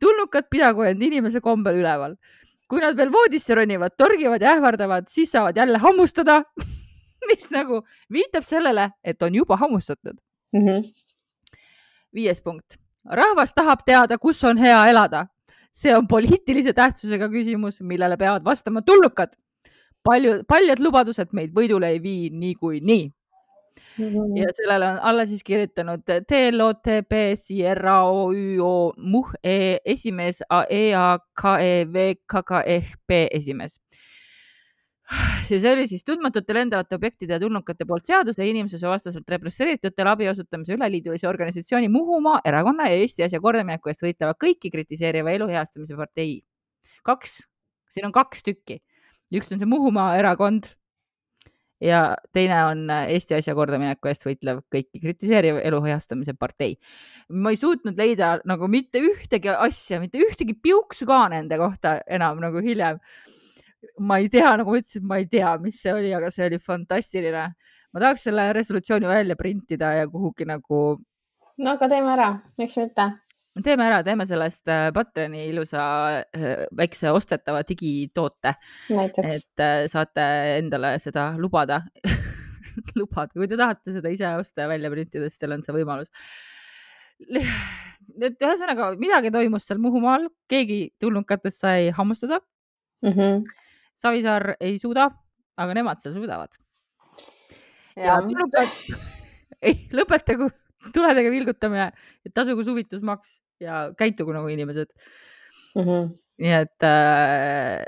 tulnukad 0.00 0.48
pidagu 0.50 0.84
end 0.88 1.02
inimese 1.02 1.40
kombel 1.44 1.80
üleval. 1.80 2.16
kui 2.68 2.80
nad 2.80 2.96
veel 2.96 3.12
voodisse 3.12 3.54
ronivad, 3.54 3.92
torgivad 3.96 4.42
ja 4.42 4.54
ähvardavad, 4.56 5.08
siis 5.08 5.30
saavad 5.32 5.56
jälle 5.56 5.78
hammustada 5.78 6.42
mis 7.30 7.50
nagu 7.50 7.82
viitab 8.12 8.46
sellele, 8.46 8.90
et 9.04 9.22
on 9.22 9.34
juba 9.34 9.56
hammustatud 9.56 10.16
mm. 10.52 10.60
-hmm. 10.60 10.82
viies 12.14 12.42
punkt. 12.42 12.78
rahvas 13.04 13.54
tahab 13.54 13.84
teada, 13.86 14.18
kus 14.18 14.44
on 14.44 14.58
hea 14.58 14.86
elada. 14.90 15.26
see 15.72 15.96
on 15.96 16.06
poliitilise 16.08 16.72
tähtsusega 16.72 17.28
küsimus, 17.28 17.80
millele 17.82 18.16
peavad 18.16 18.44
vastama 18.44 18.82
tulnukad. 18.82 19.34
palju, 20.04 20.44
paljud 20.48 20.80
lubadused 20.80 21.28
meid 21.32 21.50
võidule 21.50 21.86
ei 21.86 22.02
vii 22.02 22.30
niikuinii 22.30 23.12
Mm 23.98 24.08
-hmm. 24.08 24.42
ja 24.42 24.48
sellele 24.52 24.88
on 24.88 24.98
alla 24.98 25.26
siis 25.26 25.44
kirjutanud 25.44 26.00
TLOTP 26.02 27.12
SIRAO 27.34 28.32
ÜO 28.32 28.92
MUH 28.96 29.30
E 29.44 29.76
esimees 29.84 30.42
EAKEV 30.70 32.14
KKFP 32.26 33.10
esimees 33.30 33.80
ja 35.50 35.60
see 35.60 35.72
oli 35.72 35.86
siis 35.88 36.04
tundmatute 36.04 36.54
lendavate 36.56 36.96
objektide 36.96 37.36
ja 37.36 37.40
tulnukate 37.40 37.86
poolt 37.88 38.06
seaduse 38.08 38.46
inimsuse 38.48 38.88
vastaselt 38.88 39.28
represseeritutele 39.30 40.10
abi 40.10 40.28
osutamise 40.28 40.76
üleliidulise 40.76 41.28
organisatsiooni 41.28 41.88
Muhumaa 41.92 42.40
erakonna 42.44 42.88
ja 42.90 43.02
Eesti 43.02 43.26
asja 43.26 43.40
kordamineku 43.44 43.92
eest 43.92 44.04
võitleva 44.06 44.36
kõiki 44.44 44.72
kritiseeriva 44.72 45.34
elu 45.34 45.50
heastamise 45.52 45.96
partei. 45.96 46.40
kaks, 47.04 47.42
siin 47.90 48.08
on 48.08 48.12
kaks 48.12 48.42
tükki, 48.42 48.80
üks 49.34 49.52
on 49.52 49.60
see 49.60 49.68
Muhumaa 49.68 50.16
erakond 50.18 50.72
ja 51.84 52.16
teine 52.32 52.64
on 52.64 52.86
Eesti 52.90 53.36
asja 53.36 53.54
kordamineku 53.54 54.08
eest 54.08 54.24
võitlev 54.26 54.62
kõiki 54.72 55.02
kritiseeriv 55.02 55.60
elu 55.62 55.82
heastamise 55.84 56.34
partei. 56.38 56.76
ma 57.28 57.52
ei 57.52 57.60
suutnud 57.60 57.98
leida 57.98 58.38
nagu 58.44 58.68
mitte 58.68 59.02
ühtegi 59.02 59.52
asja, 59.52 60.00
mitte 60.00 60.18
ühtegi 60.18 60.56
piuksu 60.62 61.06
ka 61.06 61.26
nende 61.28 61.58
kohta 61.60 61.98
enam 62.06 62.40
nagu 62.40 62.62
hiljem 62.64 63.00
ma 63.98 64.18
ei 64.22 64.28
tea, 64.32 64.54
nagu 64.58 64.72
ma 64.72 64.80
ütlesin, 64.80 65.06
ma 65.08 65.18
ei 65.20 65.26
tea, 65.30 65.54
mis 65.62 65.80
see 65.82 65.94
oli, 65.94 66.12
aga 66.16 66.30
see 66.34 66.48
oli 66.48 66.60
fantastiline. 66.62 67.44
ma 67.94 68.02
tahaks 68.02 68.26
selle 68.28 68.48
resolutsiooni 68.56 69.06
välja 69.06 69.36
printida 69.38 69.92
ja 70.00 70.08
kuhugi 70.10 70.46
nagu. 70.48 70.80
no 71.58 71.76
aga 71.76 71.88
teeme 71.88 72.12
ära, 72.14 72.30
miks 72.58 72.76
mitte? 72.80 73.10
teeme 73.62 73.86
ära, 73.86 74.02
teeme 74.02 74.26
sellest 74.26 74.68
äh, 74.72 74.88
Patreoni 74.94 75.46
ilusa 75.50 75.84
äh, 76.34 76.64
väikse 76.76 77.12
ostetava 77.14 77.62
digitoote. 77.68 78.54
et 78.90 79.62
äh, 79.62 79.84
saate 79.90 80.26
endale 80.58 80.96
seda 80.98 81.32
lubada 81.38 81.82
lubada, 82.98 83.30
kui 83.32 83.46
te 83.48 83.56
tahate 83.56 83.94
seda 83.94 84.10
ise 84.10 84.34
osta 84.40 84.64
ja 84.64 84.68
välja 84.68 84.90
printida, 84.90 85.28
siis 85.28 85.38
teil 85.38 85.54
on 85.54 85.62
see 85.62 85.76
võimalus 85.76 86.10
et 88.24 88.42
ühesõnaga 88.42 88.90
midagi 88.98 89.30
toimus 89.34 89.68
seal 89.68 89.78
Muhumaal, 89.82 90.26
keegi 90.50 90.88
tulnukatest 91.00 91.62
sai 91.64 91.92
hammustada 91.94 92.40
mm. 93.04 93.12
-hmm 93.12 93.44
Savisaar 93.94 94.56
ei 94.60 94.76
suuda, 94.80 95.08
aga 95.60 95.74
nemad 95.76 96.02
seal 96.02 96.16
suudavad. 96.16 96.56
ja 97.96 98.18
tulnukad, 98.22 98.72
ei 99.66 99.76
lõpetagu 99.94 100.50
tuledega 100.94 101.30
vilgutamine, 101.32 101.90
tasugu 102.34 102.64
suvitusmaks 102.66 103.38
ja 103.62 103.84
käitugu 103.98 104.34
nagu 104.34 104.48
inimesed 104.50 104.90
mm. 105.74 105.82
-hmm. 105.82 106.08
nii 106.42 106.56
et, 106.58 106.86
äh, 106.88 107.84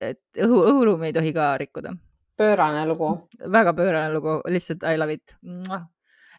et 0.00 0.42
õhu, 0.46 0.64
õhuruumi 0.72 1.10
ei 1.10 1.16
tohi 1.16 1.32
ka 1.32 1.54
rikkuda. 1.58 1.94
pöörane 2.36 2.86
lugu. 2.86 3.28
väga 3.52 3.72
pöörane 3.72 4.12
lugu, 4.12 4.40
lihtsalt 4.48 4.82
I 4.82 4.98
love 4.98 5.12
it. 5.12 5.36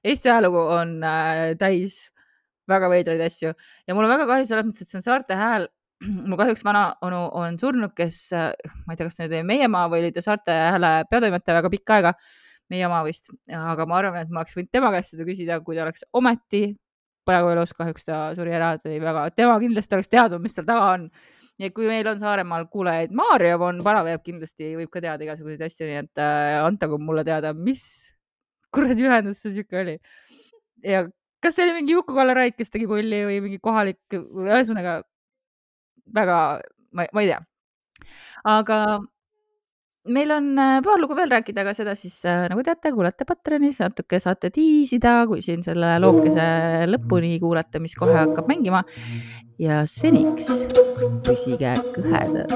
Eesti 0.03 0.29
ajalugu 0.29 0.59
on 0.59 1.03
äh, 1.03 1.55
täis 1.57 2.11
väga 2.67 2.89
veidraid 2.89 3.21
asju 3.21 3.53
ja 3.87 3.95
mul 3.95 4.05
on 4.05 4.09
väga 4.11 4.27
kahju 4.27 4.45
selles 4.45 4.67
mõttes, 4.67 4.81
et 4.81 4.89
see 4.89 4.99
on 4.99 5.05
Saarte 5.05 5.37
Hääl 5.39 5.67
mul 6.27 6.39
kahjuks 6.39 6.65
vanaonu 6.67 7.21
on 7.39 7.59
surnud, 7.59 7.93
kes, 7.97 8.29
ma 8.33 8.95
ei 8.95 8.99
tea, 8.99 9.07
kas 9.07 9.19
nüüd 9.21 9.31
oli 9.31 9.43
meie 9.47 9.67
ema 9.69 9.85
või 9.91 10.03
oli 10.03 10.15
ta 10.15 10.23
Saarte 10.25 10.55
Hääle 10.55 10.95
peatoimetaja 11.11 11.59
väga 11.61 11.71
pikka 11.73 11.99
aega, 11.99 12.15
meie 12.73 12.87
oma 12.87 13.03
vist, 13.05 13.31
aga 13.51 13.85
ma 13.89 13.99
arvan, 14.01 14.25
et 14.25 14.33
ma 14.33 14.41
oleks 14.41 14.57
võinud 14.57 14.71
tema 14.73 14.91
käest 14.95 15.15
seda 15.15 15.27
küsida, 15.27 15.61
kui 15.63 15.77
ta 15.77 15.85
oleks 15.85 16.05
ometi 16.17 16.67
praegu 17.25 17.49
elus, 17.53 17.73
kahjuks 17.77 18.07
ta 18.07 18.19
suri 18.37 18.53
ära, 18.53 18.75
ta 18.81 18.89
oli 18.89 18.99
väga, 19.01 19.25
tema 19.37 19.57
kindlasti 19.61 19.97
oleks 19.97 20.11
teadnud, 20.11 20.43
mis 20.43 20.55
seal 20.57 20.67
taga 20.67 20.91
on. 20.97 21.09
nii 21.55 21.69
et 21.69 21.73
kui 21.75 21.85
meil 21.87 22.07
on 22.11 22.19
Saaremaal 22.19 22.65
kuulajaid, 22.67 23.13
Maarja 23.15 23.55
von 23.59 23.77
Paraveeb 23.83 24.23
kindlasti 24.25 24.73
võib 24.75 24.89
ka 24.91 24.99
teada 25.05 25.23
igasuguseid 25.23 25.61
asju, 25.63 25.87
nii 25.87 26.01
et 26.01 26.21
äh, 26.21 26.57
antagu 26.59 26.99
mulle 26.99 27.23
teada, 27.23 27.53
mis 27.55 27.85
kuradi 28.75 29.07
ühendus 29.07 29.39
see 29.39 29.53
sihuke 29.55 29.79
oli. 29.79 29.95
ja 30.83 31.05
kas 31.39 31.55
see 31.55 31.63
oli 31.63 31.77
mingi 31.77 31.95
Juku-Kalle 31.95 32.35
Raid, 32.35 32.57
kes 32.59 32.73
tegi 32.73 32.89
pulli 32.89 33.21
või 33.29 33.39
mingi 33.45 33.61
kohalik, 33.63 34.01
ühesõnaga 34.11 34.99
väga, 36.15 36.39
ma, 36.95 37.07
ma 37.13 37.25
ei 37.25 37.29
tea. 37.33 37.41
aga 38.45 38.79
meil 40.05 40.31
on 40.31 40.51
äh, 40.59 40.81
paar 40.85 40.99
lugu 41.01 41.15
veel 41.17 41.31
rääkida, 41.33 41.63
aga 41.65 41.73
seda 41.77 41.95
siis 41.97 42.17
äh, 42.29 42.45
nagu 42.51 42.63
teate, 42.65 42.91
kuulate 42.93 43.25
Patreonis, 43.27 43.79
natuke 43.81 44.19
saate 44.21 44.51
tiisida, 44.53 45.17
kui 45.29 45.41
siin 45.45 45.63
selle 45.65 45.95
lookese 46.01 46.45
lõpuni 46.89 47.39
kuulate, 47.41 47.81
mis 47.83 47.97
kohe 47.97 48.15
hakkab 48.17 48.49
mängima. 48.51 48.83
ja 49.59 49.83
seniks 49.87 50.67
püsige 51.25 51.75
kõhedad. 51.95 52.51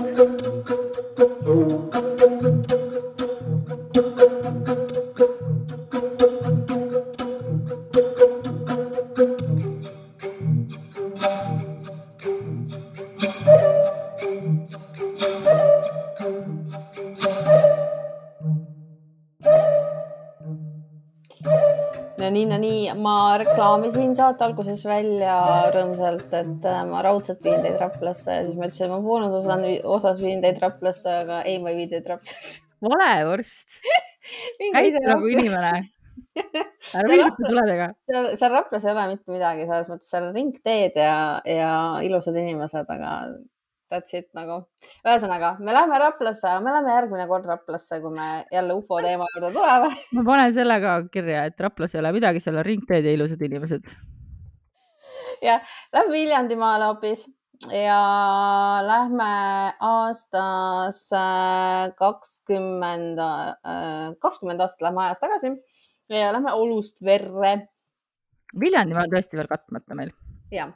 Ja 22.47 22.57
nii, 22.61 22.93
ma 23.03 23.35
reklaamisin 23.41 24.15
saate 24.15 24.45
alguses 24.47 24.85
välja 24.87 25.35
rõõmsalt, 25.75 26.31
et 26.39 26.67
äh, 26.71 26.79
ma 26.87 27.03
raudselt 27.03 27.43
viin 27.43 27.59
teid 27.65 27.75
Raplasse 27.81 28.37
ja 28.37 28.47
siis 28.47 28.55
ma 28.55 28.69
ütlesin, 28.69 28.87
et 28.87 28.93
ma 28.93 29.01
boonusosas, 29.03 29.67
osas 29.97 30.23
viin 30.23 30.39
teid 30.45 30.63
Raplasse, 30.63 31.19
aga 31.25 31.43
ei, 31.43 31.59
ma 31.59 31.73
ei 31.73 31.81
vii 31.81 31.91
teid 31.97 32.09
Raplasse. 32.13 32.63
vale 32.87 33.11
vorst. 33.27 33.79
käid 34.77 34.99
nagu 35.03 35.31
inimene. 35.35 35.83
ära 36.95 37.11
viita 37.11 37.43
tuledega. 37.43 37.91
seal, 38.07 38.31
seal 38.39 38.53
Raplas 38.55 38.87
ei 38.87 38.93
ole 38.93 39.05
mitte 39.11 39.35
midagi, 39.35 39.67
selles 39.67 39.91
mõttes 39.91 40.11
seal 40.11 40.31
ringteed 40.35 40.99
ja, 40.99 41.15
ja 41.47 41.71
ilusad 42.05 42.37
inimesed, 42.39 42.87
aga 42.95 43.13
that's 43.89 44.13
it 44.17 44.29
nagu. 44.37 44.61
ühesõnaga, 45.05 45.55
me 45.63 45.73
lähme 45.75 45.97
Raplasse, 46.01 46.51
me 46.63 46.73
lähme 46.73 46.93
järgmine 46.93 47.25
kord 47.29 47.47
Raplasse, 47.49 47.99
kui 48.03 48.13
me 48.13 48.27
jälle 48.53 48.77
ufo 48.77 49.01
teema 49.03 49.27
juurde 49.33 49.51
tuleme. 49.55 49.89
ma 50.17 50.25
panen 50.27 50.53
selle 50.55 50.79
ka 50.83 50.99
kirja, 51.13 51.47
et 51.49 51.65
Raplas 51.65 51.95
ei 51.95 52.03
ole 52.03 52.13
midagi, 52.15 52.43
seal 52.43 52.61
on 52.61 52.67
ringteed 52.67 53.07
ja 53.07 53.15
ilusad 53.17 53.43
inimesed. 53.49 53.91
jah, 55.45 55.75
lähme 55.95 56.13
Viljandimaale 56.13 56.91
hoopis 56.91 57.25
ja 57.73 57.99
lähme 58.85 59.33
aastas 59.89 61.01
kakskümmend, 61.99 63.19
äh, 63.19 64.15
kakskümmend 64.21 64.63
aastat 64.63 64.87
lähme 64.89 65.07
ajas 65.07 65.25
tagasi 65.25 65.53
ja 66.09 66.31
lähme 66.33 66.53
Olust 66.53 67.03
Verre. 67.05 67.59
Viljandimaa 68.59 69.05
on 69.05 69.13
tõesti 69.13 69.37
veel 69.37 69.49
katmata 69.51 69.97
meil 69.97 70.15
ja, 70.51 70.71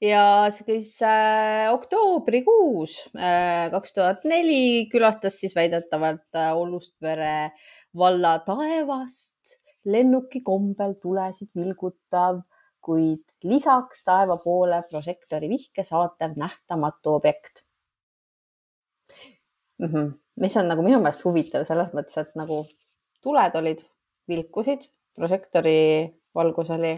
ja 0.00 0.24
siis 0.54 0.96
äh, 1.02 1.68
oktoobrikuus 1.72 2.98
äh, 3.16 3.68
kaks 3.72 3.94
tuhat 3.96 4.24
neli 4.28 4.88
külastas 4.92 5.40
siis 5.42 5.56
väidetavalt 5.56 6.26
äh, 6.36 6.52
Olustvere 6.56 7.52
valla 7.96 8.38
taevast 8.46 9.58
lennuki 9.88 10.42
kombel 10.44 10.94
tulesid 11.00 11.50
vilgutav, 11.56 12.42
kuid 12.84 13.24
lisaks 13.44 14.04
taeva 14.04 14.38
poole 14.42 14.82
prožektori 14.90 15.48
vihke 15.50 15.84
saatev 15.84 16.36
nähtamatu 16.40 17.14
objekt 17.18 17.64
mm. 19.78 19.86
-hmm. 19.86 20.12
mis 20.40 20.56
on 20.56 20.68
nagu 20.68 20.82
minu 20.82 21.00
meelest 21.02 21.24
huvitav 21.24 21.64
selles 21.68 21.92
mõttes, 21.92 22.16
et 22.20 22.34
nagu 22.36 22.64
tuled 23.22 23.54
olid, 23.60 23.84
vilkusid, 24.28 24.88
prožektori 25.16 26.14
valgus 26.34 26.70
oli 26.70 26.94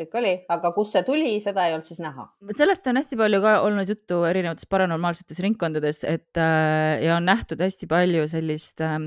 kõik 0.00 0.18
oli, 0.18 0.32
aga 0.52 0.72
kust 0.74 0.96
see 0.96 1.04
tuli, 1.06 1.32
seda 1.44 1.66
ei 1.68 1.76
olnud 1.76 1.86
siis 1.86 2.00
näha. 2.02 2.26
sellest 2.58 2.86
on 2.90 3.00
hästi 3.00 3.18
palju 3.20 3.40
ka 3.44 3.54
olnud 3.66 3.88
juttu 3.92 4.22
erinevates 4.28 4.68
paranormaalsetes 4.70 5.40
ringkondades, 5.44 6.02
et 6.08 6.40
äh, 6.40 7.02
ja 7.04 7.16
on 7.18 7.28
nähtud 7.28 7.60
hästi 7.62 7.88
palju 7.90 8.28
sellist 8.30 8.80
äh, 8.84 8.98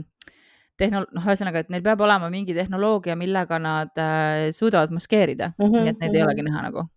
tehno-, 0.79 1.05
noh, 1.09 1.25
ühesõnaga, 1.25 1.63
et 1.63 1.71
neil 1.73 1.85
peab 1.85 2.03
olema 2.05 2.29
mingi 2.33 2.55
tehnoloogia, 2.57 3.17
millega 3.19 3.59
nad 3.61 4.01
äh, 4.01 4.49
suudavad 4.55 4.93
maskeerida 4.95 5.53
mm, 5.55 5.65
-hmm, 5.65 5.87
nii 5.87 5.95
et 5.95 6.03
neid 6.03 6.11
mm 6.11 6.13
-hmm. 6.13 6.17
ei 6.17 6.21
mhm. 6.21 6.27
olegi 6.29 6.49
näha 6.49 6.67
nagu 6.69 6.89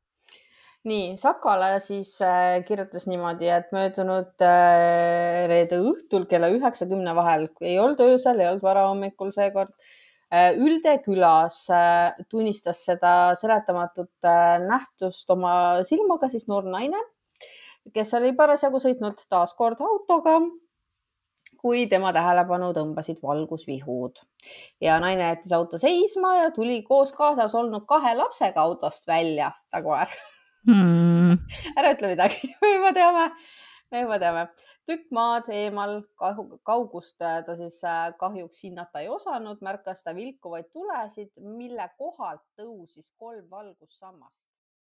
nii, 0.89 1.17
Sakala 1.19 1.79
siis 1.85 2.21
äh, 2.23 2.65
kirjutas 2.65 3.07
niimoodi, 3.07 3.49
et 3.49 3.73
möödunud 3.73 4.41
äh, 4.41 5.49
reede 5.49 5.81
õhtul 5.81 6.27
kella 6.31 6.49
üheksa-kümne 6.49 7.15
vahel, 7.15 7.49
ei 7.61 7.79
olnud 7.79 8.01
öösel, 8.01 8.41
ei 8.41 8.49
olnud 8.49 8.63
varahommikul 8.63 9.33
seekord 9.35 9.75
äh,, 9.75 10.08
Äh, 10.29 10.59
Ülde 10.61 10.99
külas 11.01 11.71
äh, 11.73 12.13
tunnistas 12.29 12.83
seda 12.85 13.35
seletamatut 13.39 14.13
äh, 14.29 14.59
nähtust 14.61 15.31
oma 15.33 15.81
silmaga 15.89 16.29
siis 16.29 16.45
noor 16.51 16.67
naine, 16.69 17.01
kes 17.95 18.13
oli 18.19 18.35
parasjagu 18.37 18.77
sõitnud 18.83 19.23
taas 19.33 19.55
kord 19.57 19.81
autoga, 19.81 20.35
kui 21.57 21.87
tema 21.89 22.13
tähelepanu 22.13 22.75
tõmbasid 22.77 23.23
valgusvihud. 23.25 24.21
Ja 24.85 24.99
naine 25.01 25.31
jättis 25.33 25.55
auto 25.57 25.81
seisma 25.81 26.35
ja 26.43 26.51
tuli 26.53 26.83
koos 26.85 27.15
kaasas 27.17 27.57
olnud 27.57 27.89
kahe 27.89 28.13
lapsega 28.21 28.61
autost 28.69 29.09
välja, 29.09 29.55
ta 29.73 29.81
koer 29.81 30.13
hmm.. 30.69 31.41
ära 31.81 31.97
ütle 31.97 32.13
midagi, 32.13 32.53
me 32.61 32.77
juba 32.77 32.93
teame, 33.01 33.31
me 33.95 34.05
juba 34.05 34.21
teame 34.21 34.51
tükk 34.89 35.11
maad 35.13 35.51
eemal, 35.53 36.01
kaugust 36.67 37.23
äh, 37.23 37.41
ta 37.47 37.57
siis 37.59 37.79
äh, 37.85 38.09
kahjuks 38.21 38.63
hinnata 38.65 39.03
ei 39.05 39.11
osanud, 39.13 39.61
märkas 39.65 40.03
ta 40.05 40.15
vilkuvaid 40.17 40.71
tulesid, 40.73 41.35
mille 41.59 41.91
kohalt 42.01 42.45
tõusis 42.61 43.13
kolm 43.21 43.51
valgussammast. 43.51 44.48